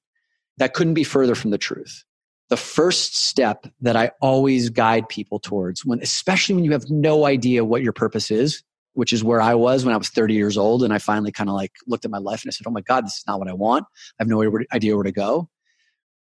that 0.58 0.74
couldn't 0.74 0.94
be 0.94 1.04
further 1.04 1.36
from 1.36 1.52
the 1.52 1.58
truth 1.58 2.04
the 2.50 2.58
first 2.58 3.18
step 3.18 3.66
that 3.82 3.96
i 3.96 4.12
always 4.22 4.70
guide 4.70 5.08
people 5.10 5.40
towards 5.40 5.86
when 5.86 6.00
especially 6.02 6.56
when 6.56 6.64
you 6.64 6.72
have 6.72 6.90
no 6.90 7.26
idea 7.26 7.66
what 7.66 7.82
your 7.82 7.94
purpose 7.94 8.32
is 8.32 8.64
which 8.94 9.12
is 9.12 9.24
where 9.24 9.42
I 9.42 9.56
was 9.56 9.84
when 9.84 9.94
I 9.94 9.98
was 9.98 10.10
30 10.10 10.34
years 10.34 10.58
old. 10.58 10.84
And 10.84 10.94
I 10.94 11.00
finally 11.00 11.32
kind 11.32 11.50
of 11.50 11.56
like 11.56 11.74
looked 11.88 12.06
at 12.06 12.12
my 12.12 12.20
life 12.20 12.44
and 12.44 12.50
I 12.50 12.52
said, 12.52 12.68
Oh 12.68 12.72
my 12.72 12.82
God, 12.82 13.06
this 13.06 13.18
is 13.18 13.24
not 13.28 13.40
what 13.40 13.48
I 13.48 13.54
want. 13.54 13.86
I 14.20 14.24
have 14.24 14.28
no 14.28 14.42
idea 14.72 14.96
where 14.96 15.04
to 15.04 15.12
go. 15.12 15.50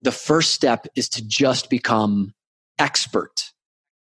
The 0.03 0.13
first 0.13 0.53
step 0.53 0.87
is 0.97 1.09
to 1.11 1.27
just 1.27 1.71
become 1.71 2.35
expert, 2.79 3.53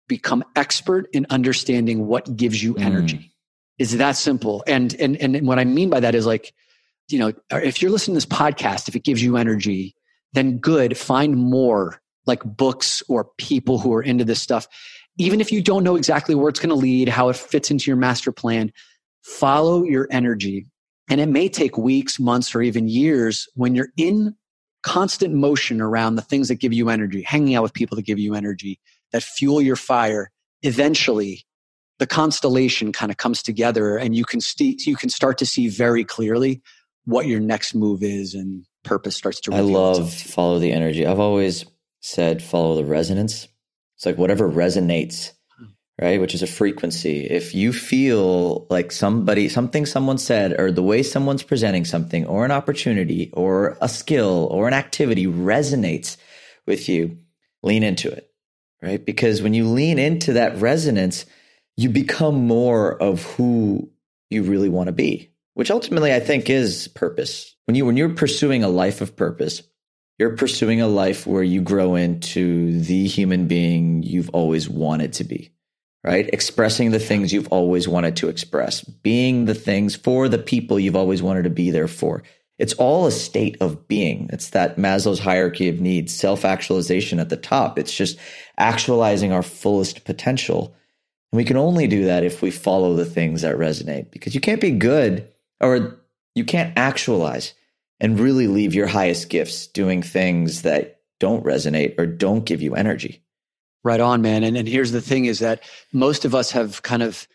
become 0.08 0.44
expert 0.56 1.08
in 1.14 1.26
understanding 1.30 2.08
what 2.08 2.36
gives 2.36 2.62
you 2.62 2.76
energy. 2.78 3.18
Mm. 3.18 3.32
Is 3.80 3.98
that 3.98 4.16
simple? 4.16 4.64
And, 4.68 4.94
and, 4.96 5.18
and 5.18 5.48
what 5.48 5.60
I 5.60 5.66
mean 5.66 5.90
by 5.90 6.00
that 6.00 6.16
is 6.16 6.26
like, 6.26 6.54
you 7.10 7.20
know, 7.20 7.34
if 7.52 7.82
you're 7.82 7.92
listening 7.92 8.14
to 8.20 8.26
this 8.28 8.38
podcast, 8.38 8.90
if 8.90 8.96
it 8.96 9.04
gives 9.04 9.24
you 9.24 9.38
energy, 9.38 9.96
then 10.34 10.58
good, 10.58 10.98
find 10.98 11.36
more 11.36 12.02
like 12.26 12.44
books 12.44 13.02
or 13.08 13.30
people 13.38 13.80
who 13.80 13.94
are 13.94 14.04
into 14.04 14.26
this 14.26 14.42
stuff 14.42 14.68
even 15.18 15.42
if 15.42 15.52
you 15.52 15.62
don't 15.62 15.84
know 15.84 15.96
exactly 15.96 16.36
where 16.36 16.50
it's 16.50 16.60
going 16.60 16.70
to 16.70 16.76
lead, 16.76 17.10
how 17.10 17.30
it 17.30 17.36
fits 17.36 17.72
into 17.72 17.90
your 17.90 17.98
master 17.98 18.32
plan, 18.32 18.72
follow 19.24 19.84
your 19.84 20.08
energy. 20.12 20.68
And 21.10 21.20
it 21.20 21.28
may 21.28 21.50
take 21.50 21.78
weeks, 21.78 22.20
months, 22.20 22.54
or 22.54 22.62
even 22.62 22.88
years 22.88 23.48
when 23.56 23.74
you're 23.74 23.90
in 23.98 24.36
constant 24.84 25.34
motion 25.34 25.82
around 25.82 26.16
the 26.16 26.22
things 26.22 26.50
that 26.50 26.56
give 26.56 26.74
you 26.74 26.90
energy, 26.90 27.22
hanging 27.24 27.56
out 27.56 27.64
with 27.64 27.74
people 27.74 27.96
that 27.96 28.06
give 28.06 28.20
you 28.20 28.36
energy, 28.36 28.80
that 29.12 29.24
fuel 29.24 29.62
your 29.62 29.76
fire. 29.76 30.32
Eventually, 30.62 31.46
the 32.00 32.08
constellation 32.08 32.92
kind 32.92 33.12
of 33.12 33.18
comes 33.18 33.42
together 33.42 33.98
and 33.98 34.16
you 34.16 34.24
can, 34.24 34.40
see, 34.40 34.78
you 34.86 34.96
can 34.96 35.10
start 35.10 35.38
to 35.40 35.46
see 35.46 35.68
very 35.68 36.04
clearly 36.04 36.62
what 37.06 37.26
your 37.26 37.40
next 37.40 37.74
move 37.74 38.04
is 38.04 38.34
and 38.34 38.66
purpose 38.84 39.16
starts 39.16 39.42
to 39.42 39.54
I 39.54 39.62
love 39.62 40.14
follow 40.14 40.60
the 40.60 40.72
energy. 40.72 41.06
I've 41.06 41.20
always 41.20 41.66
said 42.02 42.42
follow 42.42 42.76
the 42.76 42.86
resonance 42.86 43.48
it's 43.98 44.06
like 44.06 44.18
whatever 44.18 44.50
resonates, 44.50 45.32
hmm. 45.58 45.66
right? 46.00 46.22
Which 46.22 46.36
is 46.36 46.44
a 46.44 46.48
frequency. 46.48 47.26
If 47.26 47.56
you 47.56 47.74
feel 47.74 48.68
like 48.70 48.92
somebody, 48.92 49.50
something 49.50 49.88
someone 49.88 50.20
said, 50.20 50.60
or 50.60 50.72
the 50.72 50.84
way 50.84 51.02
someone's 51.02 51.44
presenting 51.44 51.84
something, 51.84 52.26
or 52.28 52.46
an 52.46 52.52
opportunity, 52.52 53.32
or 53.34 53.76
a 53.82 53.90
skill, 53.90 54.48
or 54.52 54.68
an 54.68 54.76
activity 54.76 55.26
resonates 55.26 56.18
with 56.68 56.88
you, 56.88 57.18
lean 57.64 57.82
into 57.82 58.10
it, 58.10 58.30
right? 58.84 59.04
Because 59.04 59.42
when 59.42 59.56
you 59.56 59.68
lean 59.68 59.98
into 59.98 60.34
that 60.34 60.60
resonance, 60.60 61.26
you 61.76 61.90
become 61.90 62.36
more 62.36 63.02
of 63.02 63.24
who 63.24 63.90
you 64.30 64.44
really 64.44 64.70
want 64.70 64.88
to 64.88 64.94
be, 64.94 65.32
which 65.56 65.72
ultimately 65.72 66.14
I 66.14 66.20
think 66.20 66.52
is 66.52 66.88
purpose. 66.90 67.56
When 67.68 67.76
you 67.76 67.86
when 67.86 67.98
you're 67.98 68.10
pursuing 68.10 68.64
a 68.64 68.70
life 68.70 69.02
of 69.02 69.18
purpose, 69.18 69.62
you're 70.18 70.38
pursuing 70.38 70.80
a 70.80 70.88
life 70.88 71.28
where 71.28 71.44
you 71.44 71.62
grow 71.62 71.96
into 71.96 72.80
the 72.80 73.08
human 73.08 73.48
being 73.48 74.04
you've 74.04 74.30
always 74.30 74.70
wanted 74.70 75.12
to 75.14 75.26
be, 75.26 75.52
right? 76.02 76.30
Expressing 76.32 76.92
the 76.92 77.00
things 77.00 77.34
you've 77.34 77.52
always 77.52 77.86
wanted 77.86 78.16
to 78.18 78.30
express, 78.30 78.82
being 78.82 79.46
the 79.46 79.54
things 79.54 79.98
for 79.98 80.30
the 80.30 80.38
people 80.38 80.80
you've 80.80 80.96
always 80.96 81.22
wanted 81.22 81.44
to 81.44 81.50
be 81.50 81.70
there 81.70 81.90
for. 81.90 82.24
It's 82.58 82.74
all 82.74 83.06
a 83.06 83.12
state 83.12 83.58
of 83.60 83.86
being. 83.88 84.30
It's 84.32 84.52
that 84.52 84.78
Maslow's 84.78 85.20
hierarchy 85.20 85.68
of 85.68 85.82
needs, 85.82 86.16
self 86.16 86.46
actualization 86.46 87.20
at 87.20 87.28
the 87.28 87.36
top. 87.36 87.78
It's 87.78 87.94
just 87.94 88.18
actualizing 88.58 89.34
our 89.34 89.44
fullest 89.44 90.06
potential. 90.06 90.74
And 91.34 91.38
we 91.38 91.44
can 91.44 91.58
only 91.58 91.88
do 91.88 92.06
that 92.06 92.24
if 92.24 92.42
we 92.42 92.50
follow 92.50 92.96
the 92.96 93.06
things 93.06 93.42
that 93.42 93.58
resonate 93.58 94.10
because 94.10 94.34
you 94.34 94.40
can't 94.40 94.62
be 94.62 94.72
good 94.72 95.28
or 95.60 96.00
you 96.34 96.46
can't 96.46 96.72
actualize 96.78 97.54
and 98.00 98.20
really 98.20 98.48
leave 98.48 98.74
your 98.74 98.88
highest 98.88 99.30
gifts 99.30 99.68
doing 99.68 100.02
things 100.02 100.62
that 100.62 101.00
don't 101.20 101.44
resonate 101.44 101.98
or 101.98 102.06
don't 102.06 102.46
give 102.46 102.62
you 102.62 102.76
energy. 102.76 103.24
Right 103.84 104.00
on, 104.00 104.22
man. 104.22 104.44
And, 104.44 104.58
and 104.58 104.68
here's 104.68 104.92
the 104.92 105.02
thing 105.02 105.26
is 105.26 105.40
that 105.40 105.64
most 105.94 106.26
of 106.26 106.36
us 106.36 106.52
have 106.52 106.84
kind 106.84 107.02
of 107.02 107.28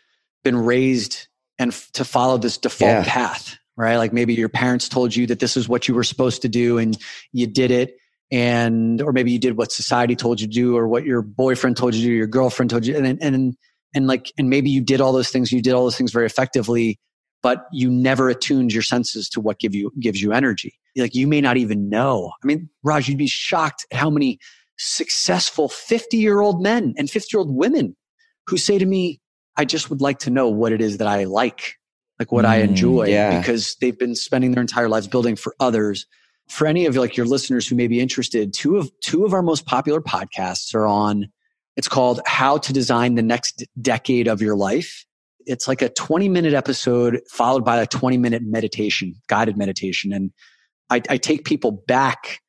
been 0.44 0.56
raised 0.56 1.28
and 1.58 1.72
f- 1.72 1.90
to 1.92 2.04
follow 2.04 2.38
this 2.38 2.58
default 2.58 2.90
yeah. 2.90 3.04
path, 3.04 3.56
right? 3.76 3.96
Like 3.96 4.12
maybe 4.12 4.34
your 4.34 4.48
parents 4.48 4.88
told 4.88 5.14
you 5.16 5.26
that 5.28 5.40
this 5.40 5.56
is 5.56 5.68
what 5.68 5.88
you 5.88 5.94
were 5.94 6.04
supposed 6.04 6.42
to 6.42 6.48
do 6.48 6.78
and 6.78 6.96
you 7.32 7.46
did 7.46 7.70
it. 7.70 7.96
And, 8.30 9.02
or 9.02 9.12
maybe 9.12 9.30
you 9.30 9.38
did 9.38 9.56
what 9.56 9.72
society 9.72 10.16
told 10.16 10.40
you 10.40 10.46
to 10.46 10.52
do 10.52 10.76
or 10.76 10.88
what 10.88 11.04
your 11.04 11.22
boyfriend 11.22 11.76
told 11.76 11.94
you 11.94 12.00
to 12.02 12.06
do, 12.06 12.12
your 12.12 12.26
girlfriend 12.26 12.70
told 12.70 12.86
you. 12.86 12.96
And, 12.96 13.22
and, 13.22 13.56
and 13.94 14.06
like, 14.06 14.32
and 14.38 14.48
maybe 14.48 14.70
you 14.70 14.80
did 14.80 15.00
all 15.00 15.12
those 15.12 15.28
things, 15.28 15.52
you 15.52 15.60
did 15.60 15.74
all 15.74 15.84
those 15.84 15.98
things 15.98 16.12
very 16.12 16.26
effectively 16.26 16.98
but 17.42 17.66
you 17.72 17.90
never 17.90 18.28
attuned 18.28 18.72
your 18.72 18.82
senses 18.82 19.28
to 19.30 19.40
what 19.40 19.58
give 19.58 19.74
you 19.74 19.92
gives 20.00 20.22
you 20.22 20.32
energy. 20.32 20.78
Like 20.96 21.14
you 21.14 21.26
may 21.26 21.40
not 21.40 21.56
even 21.56 21.88
know. 21.88 22.32
I 22.42 22.46
mean, 22.46 22.68
Raj, 22.82 23.08
you'd 23.08 23.18
be 23.18 23.26
shocked 23.26 23.86
at 23.90 23.98
how 23.98 24.10
many 24.10 24.38
successful 24.78 25.68
50 25.68 26.16
year 26.16 26.40
old 26.40 26.62
men 26.62 26.94
and 26.96 27.10
50 27.10 27.28
year 27.32 27.40
old 27.40 27.54
women 27.54 27.96
who 28.46 28.56
say 28.56 28.78
to 28.78 28.86
me, 28.86 29.20
I 29.56 29.64
just 29.64 29.90
would 29.90 30.00
like 30.00 30.18
to 30.20 30.30
know 30.30 30.48
what 30.48 30.72
it 30.72 30.80
is 30.80 30.98
that 30.98 31.08
I 31.08 31.24
like, 31.24 31.74
like 32.18 32.32
what 32.32 32.44
mm, 32.44 32.48
I 32.48 32.56
enjoy, 32.56 33.08
yeah. 33.08 33.38
because 33.38 33.76
they've 33.80 33.98
been 33.98 34.14
spending 34.14 34.52
their 34.52 34.62
entire 34.62 34.88
lives 34.88 35.08
building 35.08 35.36
for 35.36 35.54
others. 35.60 36.06
For 36.48 36.66
any 36.66 36.86
of 36.86 36.96
like 36.96 37.16
your 37.16 37.26
listeners 37.26 37.66
who 37.66 37.76
may 37.76 37.86
be 37.86 38.00
interested, 38.00 38.52
two 38.52 38.76
of 38.76 38.90
two 39.00 39.24
of 39.24 39.32
our 39.32 39.42
most 39.42 39.66
popular 39.66 40.00
podcasts 40.00 40.74
are 40.74 40.86
on. 40.86 41.30
It's 41.76 41.88
called 41.88 42.20
How 42.26 42.58
to 42.58 42.72
Design 42.72 43.14
the 43.14 43.22
Next 43.22 43.64
Decade 43.80 44.28
of 44.28 44.42
Your 44.42 44.56
Life 44.56 45.06
it's 45.46 45.68
like 45.68 45.82
a 45.82 45.88
20 45.88 46.28
minute 46.28 46.54
episode 46.54 47.20
followed 47.28 47.64
by 47.64 47.80
a 47.80 47.86
20 47.86 48.18
minute 48.18 48.42
meditation, 48.44 49.14
guided 49.28 49.56
meditation. 49.56 50.12
And 50.12 50.32
I, 50.90 51.02
I 51.08 51.16
take 51.16 51.44
people 51.44 51.72
back 51.72 52.40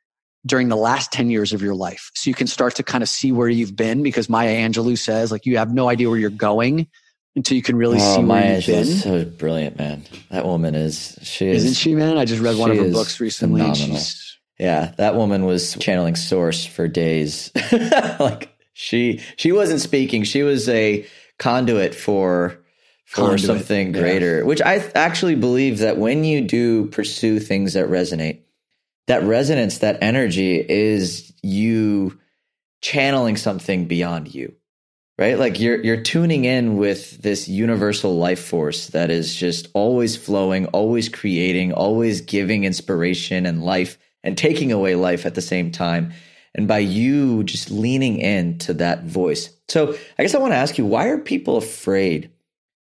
during 0.46 0.70
the 0.70 0.76
last 0.76 1.12
10 1.12 1.30
years 1.30 1.54
of 1.54 1.62
your 1.62 1.76
life. 1.76 2.12
So 2.16 2.30
you 2.30 2.34
can 2.34 2.48
start 2.48 2.76
to 2.76 2.84
kind 2.84 3.02
of 3.02 3.10
see 3.10 3.32
where 3.32 3.50
you've 3.50 3.76
been 3.76 4.04
because 4.04 4.30
Maya 4.30 4.56
Angelou 4.56 4.98
says 4.98 5.32
like 5.32 5.46
you 5.46 5.58
have 5.58 5.74
no 5.74 5.90
idea 5.90 6.10
where 6.10 6.20
you're 6.20 6.30
going 6.30 6.88
until 7.36 7.56
you 7.56 7.64
can 7.64 7.76
really 7.76 7.98
oh, 8.00 8.16
see 8.16 8.18
where 8.20 8.28
Maya 8.28 8.56
you've 8.58 8.66
been. 8.66 8.86
so 8.86 9.26
brilliant, 9.26 9.78
man. 9.78 10.04
That 10.30 10.46
woman 10.46 10.76
is 10.76 11.18
she 11.22 11.48
is 11.48 11.64
Isn't 11.64 11.76
she, 11.76 11.96
man? 11.96 12.18
I 12.18 12.26
just 12.26 12.42
read 12.42 12.58
one 12.58 12.72
of 12.72 12.78
her 12.78 12.92
books 12.92 13.20
recently. 13.20 13.62
Phenomenal. 13.62 14.02
Yeah, 14.60 14.94
that 14.98 15.16
woman 15.16 15.46
was 15.46 15.76
channeling 15.76 16.16
source 16.16 16.66
for 16.66 16.88
days. 16.88 17.52
like 18.20 18.54
she 18.74 19.22
she 19.38 19.52
wasn't 19.52 19.82
speaking. 19.82 20.24
She 20.24 20.44
was 20.44 20.70
a 20.70 21.06
conduit 21.40 21.96
for 21.96 22.63
for 23.06 23.38
something 23.38 23.92
greater, 23.92 24.40
yeah. 24.40 24.44
which 24.44 24.62
I 24.62 24.78
actually 24.96 25.36
believe 25.36 25.80
that 25.80 25.98
when 25.98 26.24
you 26.24 26.42
do 26.42 26.88
pursue 26.88 27.40
things 27.40 27.74
that 27.74 27.88
resonate, 27.88 28.42
that 29.08 29.24
resonance, 29.24 29.80
that 29.80 30.02
energy 30.02 30.58
is 30.58 31.34
you 31.44 32.20
channeling 32.82 33.38
something 33.38 33.86
beyond 33.86 34.34
you. 34.34 34.54
Right? 35.20 35.38
Like 35.38 35.60
you're 35.60 35.80
you're 35.84 36.02
tuning 36.02 36.46
in 36.46 36.78
with 36.78 37.22
this 37.22 37.48
universal 37.48 38.18
life 38.18 38.44
force 38.44 38.88
that 38.88 39.12
is 39.12 39.36
just 39.36 39.68
always 39.76 40.18
flowing, 40.18 40.66
always 40.68 41.08
creating, 41.08 41.72
always 41.72 42.22
giving 42.22 42.64
inspiration 42.64 43.46
and 43.46 43.64
life 43.64 44.00
and 44.24 44.36
taking 44.36 44.72
away 44.72 44.96
life 44.96 45.28
at 45.28 45.36
the 45.36 45.42
same 45.42 45.72
time. 45.72 46.14
And 46.56 46.68
by 46.68 46.80
you 46.80 47.44
just 47.44 47.70
leaning 47.70 48.18
into 48.18 48.74
that 48.76 49.04
voice. 49.04 49.50
So 49.68 49.96
I 50.18 50.24
guess 50.24 50.34
I 50.34 50.40
want 50.40 50.54
to 50.54 50.58
ask 50.58 50.80
you, 50.80 50.86
why 50.86 51.08
are 51.08 51.20
people 51.20 51.58
afraid 51.58 52.32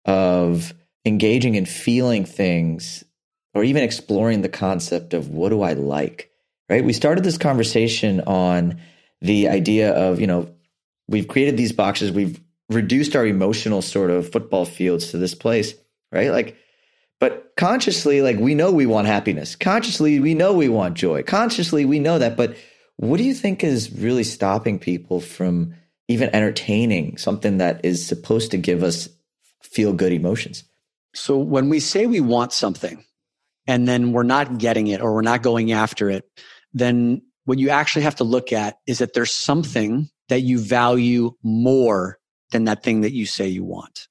of 0.06 0.74
engaging 1.06 1.58
and 1.58 1.68
feeling 1.68 2.26
things 2.26 3.04
or 3.54 3.64
even 3.64 3.84
exploring 3.84 4.42
the 4.42 4.50
concept 4.50 5.14
of 5.14 5.30
what 5.30 5.50
do 5.50 5.62
I 5.62 5.74
like, 5.74 6.32
right? 6.70 6.84
We 6.84 6.94
started 6.94 7.24
this 7.24 7.38
conversation 7.38 8.22
on 8.22 8.80
the 9.22 9.50
idea 9.50 9.92
of, 9.92 10.20
you 10.20 10.28
know, 10.28 10.50
we've 11.08 11.28
created 11.28 11.58
these 11.58 11.74
boxes, 11.74 12.12
we've 12.12 12.40
reduced 12.70 13.16
our 13.16 13.26
emotional 13.26 13.82
sort 13.82 14.10
of 14.10 14.32
football 14.32 14.66
fields 14.66 15.12
to 15.12 15.18
this 15.18 15.36
place, 15.36 15.74
right? 16.12 16.32
Like, 16.32 16.58
but 17.20 17.54
consciously, 17.56 18.22
like, 18.22 18.38
we 18.40 18.56
know 18.56 18.72
we 18.72 18.88
want 18.88 19.08
happiness. 19.08 19.56
Consciously, 19.56 20.20
we 20.20 20.34
know 20.34 20.54
we 20.54 20.70
want 20.70 20.96
joy. 20.96 21.22
Consciously, 21.22 21.86
we 21.86 22.00
know 22.00 22.18
that. 22.18 22.36
But 22.36 22.56
what 22.96 23.18
do 23.18 23.24
you 23.24 23.36
think 23.36 23.64
is 23.64 23.92
really 23.92 24.24
stopping 24.24 24.80
people 24.80 25.20
from 25.20 25.76
even 26.08 26.34
entertaining 26.34 27.18
something 27.18 27.60
that 27.60 27.86
is 27.86 28.06
supposed 28.06 28.52
to 28.52 28.58
give 28.58 28.82
us 28.82 29.08
feel 29.64 29.94
good 29.94 30.12
emotions. 30.12 30.64
So 31.14 31.38
when 31.38 31.70
we 31.70 31.80
say 31.80 32.06
we 32.06 32.22
want 32.22 32.54
something 32.54 33.04
and 33.68 33.88
then 33.88 34.12
we're 34.14 34.24
not 34.24 34.58
getting 34.58 34.88
it 34.88 35.02
or 35.02 35.14
we're 35.14 35.22
not 35.22 35.44
going 35.44 35.72
after 35.72 36.10
it, 36.10 36.26
then 36.74 37.22
what 37.46 37.60
you 37.60 37.70
actually 37.70 38.04
have 38.04 38.16
to 38.16 38.24
look 38.24 38.54
at 38.54 38.78
is 38.88 39.00
that 39.00 39.14
there's 39.14 39.34
something 39.34 40.10
that 40.30 40.42
you 40.42 40.60
value 40.60 41.32
more 41.44 42.18
than 42.52 42.66
that 42.66 42.84
thing 42.84 43.02
that 43.02 43.14
you 43.14 43.26
say 43.26 43.48
you 43.48 43.64
want. 43.64 44.08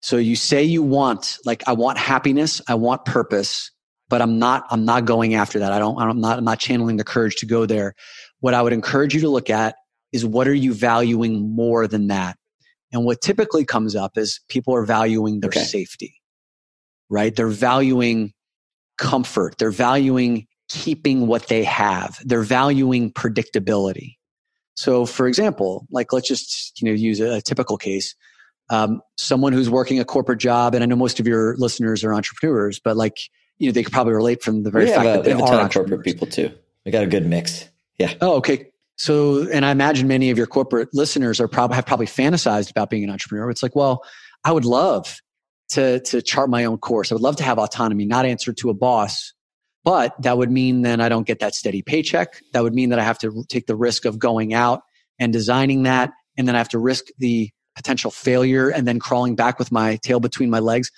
So 0.00 0.18
you 0.18 0.36
say 0.36 0.62
you 0.62 0.82
want, 0.82 1.38
like, 1.46 1.66
I 1.66 1.72
want 1.72 1.96
happiness, 1.96 2.60
I 2.68 2.74
want 2.74 3.06
purpose, 3.06 3.70
but 4.10 4.20
I'm 4.20 4.38
not, 4.38 4.66
I'm 4.70 4.84
not 4.84 5.06
going 5.06 5.34
after 5.34 5.58
that. 5.60 5.72
I 5.72 5.78
don't, 5.78 5.98
I'm 5.98 6.20
not, 6.20 6.38
I'm 6.38 6.44
not 6.44 6.58
channeling 6.58 6.98
the 6.98 7.04
courage 7.04 7.36
to 7.36 7.46
go 7.46 7.64
there. 7.64 7.94
What 8.40 8.52
I 8.52 8.60
would 8.60 8.74
encourage 8.74 9.14
you 9.14 9.22
to 9.22 9.30
look 9.30 9.48
at 9.48 9.76
is 10.12 10.26
what 10.26 10.46
are 10.46 10.54
you 10.54 10.74
valuing 10.74 11.54
more 11.54 11.86
than 11.88 12.08
that? 12.08 12.36
And 12.94 13.04
what 13.04 13.20
typically 13.20 13.64
comes 13.64 13.96
up 13.96 14.16
is 14.16 14.40
people 14.48 14.74
are 14.74 14.84
valuing 14.84 15.40
their 15.40 15.48
okay. 15.48 15.64
safety, 15.64 16.22
right? 17.10 17.34
They're 17.34 17.48
valuing 17.48 18.32
comfort. 18.98 19.58
They're 19.58 19.72
valuing 19.72 20.46
keeping 20.68 21.26
what 21.26 21.48
they 21.48 21.64
have. 21.64 22.18
They're 22.24 22.42
valuing 22.42 23.12
predictability. 23.12 24.16
So, 24.76 25.06
for 25.06 25.26
example, 25.26 25.86
like 25.90 26.12
let's 26.12 26.28
just 26.28 26.80
you 26.80 26.88
know 26.88 26.94
use 26.94 27.20
a, 27.20 27.34
a 27.34 27.40
typical 27.40 27.76
case. 27.76 28.14
Um, 28.70 29.02
someone 29.16 29.52
who's 29.52 29.68
working 29.68 29.98
a 29.98 30.04
corporate 30.04 30.38
job, 30.38 30.74
and 30.74 30.82
I 30.82 30.86
know 30.86 30.96
most 30.96 31.18
of 31.18 31.26
your 31.26 31.56
listeners 31.56 32.04
are 32.04 32.14
entrepreneurs, 32.14 32.78
but 32.78 32.96
like 32.96 33.18
you 33.58 33.68
know 33.68 33.72
they 33.72 33.82
could 33.82 33.92
probably 33.92 34.14
relate 34.14 34.42
from 34.42 34.62
the 34.62 34.70
very 34.70 34.86
we 34.86 34.90
fact 34.92 35.06
a, 35.06 35.12
that 35.12 35.24
they 35.24 35.30
have 35.30 35.40
a 35.40 35.46
ton 35.46 35.66
of 35.66 35.72
corporate 35.72 36.04
people 36.04 36.28
too. 36.28 36.52
We 36.84 36.92
got 36.92 37.02
a 37.02 37.08
good 37.08 37.26
mix. 37.26 37.68
Yeah. 37.98 38.14
Oh, 38.20 38.36
okay. 38.36 38.70
So, 38.96 39.48
and 39.50 39.64
I 39.66 39.70
imagine 39.70 40.06
many 40.06 40.30
of 40.30 40.38
your 40.38 40.46
corporate 40.46 40.88
listeners 40.92 41.40
are 41.40 41.48
probably 41.48 41.74
have 41.76 41.86
probably 41.86 42.06
fantasized 42.06 42.70
about 42.70 42.90
being 42.90 43.04
an 43.04 43.10
entrepreneur. 43.10 43.50
It's 43.50 43.62
like, 43.62 43.74
well, 43.74 44.02
I 44.44 44.52
would 44.52 44.64
love 44.64 45.20
to 45.70 46.00
to 46.00 46.22
chart 46.22 46.50
my 46.50 46.64
own 46.64 46.78
course. 46.78 47.10
I 47.10 47.14
would 47.14 47.22
love 47.22 47.36
to 47.36 47.42
have 47.44 47.58
autonomy, 47.58 48.04
not 48.04 48.26
answer 48.26 48.52
to 48.52 48.70
a 48.70 48.74
boss. 48.74 49.32
But 49.84 50.14
that 50.22 50.38
would 50.38 50.50
mean 50.50 50.80
then 50.80 51.00
I 51.00 51.10
don't 51.10 51.26
get 51.26 51.40
that 51.40 51.54
steady 51.54 51.82
paycheck. 51.82 52.40
That 52.54 52.62
would 52.62 52.74
mean 52.74 52.88
that 52.88 52.98
I 52.98 53.04
have 53.04 53.18
to 53.18 53.44
take 53.48 53.66
the 53.66 53.76
risk 53.76 54.06
of 54.06 54.18
going 54.18 54.54
out 54.54 54.80
and 55.18 55.32
designing 55.32 55.82
that. 55.82 56.10
And 56.38 56.48
then 56.48 56.54
I 56.54 56.58
have 56.58 56.70
to 56.70 56.78
risk 56.78 57.04
the 57.18 57.50
potential 57.76 58.10
failure 58.10 58.70
and 58.70 58.88
then 58.88 58.98
crawling 58.98 59.36
back 59.36 59.58
with 59.58 59.70
my 59.70 59.96
tail 60.02 60.20
between 60.20 60.48
my 60.48 60.60
legs. 60.60 60.90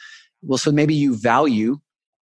Well, 0.43 0.59
so 0.59 0.71
maybe 0.71 0.95
you 0.95 1.17
value 1.17 1.79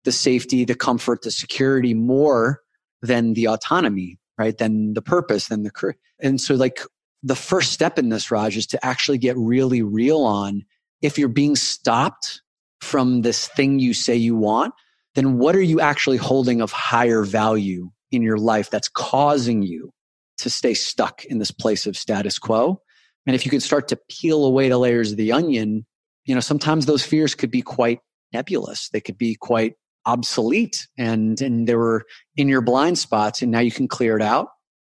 the 0.05 0.13
safety, 0.13 0.65
the 0.65 0.75
comfort, 0.75 1.23
the 1.23 1.31
security 1.31 1.95
more 1.95 2.61
than 3.01 3.33
the 3.33 3.49
autonomy 3.49 4.19
right? 4.41 4.57
Then 4.57 4.95
the 4.95 5.03
purpose, 5.03 5.49
then 5.49 5.65
the. 5.65 5.95
And 6.19 6.41
so 6.41 6.55
like 6.55 6.81
the 7.23 7.37
first 7.37 7.73
step 7.73 7.99
in 7.99 8.09
this, 8.09 8.31
Raj, 8.31 8.57
is 8.57 8.67
to 8.69 8.85
actually 8.85 9.19
get 9.19 9.37
really 9.37 9.83
real 9.83 10.23
on 10.23 10.63
if 11.03 11.19
you're 11.19 11.29
being 11.29 11.57
stopped 11.57 12.41
from 12.81 13.21
this 13.21 13.49
thing 13.49 13.79
you 13.79 13.93
say 13.93 14.17
you 14.17 14.35
want, 14.35 14.73
then 15.15 15.37
what 15.37 15.55
are 15.55 15.63
you 15.63 15.79
actually 15.79 16.17
holding 16.17 16.63
of 16.63 16.73
higher 16.73 17.23
value 17.23 17.91
in 18.11 18.23
your 18.23 18.39
life 18.39 18.71
that's 18.71 18.89
causing 18.89 19.63
you 19.63 19.93
to 20.39 20.49
stay 20.49 20.73
stuck 20.73 21.23
in 21.27 21.39
this 21.39 21.51
place 21.51 21.87
of 21.87 21.97
status 21.97 22.39
quo? 22.39 22.81
And 23.27 23.37
if 23.37 23.45
you 23.45 23.51
can 23.51 23.61
start 23.61 23.89
to 23.89 23.99
peel 24.09 24.47
away 24.47 24.71
the 24.71 24.79
layers 24.79 25.11
of 25.11 25.19
the 25.19 25.33
onion, 25.33 25.85
you 26.25 26.35
know, 26.35 26.41
sometimes 26.41 26.87
those 26.87 27.05
fears 27.05 27.35
could 27.35 27.51
be 27.51 27.61
quite 27.61 28.01
nebulous. 28.33 28.89
They 28.89 29.03
could 29.03 29.19
be 29.19 29.35
quite 29.35 29.75
obsolete 30.07 30.87
and 30.99 31.41
and 31.41 31.67
they 31.67 31.75
were 31.75 32.05
in 32.37 32.49
your 32.49 32.61
blind 32.61 32.99
spots 32.99 33.43
and 33.43 33.51
now 33.51 33.61
you 33.61 33.71
can 33.71 33.89
clear 33.89 34.17
it 34.17 34.23
out 34.23 34.49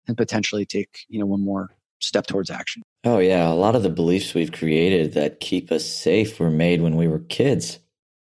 and 0.08 0.18
potentially 0.18 0.66
take 0.66 0.99
you 1.10 1.20
know 1.20 1.26
one 1.26 1.41
more 1.41 1.70
step 1.99 2.26
towards 2.26 2.49
action 2.49 2.82
oh 3.04 3.20
yeah 3.20 3.49
a 3.49 3.54
lot 3.54 3.76
of 3.76 3.84
the 3.84 3.89
beliefs 3.89 4.34
we've 4.34 4.51
created 4.51 5.14
that 5.14 5.39
keep 5.39 5.72
us 5.72 5.86
safe 5.86 6.39
were 6.39 6.51
made 6.51 6.82
when 6.82 6.95
we 6.95 7.08
were 7.08 7.20
kids 7.20 7.80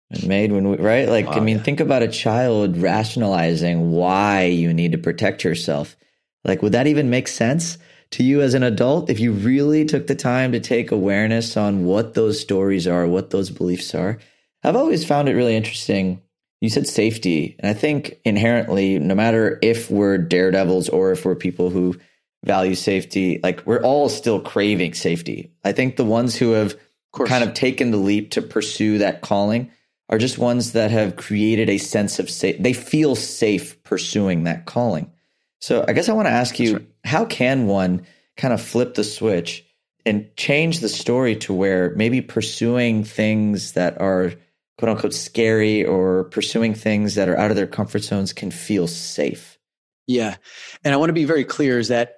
and 0.09 0.25
made 0.27 0.51
when 0.51 0.69
we 0.69 0.77
right 0.77 1.09
like 1.09 1.27
oh, 1.27 1.31
i 1.31 1.39
mean 1.39 1.57
yeah. 1.57 1.63
think 1.63 1.79
about 1.79 2.01
a 2.01 2.07
child 2.07 2.77
rationalizing 2.77 3.91
why 3.91 4.43
you 4.43 4.73
need 4.73 4.91
to 4.91 4.97
protect 4.97 5.43
yourself 5.43 5.95
Like, 6.43 6.61
would 6.61 6.71
that 6.71 6.87
even 6.87 7.09
make 7.09 7.27
sense 7.27 7.77
to 8.11 8.23
you 8.23 8.41
as 8.41 8.53
an 8.53 8.63
adult 8.63 9.09
if 9.09 9.19
you 9.19 9.31
really 9.31 9.85
took 9.85 10.07
the 10.07 10.15
time 10.15 10.51
to 10.51 10.59
take 10.59 10.91
awareness 10.91 11.55
on 11.55 11.85
what 11.85 12.13
those 12.13 12.39
stories 12.39 12.87
are, 12.87 13.07
what 13.07 13.29
those 13.29 13.49
beliefs 13.49 13.93
are? 13.93 14.19
I've 14.63 14.75
always 14.75 15.05
found 15.05 15.29
it 15.29 15.35
really 15.35 15.55
interesting. 15.55 16.21
You 16.61 16.69
said 16.69 16.87
safety. 16.87 17.55
And 17.59 17.69
I 17.69 17.73
think 17.73 18.19
inherently, 18.23 18.99
no 18.99 19.15
matter 19.15 19.59
if 19.61 19.89
we're 19.89 20.17
daredevils 20.17 20.89
or 20.89 21.11
if 21.11 21.25
we're 21.25 21.35
people 21.35 21.69
who 21.69 21.97
value 22.45 22.75
safety, 22.75 23.39
like 23.43 23.65
we're 23.65 23.81
all 23.81 24.09
still 24.09 24.39
craving 24.39 24.93
safety. 24.93 25.51
I 25.63 25.71
think 25.71 25.95
the 25.95 26.05
ones 26.05 26.35
who 26.35 26.51
have 26.51 26.75
of 27.19 27.27
kind 27.27 27.43
of 27.43 27.53
taken 27.53 27.91
the 27.91 27.97
leap 27.97 28.31
to 28.31 28.41
pursue 28.41 28.99
that 28.99 29.21
calling 29.21 29.71
are 30.09 30.17
just 30.17 30.37
ones 30.37 30.73
that 30.73 30.91
have 30.91 31.15
created 31.15 31.69
a 31.69 31.77
sense 31.77 32.19
of 32.19 32.29
safe. 32.29 32.57
They 32.59 32.73
feel 32.73 33.15
safe 33.15 33.81
pursuing 33.83 34.43
that 34.43 34.65
calling. 34.65 35.11
So 35.59 35.85
I 35.87 35.93
guess 35.93 36.09
I 36.09 36.13
want 36.13 36.27
to 36.27 36.33
ask 36.33 36.59
you, 36.59 36.73
right. 36.73 36.87
how 37.05 37.25
can 37.25 37.67
one 37.67 38.05
kind 38.37 38.53
of 38.53 38.61
flip 38.61 38.95
the 38.95 39.03
switch 39.03 39.65
and 40.05 40.35
change 40.35 40.79
the 40.79 40.89
story 40.89 41.35
to 41.37 41.53
where 41.53 41.93
maybe 41.95 42.21
pursuing 42.21 43.03
things 43.03 43.73
that 43.73 44.01
are 44.01 44.33
quote 44.81 44.89
unquote 44.89 45.13
scary 45.13 45.85
or 45.85 46.23
pursuing 46.25 46.73
things 46.73 47.13
that 47.13 47.29
are 47.29 47.37
out 47.37 47.51
of 47.51 47.55
their 47.55 47.67
comfort 47.67 47.99
zones 47.99 48.33
can 48.33 48.49
feel 48.49 48.87
safe? 48.87 49.59
Yeah. 50.07 50.37
And 50.83 50.91
I 50.91 50.97
want 50.97 51.09
to 51.09 51.13
be 51.13 51.23
very 51.23 51.43
clear 51.43 51.77
is 51.77 51.89
that 51.89 52.15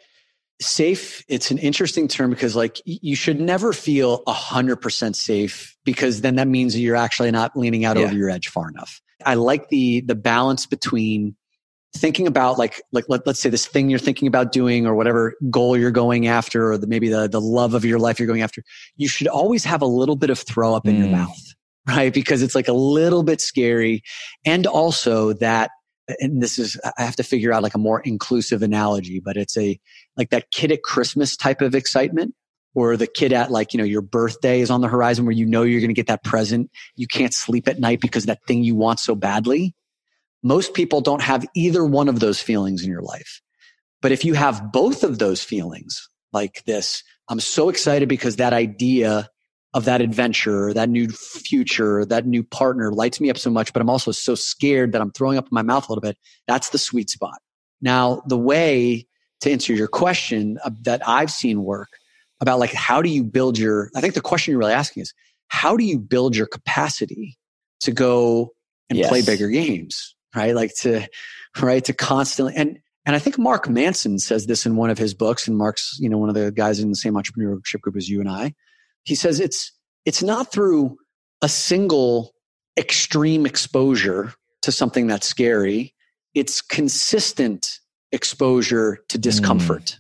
safe 0.62 1.26
it's 1.28 1.52
an 1.52 1.58
interesting 1.58 2.08
term 2.08 2.30
because 2.30 2.56
like 2.56 2.80
you 2.86 3.18
should 3.18 3.42
never 3.42 3.74
feel 3.74 4.24
a 4.28 4.32
100% 4.32 5.14
safe 5.14 5.76
because 5.84 6.22
then 6.22 6.36
that 6.36 6.48
means 6.48 6.80
you're 6.80 6.96
actually 6.96 7.32
not 7.32 7.58
leaning 7.58 7.84
out 7.84 7.98
yeah. 7.98 8.04
over 8.04 8.14
your 8.14 8.30
edge 8.30 8.48
far 8.48 8.70
enough 8.70 9.02
i 9.26 9.34
like 9.34 9.68
the 9.70 10.02
the 10.02 10.16
balance 10.16 10.66
between 10.66 11.36
thinking 11.98 12.28
about 12.28 12.58
like 12.58 12.82
like 12.92 13.04
let, 13.10 13.28
us 13.28 13.40
say 13.40 13.50
this 13.50 13.66
thing 13.66 13.90
you're 13.90 14.00
thinking 14.00 14.28
about 14.28 14.52
doing 14.52 14.86
or 14.86 14.96
whatever 14.96 15.34
goal 15.50 15.76
you're 15.76 15.92
going 15.92 16.28
after 16.28 16.72
or 16.72 16.78
the, 16.78 16.88
maybe 16.88 17.10
the 17.10 17.28
the 17.28 17.42
love 17.42 17.74
of 17.74 17.84
your 17.84 18.00
life 18.00 18.20
you're 18.20 18.28
going 18.28 18.44
after 18.44 18.64
you 18.96 19.08
should 19.08 19.28
always 19.28 19.66
have 19.66 19.82
a 19.82 19.88
little 19.88 20.16
bit 20.16 20.30
of 20.30 20.40
throw 20.40 20.76
up 20.76 20.88
in 20.88 20.96
mm. 20.96 21.00
your 21.00 21.10
mouth 21.10 21.53
right? 21.88 22.14
Because 22.14 22.42
it's 22.42 22.56
like 22.56 22.68
a 22.68 22.74
little 22.74 23.24
bit 23.24 23.42
scary. 23.42 24.04
And 24.46 24.66
also 24.68 25.34
that 25.34 25.72
and 26.20 26.44
this 26.44 26.60
is 26.60 26.78
i 26.98 27.02
have 27.02 27.16
to 27.16 27.24
figure 27.24 27.54
out 27.54 27.64
like 27.64 27.76
a 27.76 27.78
more 27.78 28.02
inclusive 28.02 28.62
analogy 28.62 29.22
but 29.24 29.38
it's 29.38 29.58
a 29.58 29.80
like 30.18 30.32
that 30.32 30.52
kid 30.52 30.70
at 30.70 30.84
christmas 30.84 31.38
type 31.38 31.62
of 31.62 31.74
excitement 31.74 32.36
or 32.76 32.98
the 32.98 33.08
kid 33.08 33.34
at 33.34 33.52
like 33.52 33.74
you 33.74 33.78
know 33.78 33.84
your 33.84 34.02
birthday 34.02 34.60
is 34.60 34.70
on 34.70 34.82
the 34.82 34.88
horizon 34.88 35.26
where 35.26 35.34
you 35.36 35.46
know 35.46 35.64
you're 35.64 35.80
going 35.80 35.90
to 35.90 35.94
get 35.94 36.08
that 36.08 36.24
present. 36.24 36.70
You 36.96 37.08
can't 37.08 37.34
sleep 37.34 37.68
at 37.68 37.80
night 37.80 38.02
because 38.02 38.26
that 38.26 38.44
thing 38.48 38.64
you 38.64 38.76
want 38.76 39.00
so 39.00 39.16
badly. 39.16 39.76
Most 40.42 40.74
people 40.74 41.02
don't 41.02 41.22
have 41.22 41.46
either 41.56 41.86
one 41.86 42.10
of 42.10 42.20
those 42.20 42.42
feelings 42.42 42.84
in 42.84 42.90
your 42.90 43.02
life. 43.02 43.42
But 44.02 44.12
if 44.12 44.26
you 44.26 44.34
have 44.34 44.72
both 44.72 45.04
of 45.04 45.20
those 45.20 45.44
feelings 45.44 46.10
like 46.34 46.64
this 46.66 47.04
i'm 47.30 47.40
so 47.40 47.70
excited 47.70 48.10
because 48.10 48.36
that 48.36 48.54
idea 48.54 49.30
of 49.74 49.86
that 49.86 50.02
adventure, 50.02 50.74
that 50.74 50.90
new 50.90 51.10
future, 51.10 52.06
that 52.06 52.28
new 52.28 52.44
partner 52.44 52.92
lights 52.92 53.20
me 53.20 53.30
up 53.30 53.38
so 53.38 53.50
much, 53.50 53.74
but 53.74 53.82
I'm 53.82 53.90
also 53.90 54.12
so 54.12 54.36
scared 54.36 54.92
that 54.92 55.02
I'm 55.02 55.12
throwing 55.12 55.38
up 55.38 55.46
in 55.46 55.50
my 55.52 55.64
mouth 55.64 55.90
a 55.90 55.92
little 55.92 56.02
bit. 56.02 56.18
That's 56.48 56.70
the 56.70 56.78
sweet 56.78 57.10
spot. 57.10 57.40
Now, 57.82 58.22
the 58.28 58.38
way 58.38 59.08
to 59.42 59.52
answer 59.52 59.74
your 59.74 59.88
question 59.88 60.60
uh, 60.64 60.70
that 60.84 61.08
I've 61.08 61.32
seen 61.32 61.64
work 61.64 61.90
about 62.40 62.60
like, 62.60 62.74
how 62.74 63.02
do 63.02 63.10
you 63.10 63.24
build 63.24 63.58
your, 63.58 63.90
I 63.96 64.02
think 64.02 64.14
the 64.14 64.22
question 64.22 64.52
you're 64.52 64.60
really 64.60 64.74
asking 64.74 65.02
is, 65.02 65.14
how 65.48 65.76
do 65.76 65.84
you 65.84 66.00
build 66.00 66.36
your 66.36 66.48
capacity 66.48 67.38
to 67.82 67.92
go 67.92 68.54
and 68.90 69.00
yes. 69.00 69.10
play 69.10 69.22
bigger 69.22 69.50
games, 69.50 70.16
right? 70.36 70.56
Like 70.56 70.74
to, 70.82 71.08
right, 71.60 71.84
to 71.86 71.94
constantly, 71.94 72.54
and, 72.56 72.80
and 73.06 73.16
I 73.16 73.20
think 73.20 73.38
Mark 73.38 73.68
Manson 73.68 74.20
says 74.20 74.46
this 74.46 74.66
in 74.66 74.76
one 74.76 74.90
of 74.90 74.98
his 74.98 75.14
books, 75.14 75.48
and 75.48 75.58
Mark's, 75.58 75.98
you 76.00 76.10
know, 76.10 76.18
one 76.18 76.30
of 76.30 76.36
the 76.36 76.52
guys 76.52 76.80
in 76.80 76.90
the 76.90 76.96
same 76.96 77.16
entrepreneurship 77.16 77.82
group 77.82 77.98
as 77.98 78.08
you 78.08 78.22
and 78.22 78.30
I 78.30 78.54
he 79.04 79.16
says 79.16 79.40
it's 79.40 79.72
it's 80.06 80.24
not 80.24 80.52
through 80.52 80.98
a 81.42 81.50
single 81.50 82.34
extreme 82.78 83.46
exposure 83.46 84.34
to 84.62 84.72
something 84.72 85.08
that's 85.08 85.28
scary. 85.28 85.94
It's 86.34 86.62
consistent 86.62 87.80
exposure 88.12 89.00
to 89.10 89.18
discomfort 89.18 89.84
mm. 89.84 90.00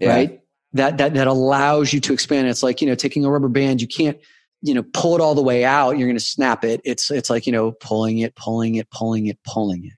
yeah. 0.00 0.14
right? 0.14 0.40
That 0.72 0.98
that 0.98 1.14
that 1.14 1.26
allows 1.26 1.92
you 1.92 2.00
to 2.00 2.12
expand. 2.12 2.48
It's 2.48 2.62
like 2.62 2.80
you 2.80 2.86
know 2.86 2.94
taking 2.94 3.24
a 3.24 3.30
rubber 3.30 3.48
band 3.48 3.80
you 3.80 3.88
can't 3.88 4.18
you 4.62 4.74
know 4.74 4.84
pull 4.92 5.14
it 5.14 5.20
all 5.20 5.34
the 5.34 5.42
way 5.42 5.64
out 5.64 5.92
you're 5.92 6.08
going 6.08 6.18
to 6.18 6.24
snap 6.24 6.64
it. 6.64 6.80
It's 6.84 7.10
it's 7.10 7.30
like 7.30 7.46
you 7.46 7.52
know 7.52 7.72
pulling 7.72 8.18
it 8.18 8.34
pulling 8.36 8.74
it 8.74 8.90
pulling 8.90 9.26
it 9.26 9.38
pulling 9.46 9.84
it. 9.86 9.94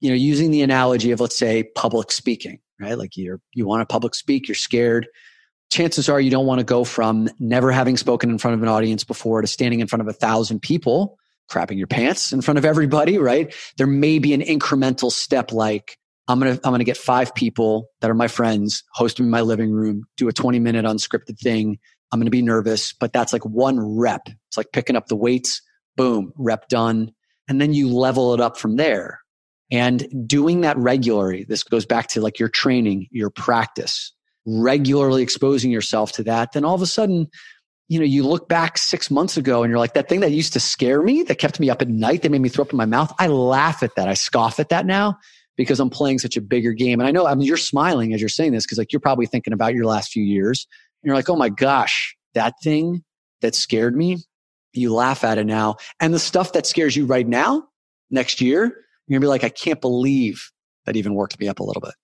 You 0.00 0.10
know 0.10 0.16
using 0.16 0.50
the 0.50 0.62
analogy 0.62 1.10
of 1.10 1.20
let's 1.20 1.36
say 1.36 1.64
public 1.74 2.10
speaking 2.10 2.60
right? 2.80 2.96
Like 2.96 3.16
you're 3.16 3.40
you 3.52 3.66
want 3.66 3.86
to 3.86 3.92
public 3.92 4.14
speak 4.14 4.48
you're 4.48 4.54
scared 4.54 5.08
chances 5.70 6.08
are 6.08 6.20
you 6.20 6.30
don't 6.30 6.46
want 6.46 6.58
to 6.58 6.64
go 6.64 6.84
from 6.84 7.28
never 7.38 7.72
having 7.72 7.96
spoken 7.96 8.30
in 8.30 8.38
front 8.38 8.54
of 8.54 8.62
an 8.62 8.68
audience 8.68 9.04
before 9.04 9.40
to 9.40 9.46
standing 9.46 9.80
in 9.80 9.86
front 9.86 10.00
of 10.02 10.08
a 10.08 10.12
thousand 10.12 10.60
people, 10.60 11.18
crapping 11.50 11.78
your 11.78 11.86
pants 11.86 12.32
in 12.32 12.40
front 12.40 12.58
of 12.58 12.64
everybody, 12.64 13.18
right? 13.18 13.54
There 13.76 13.86
may 13.86 14.18
be 14.18 14.32
an 14.34 14.42
incremental 14.42 15.10
step 15.10 15.52
like, 15.52 15.98
I'm 16.28 16.40
going 16.40 16.56
to, 16.56 16.66
I'm 16.66 16.70
going 16.70 16.80
to 16.80 16.84
get 16.84 16.96
five 16.96 17.34
people 17.34 17.88
that 18.00 18.10
are 18.10 18.14
my 18.14 18.28
friends, 18.28 18.82
host 18.92 19.16
them 19.16 19.26
in 19.26 19.30
my 19.30 19.42
living 19.42 19.70
room, 19.70 20.04
do 20.16 20.28
a 20.28 20.32
20 20.32 20.58
minute 20.58 20.84
unscripted 20.84 21.38
thing. 21.38 21.78
I'm 22.12 22.18
going 22.18 22.26
to 22.26 22.30
be 22.30 22.42
nervous, 22.42 22.92
but 22.92 23.12
that's 23.12 23.32
like 23.32 23.44
one 23.44 23.78
rep. 23.80 24.28
It's 24.48 24.56
like 24.56 24.72
picking 24.72 24.96
up 24.96 25.06
the 25.06 25.16
weights, 25.16 25.62
boom, 25.96 26.32
rep 26.36 26.68
done. 26.68 27.12
And 27.48 27.60
then 27.60 27.72
you 27.72 27.88
level 27.88 28.34
it 28.34 28.40
up 28.40 28.56
from 28.56 28.76
there. 28.76 29.20
And 29.70 30.06
doing 30.26 30.60
that 30.60 30.76
regularly, 30.78 31.44
this 31.44 31.62
goes 31.64 31.86
back 31.86 32.08
to 32.08 32.20
like 32.20 32.38
your 32.38 32.48
training, 32.48 33.08
your 33.10 33.30
practice, 33.30 34.12
regularly 34.46 35.22
exposing 35.22 35.70
yourself 35.70 36.12
to 36.12 36.22
that, 36.24 36.52
then 36.52 36.64
all 36.64 36.74
of 36.74 36.82
a 36.82 36.86
sudden, 36.86 37.28
you 37.88 37.98
know, 37.98 38.04
you 38.04 38.26
look 38.26 38.48
back 38.48 38.78
six 38.78 39.10
months 39.10 39.36
ago 39.36 39.62
and 39.62 39.70
you're 39.70 39.78
like, 39.78 39.94
that 39.94 40.08
thing 40.08 40.20
that 40.20 40.32
used 40.32 40.52
to 40.52 40.60
scare 40.60 41.02
me, 41.02 41.22
that 41.24 41.38
kept 41.38 41.60
me 41.60 41.70
up 41.70 41.82
at 41.82 41.88
night, 41.88 42.22
that 42.22 42.30
made 42.30 42.40
me 42.40 42.48
throw 42.48 42.62
up 42.62 42.72
in 42.72 42.76
my 42.76 42.86
mouth. 42.86 43.12
I 43.18 43.28
laugh 43.28 43.82
at 43.82 43.94
that. 43.96 44.08
I 44.08 44.14
scoff 44.14 44.58
at 44.58 44.70
that 44.70 44.86
now 44.86 45.18
because 45.56 45.78
I'm 45.80 45.90
playing 45.90 46.18
such 46.18 46.36
a 46.36 46.40
bigger 46.40 46.72
game. 46.72 47.00
And 47.00 47.06
I 47.06 47.12
know, 47.12 47.26
I 47.26 47.34
mean, 47.34 47.46
you're 47.46 47.56
smiling 47.56 48.12
as 48.12 48.20
you're 48.20 48.28
saying 48.28 48.52
this 48.52 48.64
because 48.64 48.78
like 48.78 48.92
you're 48.92 49.00
probably 49.00 49.26
thinking 49.26 49.52
about 49.52 49.74
your 49.74 49.84
last 49.84 50.10
few 50.10 50.24
years. 50.24 50.66
And 51.02 51.08
you're 51.08 51.16
like, 51.16 51.28
oh 51.28 51.36
my 51.36 51.48
gosh, 51.48 52.16
that 52.34 52.54
thing 52.62 53.04
that 53.40 53.54
scared 53.54 53.96
me, 53.96 54.18
you 54.72 54.92
laugh 54.92 55.24
at 55.24 55.38
it 55.38 55.46
now. 55.46 55.76
And 56.00 56.12
the 56.12 56.18
stuff 56.18 56.52
that 56.52 56.66
scares 56.66 56.96
you 56.96 57.06
right 57.06 57.26
now, 57.26 57.68
next 58.10 58.40
year, 58.40 58.84
you're 59.06 59.18
gonna 59.18 59.24
be 59.24 59.28
like, 59.28 59.44
I 59.44 59.48
can't 59.48 59.80
believe 59.80 60.50
that 60.84 60.96
even 60.96 61.14
worked 61.14 61.38
me 61.38 61.48
up 61.48 61.60
a 61.60 61.64
little 61.64 61.80
bit 61.80 61.94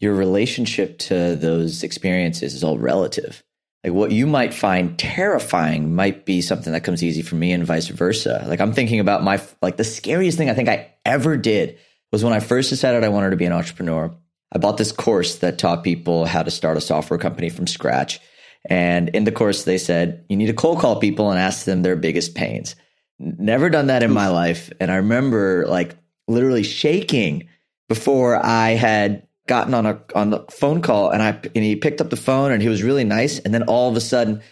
your 0.00 0.14
relationship 0.14 0.98
to 0.98 1.36
those 1.36 1.82
experiences 1.82 2.54
is 2.54 2.64
all 2.64 2.78
relative. 2.78 3.42
Like 3.84 3.92
what 3.92 4.10
you 4.10 4.26
might 4.26 4.54
find 4.54 4.98
terrifying 4.98 5.94
might 5.94 6.24
be 6.24 6.40
something 6.40 6.72
that 6.72 6.84
comes 6.84 7.02
easy 7.02 7.22
for 7.22 7.36
me 7.36 7.52
and 7.52 7.64
vice 7.64 7.88
versa. 7.88 8.44
Like 8.46 8.60
I'm 8.60 8.72
thinking 8.72 9.00
about 9.00 9.22
my, 9.22 9.40
like 9.62 9.76
the 9.76 9.84
scariest 9.84 10.36
thing 10.36 10.50
I 10.50 10.54
think 10.54 10.68
I 10.68 10.92
ever 11.04 11.36
did 11.36 11.78
was 12.10 12.24
when 12.24 12.32
I 12.32 12.40
first 12.40 12.70
decided 12.70 13.04
I 13.04 13.08
wanted 13.08 13.30
to 13.30 13.36
be 13.36 13.44
an 13.44 13.52
entrepreneur. 13.52 14.14
I 14.52 14.58
bought 14.58 14.78
this 14.78 14.92
course 14.92 15.36
that 15.36 15.58
taught 15.58 15.84
people 15.84 16.24
how 16.26 16.42
to 16.42 16.50
start 16.50 16.76
a 16.76 16.80
software 16.80 17.18
company 17.18 17.50
from 17.50 17.66
scratch. 17.66 18.20
And 18.68 19.10
in 19.10 19.24
the 19.24 19.32
course, 19.32 19.64
they 19.64 19.78
said, 19.78 20.24
you 20.28 20.36
need 20.36 20.46
to 20.46 20.54
cold 20.54 20.80
call 20.80 20.98
people 20.98 21.30
and 21.30 21.38
ask 21.38 21.64
them 21.64 21.82
their 21.82 21.96
biggest 21.96 22.34
pains. 22.34 22.74
Never 23.18 23.70
done 23.70 23.88
that 23.88 24.02
in 24.02 24.12
my 24.12 24.28
life. 24.28 24.72
And 24.80 24.90
I 24.90 24.96
remember 24.96 25.66
like 25.66 25.96
literally 26.26 26.62
shaking 26.62 27.48
before 27.88 28.44
I 28.44 28.70
had 28.70 29.27
gotten 29.48 29.74
on 29.74 29.86
a 29.86 30.00
on 30.14 30.30
the 30.30 30.44
phone 30.50 30.82
call 30.82 31.10
and 31.10 31.22
I 31.22 31.30
and 31.30 31.64
he 31.64 31.76
picked 31.76 32.00
up 32.00 32.10
the 32.10 32.16
phone 32.16 32.52
and 32.52 32.62
he 32.62 32.68
was 32.68 32.82
really 32.82 33.04
nice. 33.04 33.38
And 33.38 33.52
then 33.52 33.64
all 33.64 33.90
of 33.90 33.96
a 33.96 34.00
sudden 34.00 34.42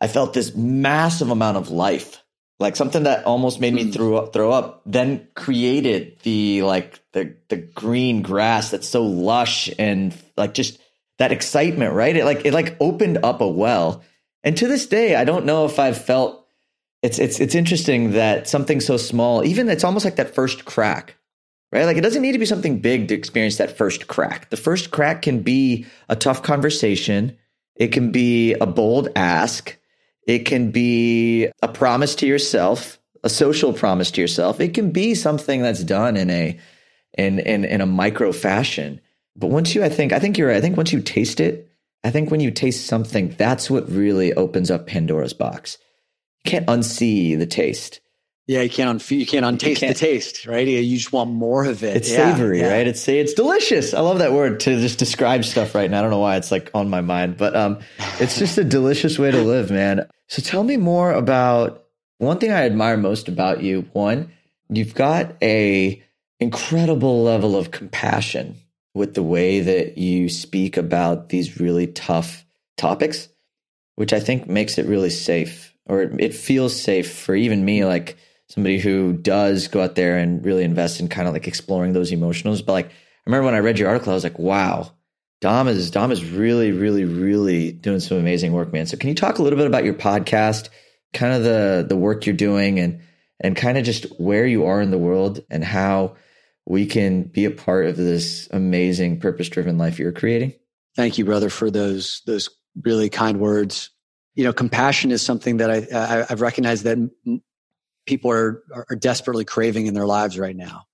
I 0.00 0.08
felt 0.08 0.32
this 0.32 0.54
massive 0.54 1.30
amount 1.30 1.56
of 1.56 1.70
life 1.70 2.22
like 2.60 2.76
something 2.76 3.02
that 3.02 3.24
almost 3.26 3.60
made 3.60 3.74
me 3.74 3.84
hmm. 3.84 3.90
throw 3.90 4.16
up 4.16 4.32
throw 4.32 4.50
up 4.50 4.82
then 4.86 5.28
created 5.34 6.18
the 6.22 6.62
like 6.62 7.00
the 7.12 7.36
the 7.48 7.56
green 7.56 8.22
grass 8.22 8.70
that's 8.70 8.88
so 8.88 9.02
lush 9.02 9.70
and 9.78 10.16
like 10.36 10.54
just 10.54 10.78
that 11.18 11.32
excitement 11.32 11.92
right? 11.92 12.16
It 12.16 12.24
like 12.24 12.44
it 12.44 12.54
like 12.54 12.76
opened 12.80 13.18
up 13.22 13.40
a 13.40 13.48
well. 13.48 14.02
And 14.42 14.56
to 14.56 14.68
this 14.68 14.86
day 14.86 15.16
I 15.16 15.24
don't 15.24 15.46
know 15.46 15.64
if 15.64 15.78
I've 15.78 16.02
felt 16.02 16.46
it's 17.02 17.18
it's 17.18 17.40
it's 17.40 17.54
interesting 17.54 18.12
that 18.12 18.48
something 18.48 18.80
so 18.80 18.96
small 18.96 19.44
even 19.44 19.68
it's 19.68 19.84
almost 19.84 20.04
like 20.04 20.16
that 20.16 20.34
first 20.34 20.64
crack 20.64 21.16
right? 21.72 21.84
Like 21.84 21.96
it 21.96 22.02
doesn't 22.02 22.22
need 22.22 22.32
to 22.32 22.38
be 22.38 22.46
something 22.46 22.80
big 22.80 23.08
to 23.08 23.14
experience 23.14 23.56
that 23.56 23.76
first 23.76 24.06
crack. 24.06 24.50
The 24.50 24.56
first 24.56 24.90
crack 24.90 25.22
can 25.22 25.42
be 25.42 25.86
a 26.08 26.16
tough 26.16 26.42
conversation. 26.42 27.36
It 27.76 27.88
can 27.88 28.12
be 28.12 28.54
a 28.54 28.66
bold 28.66 29.08
ask. 29.16 29.76
It 30.26 30.40
can 30.40 30.70
be 30.70 31.48
a 31.62 31.68
promise 31.68 32.14
to 32.16 32.26
yourself, 32.26 32.98
a 33.22 33.28
social 33.28 33.72
promise 33.72 34.10
to 34.12 34.20
yourself. 34.20 34.60
It 34.60 34.74
can 34.74 34.90
be 34.90 35.14
something 35.14 35.62
that's 35.62 35.84
done 35.84 36.16
in 36.16 36.30
a 36.30 36.58
in 37.16 37.38
in 37.40 37.64
in 37.64 37.80
a 37.80 37.86
micro 37.86 38.32
fashion. 38.32 39.00
But 39.36 39.48
once 39.48 39.74
you 39.74 39.84
I 39.84 39.88
think 39.88 40.12
I 40.12 40.18
think 40.18 40.38
you're 40.38 40.48
right. 40.48 40.56
I 40.56 40.60
think 40.60 40.76
once 40.76 40.92
you 40.92 41.00
taste 41.00 41.40
it, 41.40 41.68
I 42.04 42.10
think 42.10 42.30
when 42.30 42.40
you 42.40 42.50
taste 42.50 42.86
something, 42.86 43.34
that's 43.36 43.70
what 43.70 43.90
really 43.90 44.32
opens 44.34 44.70
up 44.70 44.86
Pandora's 44.86 45.32
box. 45.32 45.78
You 46.44 46.50
can't 46.50 46.66
unsee 46.66 47.38
the 47.38 47.46
taste. 47.46 48.00
Yeah, 48.46 48.60
you 48.60 48.68
can't 48.68 48.90
un- 48.90 49.18
you 49.18 49.24
can't 49.24 49.44
untaste 49.46 49.80
can't. 49.80 49.96
the 49.96 49.98
taste, 49.98 50.46
right? 50.46 50.66
You 50.66 50.96
just 50.96 51.12
want 51.12 51.30
more 51.30 51.64
of 51.64 51.82
it. 51.82 51.96
It's 51.96 52.12
yeah, 52.12 52.34
savory, 52.34 52.60
yeah. 52.60 52.72
right? 52.72 52.86
It's 52.86 53.08
it's 53.08 53.32
delicious. 53.32 53.94
I 53.94 54.00
love 54.00 54.18
that 54.18 54.32
word 54.32 54.60
to 54.60 54.80
just 54.80 54.98
describe 54.98 55.44
stuff 55.44 55.74
right 55.74 55.90
now. 55.90 56.00
I 56.00 56.02
don't 56.02 56.10
know 56.10 56.18
why 56.18 56.36
it's 56.36 56.50
like 56.50 56.70
on 56.74 56.90
my 56.90 57.00
mind, 57.00 57.38
but 57.38 57.56
um, 57.56 57.78
it's 58.20 58.38
just 58.38 58.58
a 58.58 58.64
delicious 58.64 59.18
way 59.18 59.30
to 59.30 59.40
live, 59.40 59.70
man. 59.70 60.06
So 60.28 60.42
tell 60.42 60.62
me 60.62 60.76
more 60.76 61.12
about 61.12 61.84
one 62.18 62.38
thing 62.38 62.52
I 62.52 62.66
admire 62.66 62.98
most 62.98 63.28
about 63.28 63.62
you. 63.62 63.88
One, 63.94 64.30
you've 64.68 64.94
got 64.94 65.36
a 65.42 66.02
incredible 66.38 67.22
level 67.22 67.56
of 67.56 67.70
compassion 67.70 68.56
with 68.92 69.14
the 69.14 69.22
way 69.22 69.60
that 69.60 69.96
you 69.96 70.28
speak 70.28 70.76
about 70.76 71.30
these 71.30 71.58
really 71.58 71.86
tough 71.86 72.44
topics, 72.76 73.28
which 73.94 74.12
I 74.12 74.20
think 74.20 74.48
makes 74.48 74.76
it 74.76 74.86
really 74.86 75.10
safe, 75.10 75.74
or 75.86 76.02
it 76.02 76.34
feels 76.34 76.78
safe 76.78 77.10
for 77.10 77.34
even 77.34 77.64
me, 77.64 77.86
like 77.86 78.18
somebody 78.48 78.78
who 78.78 79.12
does 79.12 79.68
go 79.68 79.82
out 79.82 79.94
there 79.94 80.18
and 80.18 80.44
really 80.44 80.64
invest 80.64 81.00
in 81.00 81.08
kind 81.08 81.26
of 81.26 81.34
like 81.34 81.48
exploring 81.48 81.92
those 81.92 82.12
emotions. 82.12 82.62
But 82.62 82.72
like, 82.72 82.86
I 82.86 82.90
remember 83.26 83.46
when 83.46 83.54
I 83.54 83.58
read 83.58 83.78
your 83.78 83.88
article, 83.88 84.12
I 84.12 84.14
was 84.14 84.24
like, 84.24 84.38
wow, 84.38 84.92
Dom 85.40 85.68
is 85.68 85.90
Dom 85.90 86.12
is 86.12 86.24
really, 86.24 86.72
really, 86.72 87.04
really 87.04 87.72
doing 87.72 88.00
some 88.00 88.18
amazing 88.18 88.52
work, 88.52 88.72
man. 88.72 88.86
So 88.86 88.96
can 88.96 89.08
you 89.08 89.14
talk 89.14 89.38
a 89.38 89.42
little 89.42 89.58
bit 89.58 89.66
about 89.66 89.84
your 89.84 89.94
podcast, 89.94 90.68
kind 91.12 91.34
of 91.34 91.42
the 91.42 91.86
the 91.88 91.96
work 91.96 92.26
you're 92.26 92.34
doing 92.34 92.78
and 92.78 93.00
and 93.40 93.56
kind 93.56 93.76
of 93.76 93.84
just 93.84 94.04
where 94.20 94.46
you 94.46 94.66
are 94.66 94.80
in 94.80 94.90
the 94.90 94.98
world 94.98 95.44
and 95.50 95.64
how 95.64 96.16
we 96.66 96.86
can 96.86 97.24
be 97.24 97.44
a 97.44 97.50
part 97.50 97.86
of 97.86 97.96
this 97.96 98.48
amazing 98.52 99.20
purpose 99.20 99.48
driven 99.48 99.76
life 99.76 99.98
you're 99.98 100.12
creating? 100.12 100.54
Thank 100.96 101.18
you, 101.18 101.24
brother, 101.24 101.50
for 101.50 101.70
those 101.70 102.22
those 102.26 102.48
really 102.82 103.10
kind 103.10 103.38
words. 103.38 103.90
You 104.34 104.44
know, 104.44 104.52
compassion 104.52 105.12
is 105.12 105.22
something 105.22 105.58
that 105.58 105.70
I, 105.70 105.86
I 105.92 106.26
have 106.28 106.40
recognized 106.40 106.84
that 106.84 106.98
people 108.06 108.30
are 108.30 108.62
are 108.70 108.96
desperately 108.96 109.44
craving 109.44 109.86
in 109.86 109.94
their 109.94 110.06
lives 110.06 110.38
right 110.38 110.56
now. 110.56 110.84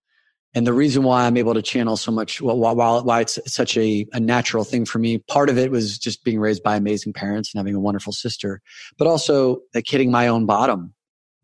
And 0.52 0.66
the 0.66 0.72
reason 0.72 1.04
why 1.04 1.26
I'm 1.26 1.36
able 1.36 1.54
to 1.54 1.62
channel 1.62 1.96
so 1.96 2.10
much, 2.10 2.40
why, 2.40 2.72
why 2.72 3.20
it's 3.20 3.38
such 3.46 3.76
a, 3.76 4.04
a 4.12 4.18
natural 4.18 4.64
thing 4.64 4.84
for 4.84 4.98
me, 4.98 5.18
part 5.18 5.48
of 5.48 5.56
it 5.58 5.70
was 5.70 5.96
just 5.96 6.24
being 6.24 6.40
raised 6.40 6.64
by 6.64 6.74
amazing 6.74 7.12
parents 7.12 7.54
and 7.54 7.60
having 7.60 7.76
a 7.76 7.80
wonderful 7.80 8.12
sister, 8.12 8.60
but 8.98 9.06
also 9.06 9.60
like 9.74 9.86
hitting 9.86 10.10
my 10.10 10.26
own 10.26 10.46
bottom 10.46 10.92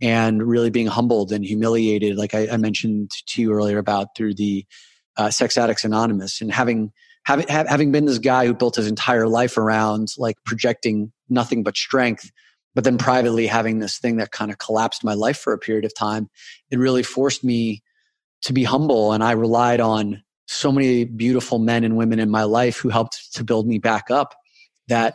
and 0.01 0.43
really 0.43 0.71
being 0.71 0.89
humbled 0.89 1.31
and 1.31 1.45
humiliated, 1.45 2.17
like 2.17 2.35
I, 2.35 2.49
I 2.49 2.57
mentioned 2.57 3.12
to 3.29 3.41
you 3.43 3.53
earlier 3.53 3.79
about 3.79 4.09
through 4.17 4.35
the 4.35 4.67
uh, 5.17 5.31
Sex 5.31 5.57
Addicts 5.57 5.85
Anonymous 5.85 6.41
and 6.41 6.53
having 6.53 6.93
having 7.25 7.47
having 7.49 7.93
been 7.93 8.05
this 8.05 8.19
guy 8.19 8.47
who 8.47 8.55
built 8.55 8.77
his 8.77 8.87
entire 8.87 9.27
life 9.29 9.57
around 9.57 10.09
like 10.19 10.37
projecting 10.45 11.12
nothing 11.29 11.62
but 11.62 11.77
strength, 11.77 12.31
but 12.77 12.85
then 12.85 12.99
privately 12.99 13.47
having 13.47 13.79
this 13.79 13.99
thing 13.99 14.16
that 14.16 14.31
kind 14.31 14.51
of 14.51 14.59
collapsed 14.59 15.03
my 15.03 15.14
life 15.14 15.39
for 15.39 15.55
a 15.55 15.59
period 15.59 15.87
of 15.87 15.95
time, 15.95 16.29
it 16.70 16.79
really 16.79 17.03
forced 17.03 17.43
me 17.43 17.83
to 18.43 18.53
be 18.53 18.64
humble, 18.64 19.12
and 19.14 19.24
I 19.24 19.33
relied 19.33 19.81
on 19.81 20.22
so 20.47 20.70
many 20.70 21.05
beautiful 21.05 21.59
men 21.59 21.85
and 21.85 21.97
women 21.97 22.20
in 22.20 22.31
my 22.31 22.45
life 22.45 22.77
who 22.77 22.91
helped 22.91 23.35
to 23.35 23.43
build 23.43 23.66
me 23.66 23.79
back 23.79 24.11
up 24.11 24.35
that 24.89 25.14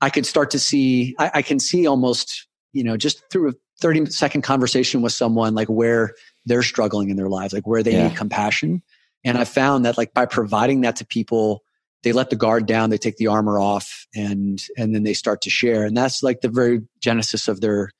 I 0.00 0.08
could 0.08 0.24
start 0.24 0.52
to 0.52 0.58
see, 0.60 1.16
I, 1.18 1.30
I, 1.34 1.42
can 1.42 1.58
see 1.58 1.86
almost, 1.86 2.46
you 2.72 2.82
know, 2.82 2.96
just 2.96 3.22
through 3.30 3.50
a 3.50 3.52
30 3.80 4.06
second 4.06 4.42
conversation 4.42 5.02
with 5.02 5.12
someone 5.12 5.54
like 5.54 5.68
where 5.68 6.14
they're 6.46 6.62
struggling 6.62 7.10
in 7.10 7.16
their 7.16 7.28
lives 7.28 7.52
like 7.52 7.66
where 7.66 7.82
they 7.82 7.92
yeah. 7.92 8.08
need 8.08 8.16
compassion 8.16 8.82
and 9.24 9.36
i 9.36 9.44
found 9.44 9.84
that 9.84 9.98
like 9.98 10.14
by 10.14 10.26
providing 10.26 10.82
that 10.82 10.96
to 10.96 11.04
people 11.04 11.62
they 12.02 12.12
let 12.12 12.30
the 12.30 12.36
guard 12.36 12.66
down 12.66 12.90
they 12.90 12.98
take 12.98 13.16
the 13.16 13.26
armor 13.26 13.58
off 13.58 14.06
and 14.14 14.62
and 14.76 14.94
then 14.94 15.02
they 15.02 15.14
start 15.14 15.40
to 15.42 15.50
share. 15.50 15.84
And 15.84 15.96
that's 15.96 16.22
like 16.22 16.40
the 16.40 16.48
very 16.48 16.80
genesis 17.00 17.48
of 17.48 17.60
their 17.60 17.90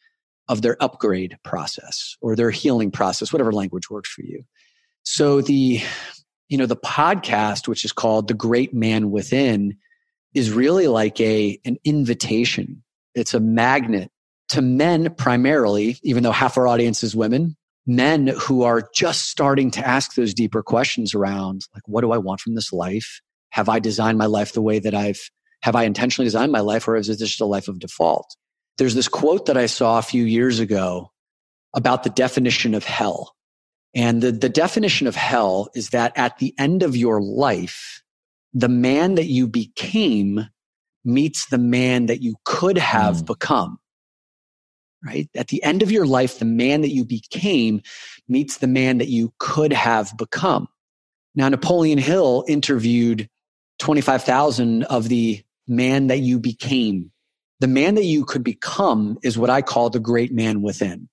of 0.48 0.62
their 0.62 0.76
upgrade 0.82 1.36
process 1.44 2.16
or 2.20 2.34
their 2.34 2.50
healing 2.50 2.90
process 2.90 3.32
whatever 3.32 3.52
language 3.52 3.90
works 3.90 4.10
for 4.10 4.22
you. 4.22 4.42
So 5.02 5.40
the 5.40 5.80
you 6.48 6.58
know 6.58 6.66
the 6.66 6.76
podcast 6.76 7.68
which 7.68 7.84
is 7.84 7.92
called 7.92 8.28
the 8.28 8.34
great 8.34 8.74
man 8.74 9.10
within 9.10 9.76
is 10.34 10.50
really 10.50 10.86
like 10.86 11.20
a 11.20 11.58
an 11.64 11.76
invitation. 11.84 12.82
It's 13.14 13.34
a 13.34 13.40
magnet 13.40 14.10
to 14.50 14.62
men 14.62 15.14
primarily, 15.14 15.98
even 16.02 16.22
though 16.22 16.32
half 16.32 16.58
our 16.58 16.66
audience 16.66 17.04
is 17.04 17.14
women, 17.14 17.56
men 17.86 18.28
who 18.28 18.62
are 18.62 18.88
just 18.94 19.28
starting 19.28 19.70
to 19.72 19.86
ask 19.86 20.14
those 20.14 20.34
deeper 20.34 20.62
questions 20.62 21.14
around 21.14 21.62
like, 21.74 21.82
what 21.86 22.02
do 22.02 22.12
I 22.12 22.18
want 22.18 22.40
from 22.40 22.54
this 22.54 22.72
life? 22.72 23.20
Have 23.50 23.68
I 23.68 23.78
designed 23.78 24.18
my 24.18 24.26
life 24.26 24.52
the 24.52 24.62
way 24.62 24.78
that 24.78 24.94
I've, 24.94 25.20
have 25.62 25.76
I 25.76 25.84
intentionally 25.84 26.26
designed 26.26 26.52
my 26.52 26.60
life 26.60 26.86
or 26.88 26.96
is 26.96 27.06
this 27.06 27.18
just 27.18 27.40
a 27.40 27.46
life 27.46 27.68
of 27.68 27.78
default? 27.78 28.36
There's 28.78 28.94
this 28.94 29.08
quote 29.08 29.46
that 29.46 29.56
I 29.56 29.66
saw 29.66 29.98
a 29.98 30.02
few 30.02 30.24
years 30.24 30.58
ago 30.58 31.10
about 31.74 32.02
the 32.02 32.10
definition 32.10 32.74
of 32.74 32.84
hell. 32.84 33.34
And 33.94 34.22
the, 34.22 34.32
the 34.32 34.48
definition 34.48 35.06
of 35.06 35.16
hell 35.16 35.68
is 35.74 35.90
that 35.90 36.16
at 36.16 36.38
the 36.38 36.54
end 36.58 36.82
of 36.82 36.96
your 36.96 37.20
life, 37.20 38.02
the 38.52 38.68
man 38.68 39.16
that 39.16 39.26
you 39.26 39.46
became 39.46 40.46
meets 41.04 41.46
the 41.46 41.58
man 41.58 42.06
that 42.06 42.22
you 42.22 42.36
could 42.44 42.78
have 42.78 43.18
mm. 43.18 43.26
become 43.26 43.78
right? 45.04 45.28
At 45.34 45.48
the 45.48 45.62
end 45.62 45.82
of 45.82 45.90
your 45.90 46.06
life, 46.06 46.38
the 46.38 46.44
man 46.44 46.82
that 46.82 46.90
you 46.90 47.04
became 47.04 47.82
meets 48.28 48.58
the 48.58 48.66
man 48.66 48.98
that 48.98 49.08
you 49.08 49.32
could 49.38 49.72
have 49.72 50.16
become. 50.16 50.68
Now, 51.34 51.48
Napoleon 51.48 51.98
Hill 51.98 52.44
interviewed 52.48 53.28
25,000 53.80 54.84
of 54.84 55.08
the 55.08 55.42
man 55.66 56.06
that 56.06 56.20
you 56.20 56.38
became. 56.38 57.10
The 57.60 57.68
man 57.68 57.94
that 57.96 58.04
you 58.04 58.24
could 58.24 58.44
become 58.44 59.18
is 59.22 59.36
what 59.36 59.50
I 59.50 59.62
call 59.62 59.90
the 59.90 60.00
great 60.00 60.32
man 60.32 60.62
within, 60.62 61.08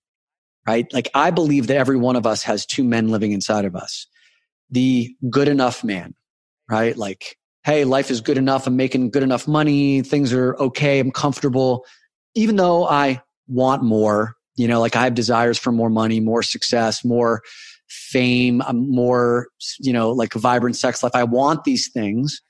right? 0.65 0.91
Like 0.93 1.09
I 1.13 1.31
believe 1.31 1.67
that 1.67 1.77
every 1.77 1.97
one 1.97 2.15
of 2.15 2.25
us 2.25 2.43
has 2.43 2.65
two 2.65 2.83
men 2.83 3.09
living 3.09 3.31
inside 3.31 3.65
of 3.65 3.75
us. 3.75 4.07
The 4.69 5.15
good 5.29 5.47
enough 5.47 5.83
man, 5.83 6.13
right? 6.69 6.95
Like, 6.95 7.37
hey, 7.63 7.83
life 7.83 8.11
is 8.11 8.21
good 8.21 8.37
enough. 8.37 8.67
I'm 8.67 8.77
making 8.77 9.11
good 9.11 9.23
enough 9.23 9.47
money. 9.47 10.01
Things 10.01 10.31
are 10.33 10.55
okay. 10.57 10.99
I'm 10.99 11.11
comfortable. 11.11 11.85
Even 12.35 12.55
though 12.55 12.87
I 12.87 13.21
want 13.47 13.83
more. 13.83 14.35
You 14.55 14.67
know, 14.67 14.79
like 14.79 14.95
I 14.95 15.03
have 15.03 15.13
desires 15.13 15.59
for 15.59 15.71
more 15.71 15.89
money, 15.89 16.19
more 16.19 16.41
success, 16.41 17.05
more 17.05 17.43
fame, 17.87 18.61
um, 18.61 18.89
more, 18.89 19.49
you 19.79 19.93
know, 19.93 20.11
like 20.11 20.35
a 20.35 20.39
vibrant 20.39 20.75
sex 20.75 21.03
life. 21.03 21.11
I 21.13 21.23
want 21.23 21.63
these 21.63 21.89
things, 21.91 22.41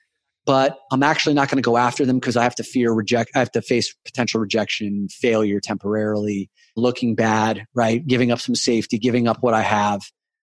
but 0.48 0.78
I'm 0.90 1.02
actually 1.02 1.34
not 1.34 1.50
going 1.50 1.58
to 1.58 1.66
go 1.66 1.76
after 1.76 2.06
them 2.06 2.18
because 2.18 2.34
I 2.34 2.42
have 2.42 2.54
to 2.54 2.62
fear 2.62 2.90
reject, 2.90 3.32
I 3.34 3.38
have 3.38 3.52
to 3.52 3.60
face 3.60 3.94
potential 4.06 4.40
rejection, 4.40 5.06
failure 5.10 5.60
temporarily, 5.60 6.48
looking 6.74 7.14
bad, 7.14 7.66
right? 7.74 8.04
Giving 8.06 8.32
up 8.32 8.40
some 8.40 8.54
safety, 8.54 8.96
giving 8.96 9.28
up 9.28 9.42
what 9.42 9.52
I 9.52 9.60
have. 9.60 10.00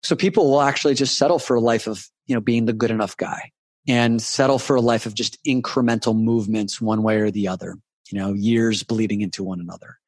So 0.04 0.14
people 0.14 0.48
will 0.48 0.62
actually 0.62 0.94
just 0.94 1.18
settle 1.18 1.40
for 1.40 1.56
a 1.56 1.60
life 1.60 1.88
of, 1.88 2.06
you 2.26 2.36
know, 2.36 2.40
being 2.40 2.66
the 2.66 2.72
good 2.72 2.92
enough 2.92 3.16
guy 3.16 3.50
and 3.88 4.22
settle 4.22 4.60
for 4.60 4.76
a 4.76 4.80
life 4.80 5.04
of 5.04 5.14
just 5.14 5.36
incremental 5.44 6.16
movements 6.16 6.80
one 6.80 7.02
way 7.02 7.16
or 7.16 7.32
the 7.32 7.48
other, 7.48 7.74
you 8.08 8.20
know, 8.20 8.34
years 8.34 8.84
bleeding 8.84 9.20
into 9.20 9.42
one 9.42 9.58
another. 9.58 9.98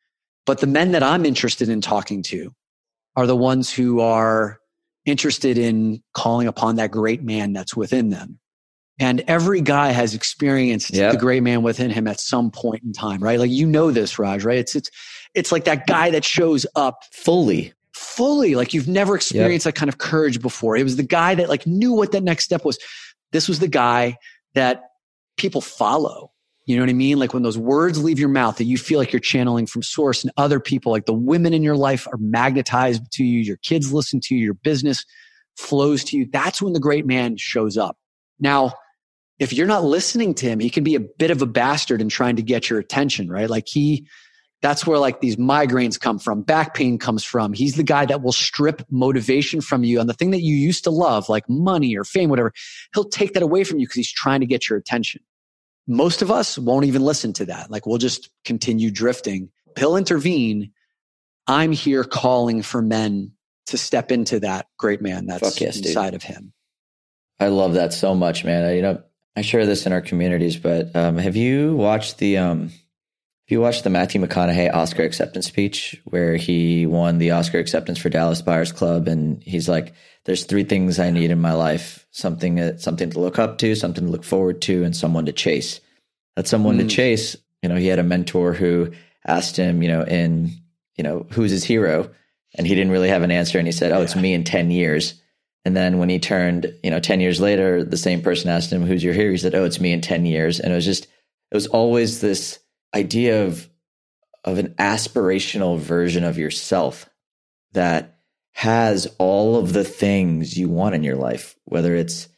But 0.47 0.61
the 0.61 0.68
men 0.68 0.93
that 0.93 1.03
I'm 1.03 1.26
interested 1.26 1.68
in 1.68 1.80
talking 1.80 2.22
to 2.28 2.53
are 3.16 3.26
the 3.26 3.34
ones 3.34 3.72
who 3.72 3.99
are 3.99 4.61
interested 5.05 5.59
in 5.59 6.01
calling 6.14 6.47
upon 6.47 6.76
that 6.76 6.93
great 6.93 7.24
man 7.24 7.53
that's 7.53 7.74
within 7.74 8.11
them. 8.11 8.38
And 9.01 9.22
every 9.26 9.62
guy 9.62 9.92
has 9.92 10.14
experienced 10.14 10.92
yep. 10.92 11.12
the 11.12 11.18
great 11.18 11.42
man 11.42 11.62
within 11.62 11.90
him 11.90 12.07
at 12.07 12.20
some 12.20 12.51
point 12.51 12.82
in 12.82 12.92
time, 12.92 13.20
right? 13.20 13.38
Like 13.38 13.51
you 13.51 13.66
know 13.66 13.90
this, 13.90 14.18
Raj, 14.18 14.44
right? 14.44 14.59
It's 14.59 14.76
it's 14.76 14.90
it's 15.34 15.51
like 15.51 15.64
that 15.64 15.86
guy 15.86 16.11
that 16.11 16.24
shows 16.24 16.66
up 16.76 17.03
fully. 17.11 17.72
Fully. 17.94 18.55
Like 18.55 18.74
you've 18.74 18.88
never 18.88 19.16
experienced 19.16 19.64
yep. 19.64 19.74
that 19.74 19.78
kind 19.78 19.88
of 19.88 19.96
courage 19.96 20.42
before. 20.42 20.76
It 20.76 20.84
was 20.84 20.96
the 20.96 21.03
guy 21.03 21.34
that 21.34 21.48
like 21.48 21.66
knew 21.66 21.94
what 21.94 22.12
that 22.12 22.22
next 22.22 22.44
step 22.44 22.64
was. 22.64 22.78
This 23.32 23.48
was 23.48 23.59
the 23.59 23.68
guy 23.68 24.18
that 24.55 24.82
people 25.38 25.62
follow. 25.62 26.30
You 26.66 26.76
know 26.76 26.82
what 26.82 26.90
I 26.90 26.94
mean? 26.94 27.18
Like 27.18 27.32
when 27.32 27.42
those 27.42 27.59
words 27.59 28.05
leave 28.05 28.18
your 28.18 28.28
mouth 28.28 28.59
that 28.59 28.64
you 28.64 28.76
feel 28.76 28.98
like 28.98 29.12
you're 29.12 29.20
channeling 29.20 29.66
from 29.66 29.82
source 29.82 30.22
and 30.22 30.32
other 30.36 30.61
people, 30.61 30.92
like 30.92 31.07
the 31.07 31.14
women 31.14 31.55
in 31.55 31.62
your 31.62 31.76
life 31.76 32.07
are 32.07 32.18
magnetized 32.18 33.03
to 33.12 33.24
you, 33.24 33.40
your 33.40 33.57
kids 33.57 33.92
listen 33.92 34.20
to 34.24 34.34
you, 34.34 34.44
your 34.44 34.55
business 34.55 35.05
flows 35.57 36.05
to 36.05 36.18
you. 36.18 36.28
That's 36.30 36.61
when 36.61 36.74
the 36.74 36.80
great 36.80 37.07
man 37.07 37.38
shows 37.38 37.78
up. 37.78 37.96
Now, 38.38 38.74
if 39.41 39.53
you're 39.53 39.66
not 39.66 39.82
listening 39.82 40.34
to 40.34 40.47
him, 40.47 40.61
he 40.61 40.70
can 40.70 40.84
be 40.84 40.95
a 40.95 41.01
bit 41.01 41.32
of 41.32 41.43
a 41.43 41.47
bastard 41.47 42.01
in 42.01 42.09
trying 42.09 42.36
to 42.36 42.43
get 42.43 42.70
your 42.70 42.78
attention, 42.78 43.28
right? 43.28 43.51
Like 43.51 43.66
he, 43.66 44.07
that's 44.62 44.86
where 44.86 44.99
like 44.99 45.20
these 45.20 45.36
migraines 45.36 45.99
come 45.99 46.20
from, 46.20 46.43
back 46.43 46.74
pain 46.74 46.99
comes 46.99 47.24
from. 47.24 47.53
He's 47.53 47.74
the 47.74 47.82
guy 47.82 48.07
that 48.07 48.22
will 48.22 48.32
strip 48.32 48.82
motivation 48.91 49.61
from 49.61 49.82
you 49.82 49.99
on 49.99 50.07
the 50.07 50.14
thing 50.14 50.30
that 50.30 50.43
you 50.43 50.55
used 50.55 50.84
to 50.84 50.91
love, 50.91 51.28
like 51.28 51.49
money 51.49 51.97
or 51.97 52.05
fame, 52.05 52.30
whatever. 52.30 52.53
He'll 52.95 53.09
take 53.09 53.32
that 53.32 53.43
away 53.43 53.64
from 53.64 53.80
you 53.80 53.86
because 53.86 53.97
he's 53.97 54.12
trying 54.12 54.41
to 54.41 54.47
get 54.47 54.68
your 54.68 54.78
attention 54.78 55.22
most 55.91 56.22
of 56.22 56.30
us 56.30 56.57
won't 56.57 56.84
even 56.86 57.03
listen 57.03 57.32
to 57.34 57.47
that. 57.47 57.70
Like 57.70 57.84
we'll 57.84 57.99
just 57.99 58.30
continue 58.45 58.93
drifting. 58.93 59.51
He'll 59.76 59.97
intervene. 59.97 60.70
I'm 61.49 61.72
here 61.72 62.05
calling 62.05 62.62
for 62.62 62.80
men 62.80 63.32
to 63.66 63.76
step 63.76 64.12
into 64.12 64.41
that 64.41 64.66
great 64.78 65.03
man 65.03 65.26
that's 65.26 65.61
yes, 65.61 65.78
inside 65.78 66.11
dude. 66.11 66.14
of 66.14 66.22
him. 66.22 66.53
I 67.41 67.49
love 67.49 67.74
that 67.74 67.93
so 67.93 68.14
much, 68.14 68.45
man. 68.45 68.64
I, 68.64 68.76
you 68.76 68.82
know, 68.82 69.03
I 69.37 69.43
share 69.43 69.66
this 69.66 69.87
in 69.87 69.93
our 69.93 70.01
communities, 70.01 70.57
but 70.57 70.95
um, 70.95 71.16
have 71.18 71.37
you 71.37 71.76
watched 71.76 72.18
the 72.18 72.39
um, 72.39 72.68
have 72.68 73.51
you 73.51 73.61
watch 73.61 73.83
the 73.83 73.91
Matthew 73.91 74.20
McConaughey 74.20 74.72
Oscar 74.72 75.03
acceptance 75.03 75.47
speech, 75.47 76.01
where 76.05 76.37
he 76.37 76.87
won 76.87 77.18
the 77.18 77.33
Oscar 77.33 77.59
acceptance 77.59 77.99
for 77.99 78.09
Dallas 78.09 78.43
Buyers 78.43 78.72
Club, 78.72 79.09
and 79.09 79.43
he's 79.43 79.68
like, 79.68 79.95
"There's 80.24 80.45
three 80.45 80.64
things 80.64 80.99
I 80.99 81.11
need 81.11 81.31
in 81.31 81.41
my 81.41 81.53
life: 81.53 82.07
something, 82.11 82.78
something 82.78 83.11
to 83.11 83.20
look 83.20 83.39
up 83.39 83.59
to, 83.59 83.74
something 83.74 84.05
to 84.05 84.11
look 84.11 84.24
forward 84.24 84.62
to, 84.62 84.85
and 84.85 84.97
someone 84.97 85.26
to 85.26 85.33
chase." 85.33 85.81
That 86.37 86.49
someone 86.49 86.76
mm. 86.76 86.81
to 86.81 86.87
chase. 86.87 87.37
You 87.62 87.68
know, 87.68 87.76
he 87.76 87.89
had 87.89 87.99
a 87.99 88.05
mentor 88.05 88.55
who 88.55 88.93
asked 89.26 89.57
him, 89.57 89.83
you 89.83 89.89
know, 89.89 90.03
in 90.03 90.51
you 90.97 91.05
know, 91.05 91.26
who's 91.31 91.51
his 91.51 91.64
hero, 91.64 92.11
and 92.55 92.66
he 92.66 92.74
didn't 92.74 92.93
really 92.93 93.09
have 93.09 93.22
an 93.22 93.31
answer, 93.31 93.59
and 93.59 93.66
he 93.66 93.72
said, 93.72 93.93
"Oh, 93.93 94.03
it's 94.03 94.16
me 94.16 94.35
in 94.35 94.45
ten 94.45 94.70
years." 94.70 95.14
And 95.64 95.76
then 95.76 95.98
when 95.98 96.08
he 96.08 96.18
turned, 96.18 96.72
you 96.82 96.90
know, 96.90 97.00
10 97.00 97.20
years 97.20 97.40
later, 97.40 97.84
the 97.84 97.98
same 97.98 98.22
person 98.22 98.50
asked 98.50 98.72
him, 98.72 98.82
Who's 98.82 99.04
your 99.04 99.12
hero? 99.12 99.32
He 99.32 99.36
said, 99.36 99.54
Oh, 99.54 99.64
it's 99.64 99.80
me 99.80 99.92
in 99.92 100.00
10 100.00 100.24
years. 100.26 100.58
And 100.58 100.72
it 100.72 100.76
was 100.76 100.86
just, 100.86 101.04
it 101.04 101.54
was 101.54 101.66
always 101.66 102.20
this 102.20 102.58
idea 102.94 103.44
of 103.44 103.68
of 104.44 104.58
an 104.58 104.74
aspirational 104.78 105.78
version 105.78 106.24
of 106.24 106.38
yourself 106.38 107.08
that 107.72 108.20
has 108.52 109.06
all 109.18 109.56
of 109.56 109.72
the 109.72 109.84
things 109.84 110.56
you 110.56 110.68
want 110.68 110.94
in 110.94 111.04
your 111.04 111.16
life, 111.16 111.56
whether 111.64 111.94
it's 111.94 112.28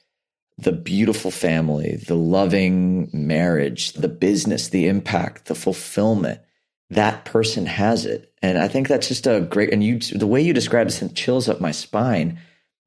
the 0.58 0.72
beautiful 0.72 1.30
family, 1.30 1.96
the 2.06 2.16
loving 2.16 3.08
marriage, 3.12 3.92
the 3.94 4.08
business, 4.08 4.68
the 4.68 4.88
impact, 4.88 5.46
the 5.46 5.54
fulfillment. 5.54 6.40
That 6.90 7.24
person 7.24 7.66
has 7.66 8.04
it. 8.04 8.32
And 8.42 8.58
I 8.58 8.68
think 8.68 8.86
that's 8.86 9.08
just 9.08 9.26
a 9.26 9.40
great, 9.40 9.72
and 9.72 9.82
you, 9.82 9.98
the 9.98 10.26
way 10.26 10.42
you 10.42 10.52
describe 10.52 10.86
this 10.86 11.02
chills 11.14 11.48
up 11.48 11.60
my 11.60 11.70
spine 11.70 12.38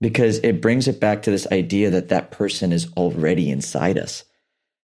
because 0.01 0.39
it 0.39 0.61
brings 0.61 0.87
it 0.87 0.99
back 0.99 1.23
to 1.23 1.31
this 1.31 1.47
idea 1.51 1.89
that 1.89 2.09
that 2.09 2.31
person 2.31 2.71
is 2.71 2.91
already 2.97 3.49
inside 3.49 3.97
us. 3.97 4.23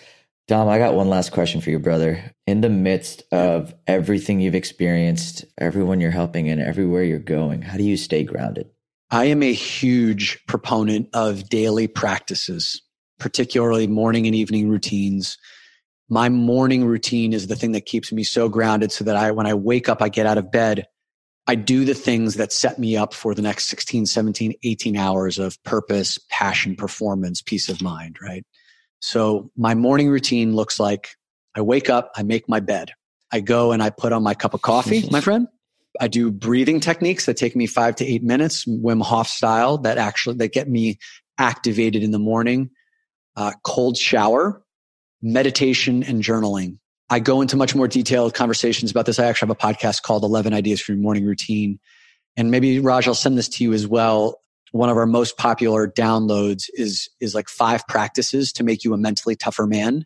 Dom, 0.49 0.67
I 0.67 0.78
got 0.78 0.93
one 0.93 1.07
last 1.07 1.32
question 1.32 1.61
for 1.61 1.69
you, 1.69 1.80
brother. 1.80 2.34
In 2.45 2.59
the 2.59 2.69
midst 2.69 3.24
of 3.32 3.74
everything 3.88 4.41
you've 4.41 4.55
experienced, 4.55 5.45
everyone 5.57 6.01
you're 6.01 6.11
helping, 6.11 6.49
and 6.49 6.59
everywhere 6.59 7.03
you're 7.03 7.19
going, 7.19 7.61
how 7.61 7.78
do 7.78 7.84
you 7.84 7.95
stay 7.95 8.24
grounded? 8.24 8.69
I 9.09 9.26
am 9.26 9.41
a 9.41 9.53
huge 9.53 10.43
proponent 10.45 11.07
of 11.13 11.47
daily 11.47 11.88
practices, 11.88 12.82
particularly 13.19 13.88
morning 13.88 14.28
and 14.28 14.36
evening 14.36 14.67
routines. 14.67 15.38
My 16.09 16.28
morning 16.28 16.84
routine 16.84 17.32
is 17.32 17.47
the 17.47 17.55
thing 17.55 17.71
that 17.71 17.86
keeps 17.86 18.11
me 18.11 18.24
so 18.24 18.49
grounded 18.49 18.91
so 18.91 19.05
that 19.05 19.15
I, 19.15 19.32
when 19.32 19.45
I 19.45 19.53
wake 19.53 19.88
up, 19.88 20.01
I 20.01 20.09
get 20.09 20.26
out 20.26 20.38
of 20.38 20.51
bed, 20.51 20.88
I 21.47 21.55
do 21.55 21.83
the 21.83 21.93
things 21.93 22.35
that 22.35 22.53
set 22.53 22.79
me 22.79 22.95
up 22.95 23.13
for 23.13 23.35
the 23.35 23.41
next 23.41 23.67
16, 23.67 24.05
17, 24.05 24.53
18 24.63 24.95
hours 24.95 25.39
of 25.39 25.61
purpose, 25.63 26.17
passion, 26.29 26.75
performance, 26.75 27.41
peace 27.41 27.67
of 27.67 27.81
mind, 27.81 28.17
right? 28.21 28.45
So 29.01 29.51
my 29.57 29.75
morning 29.75 30.09
routine 30.09 30.55
looks 30.55 30.79
like 30.79 31.09
I 31.55 31.61
wake 31.61 31.89
up, 31.89 32.11
I 32.15 32.23
make 32.23 32.47
my 32.47 32.61
bed. 32.61 32.91
I 33.31 33.41
go 33.41 33.71
and 33.71 33.83
I 33.83 33.89
put 33.89 34.13
on 34.13 34.23
my 34.23 34.33
cup 34.33 34.53
of 34.53 34.61
coffee, 34.61 35.07
my 35.11 35.21
friend. 35.21 35.47
I 35.99 36.07
do 36.07 36.31
breathing 36.31 36.79
techniques 36.79 37.25
that 37.25 37.37
take 37.37 37.55
me 37.55 37.67
five 37.67 37.95
to 37.97 38.05
eight 38.05 38.23
minutes, 38.23 38.65
Wim 38.65 39.03
Hof 39.03 39.27
style, 39.27 39.77
that 39.79 39.97
actually 39.97 40.37
that 40.37 40.53
get 40.53 40.69
me 40.69 40.97
activated 41.37 42.03
in 42.03 42.11
the 42.11 42.19
morning. 42.19 42.69
Uh, 43.35 43.51
cold 43.63 43.97
shower, 43.97 44.63
meditation, 45.21 46.03
and 46.03 46.23
journaling. 46.23 46.77
I 47.14 47.20
go 47.20 47.41
into 47.41 47.55
much 47.55 47.76
more 47.76 47.88
detailed 47.88 48.34
conversations 48.34 48.91
about 48.91 49.05
this. 49.05 49.20
I 49.20 49.26
actually 49.26 49.47
have 49.47 49.57
a 49.57 49.74
podcast 49.74 50.01
called 50.01 50.24
11 50.24 50.53
Ideas 50.53 50.82
for 50.82 50.93
Your 50.93 51.01
Morning 51.01 51.26
Routine. 51.26 51.80
And 52.36 52.49
maybe 52.49 52.80
Raj, 52.80 53.07
I'll 53.07 53.14
send 53.14 53.38
this 53.38 53.47
to 53.49 53.64
you 53.64 53.74
as 53.74 53.88
well 53.88 54.39
one 54.74 54.89
of 54.89 54.97
our 54.97 55.05
most 55.05 55.38
popular 55.38 55.88
downloads 55.88 56.66
is 56.74 57.07
is 57.22 57.36
like 57.36 57.47
five 57.47 57.88
practices 57.88 58.51
to 58.53 58.64
make 58.64 58.84
you 58.84 58.93
a 58.93 58.97
mentally 58.97 59.36
tougher 59.36 59.68
man 59.68 60.05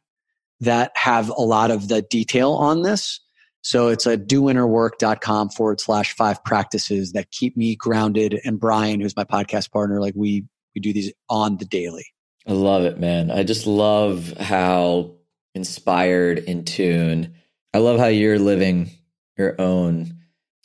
that 0.60 0.91
have 0.95 1.30
a 1.30 1.41
lot 1.41 1.72
of 1.72 1.88
the 1.88 2.01
detail 2.01 2.51
on 2.51 2.82
this. 2.82 3.22
So 3.62 3.88
it's 3.88 4.05
a 4.05 4.18
doinnerwork.com 4.18 5.49
forward 5.51 5.80
slash 5.80 6.14
five 6.14 6.43
practices 6.43 7.14
that 7.14 7.32
keep 7.32 7.55
me 7.55 7.76
grounded. 7.78 8.41
And 8.43 8.60
Brian, 8.60 8.99
who's 8.99 9.16
my 9.16 9.24
podcast 9.24 9.72
partner, 9.72 10.01
like 10.01 10.16
we 10.18 10.45
we 10.76 10.82
do 10.82 10.91
these 10.91 11.14
on 11.30 11.58
the 11.58 11.66
daily. 11.66 12.05
I 12.45 12.51
love 12.51 12.84
it, 12.84 12.99
man. 12.99 13.32
I 13.32 13.43
just 13.43 13.68
love 13.68 14.34
how 14.38 15.16
inspired, 15.58 16.39
in 16.39 16.64
tune. 16.64 17.36
I 17.74 17.80
love 17.80 17.99
how 17.99 18.08
you're 18.08 18.39
living 18.39 18.91
your 19.38 19.60
own. 19.60 20.16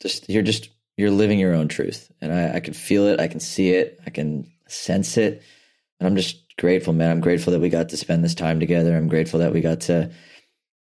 Just 0.01 0.29
you're 0.29 0.43
just 0.43 0.69
you're 0.95 1.11
living 1.11 1.39
your 1.39 1.53
own 1.53 1.67
truth. 1.67 2.09
And 2.21 2.31
I, 2.31 2.55
I 2.55 2.59
can 2.61 2.73
feel 2.73 3.07
it. 3.07 3.19
I 3.19 3.27
can 3.27 3.41
see 3.41 3.71
it. 3.71 3.99
I 4.05 4.09
can 4.09 4.49
sense 4.67 5.17
it. 5.17 5.43
And 5.99 6.07
I'm 6.07 6.15
just 6.15 6.55
grateful, 6.57 6.93
man. 6.93 7.11
I'm 7.11 7.21
grateful 7.21 7.51
that 7.51 7.59
we 7.59 7.69
got 7.69 7.89
to 7.89 7.97
spend 7.97 8.23
this 8.23 8.35
time 8.35 8.59
together. 8.59 8.95
I'm 8.95 9.07
grateful 9.07 9.39
that 9.39 9.53
we 9.53 9.61
got 9.61 9.81
to 9.81 10.11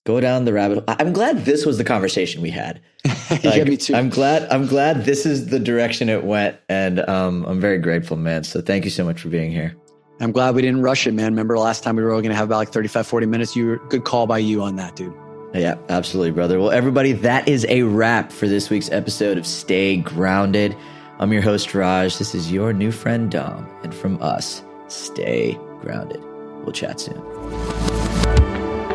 go 0.07 0.21
down 0.21 0.45
the 0.45 0.53
rabbit 0.53 0.79
hole. 0.79 0.97
I'm 0.99 1.13
glad 1.13 1.45
this 1.45 1.67
was 1.67 1.79
the 1.79 1.85
conversation 1.85 2.43
we 2.43 2.51
had. 2.51 2.81
Like, 3.31 3.57
yeah, 3.57 3.65
me 3.65 3.77
too. 3.77 3.95
I'm 3.95 4.09
glad. 4.09 4.51
I'm 4.51 4.67
glad 4.67 5.05
this 5.05 5.27
is 5.27 5.49
the 5.49 5.59
direction 5.59 6.09
it 6.09 6.25
went, 6.25 6.57
and 6.71 7.07
um, 7.07 7.45
I'm 7.45 7.61
very 7.61 7.79
grateful, 7.79 8.17
man. 8.17 8.43
So 8.43 8.63
thank 8.63 8.85
you 8.85 8.91
so 8.91 9.05
much 9.05 9.21
for 9.21 9.29
being 9.29 9.53
here. 9.53 9.77
I'm 10.21 10.33
glad 10.33 10.55
we 10.55 10.62
didn't 10.62 10.83
rush 10.83 11.07
it, 11.07 11.12
man. 11.12 11.27
Remember 11.27 11.59
last 11.59 11.85
time 11.85 11.97
we 11.97 12.03
were 12.03 12.11
going 12.11 12.25
to 12.25 12.35
have 12.35 12.49
about 12.49 12.57
like 12.57 12.71
35, 12.71 13.07
40 13.07 13.27
minutes. 13.27 13.55
You 13.55 13.66
were 13.66 13.77
good 13.89 14.05
call 14.05 14.27
by 14.27 14.39
you 14.39 14.62
on 14.62 14.77
that, 14.77 14.97
dude. 14.97 15.14
Yeah, 15.55 15.77
absolutely, 15.89 16.33
brother. 16.33 16.59
Well, 16.59 16.73
everybody, 16.73 17.12
that 17.12 17.49
is 17.49 17.64
a 17.69 17.83
wrap 17.83 18.33
for 18.33 18.49
this 18.49 18.69
week's 18.69 18.91
episode 18.91 19.39
of 19.39 19.47
Stay 19.47 19.97
Grounded. 19.97 20.77
I'm 21.21 21.33
your 21.33 21.43
host, 21.43 21.73
Raj. 21.73 22.19
This 22.19 22.35
is 22.35 22.53
your 22.53 22.73
new 22.73 22.91
friend, 22.91 23.31
Dom. 23.31 23.69
And 23.83 23.95
from 23.95 24.21
us, 24.21 24.62
stay 24.89 25.59
grounded. 25.81 26.23
We'll 26.62 26.73
chat 26.73 27.01
soon. 27.01 27.21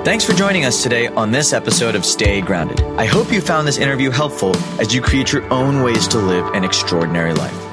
Thanks 0.03 0.25
for 0.25 0.33
joining 0.33 0.65
us 0.65 0.83
today 0.83 1.07
on 1.07 1.31
this 1.31 1.53
episode 1.53 1.95
of 1.95 2.03
Stay 2.03 2.41
Grounded. 2.41 2.81
I 2.97 3.05
hope 3.05 3.31
you 3.31 3.39
found 3.39 3.65
this 3.65 3.77
interview 3.77 4.09
helpful 4.09 4.55
as 4.79 4.93
you 4.93 5.01
create 5.01 5.31
your 5.31 5.51
own 5.51 5.81
ways 5.81 6.07
to 6.09 6.17
live 6.17 6.45
an 6.53 6.65
extraordinary 6.65 7.33
life. 7.33 7.72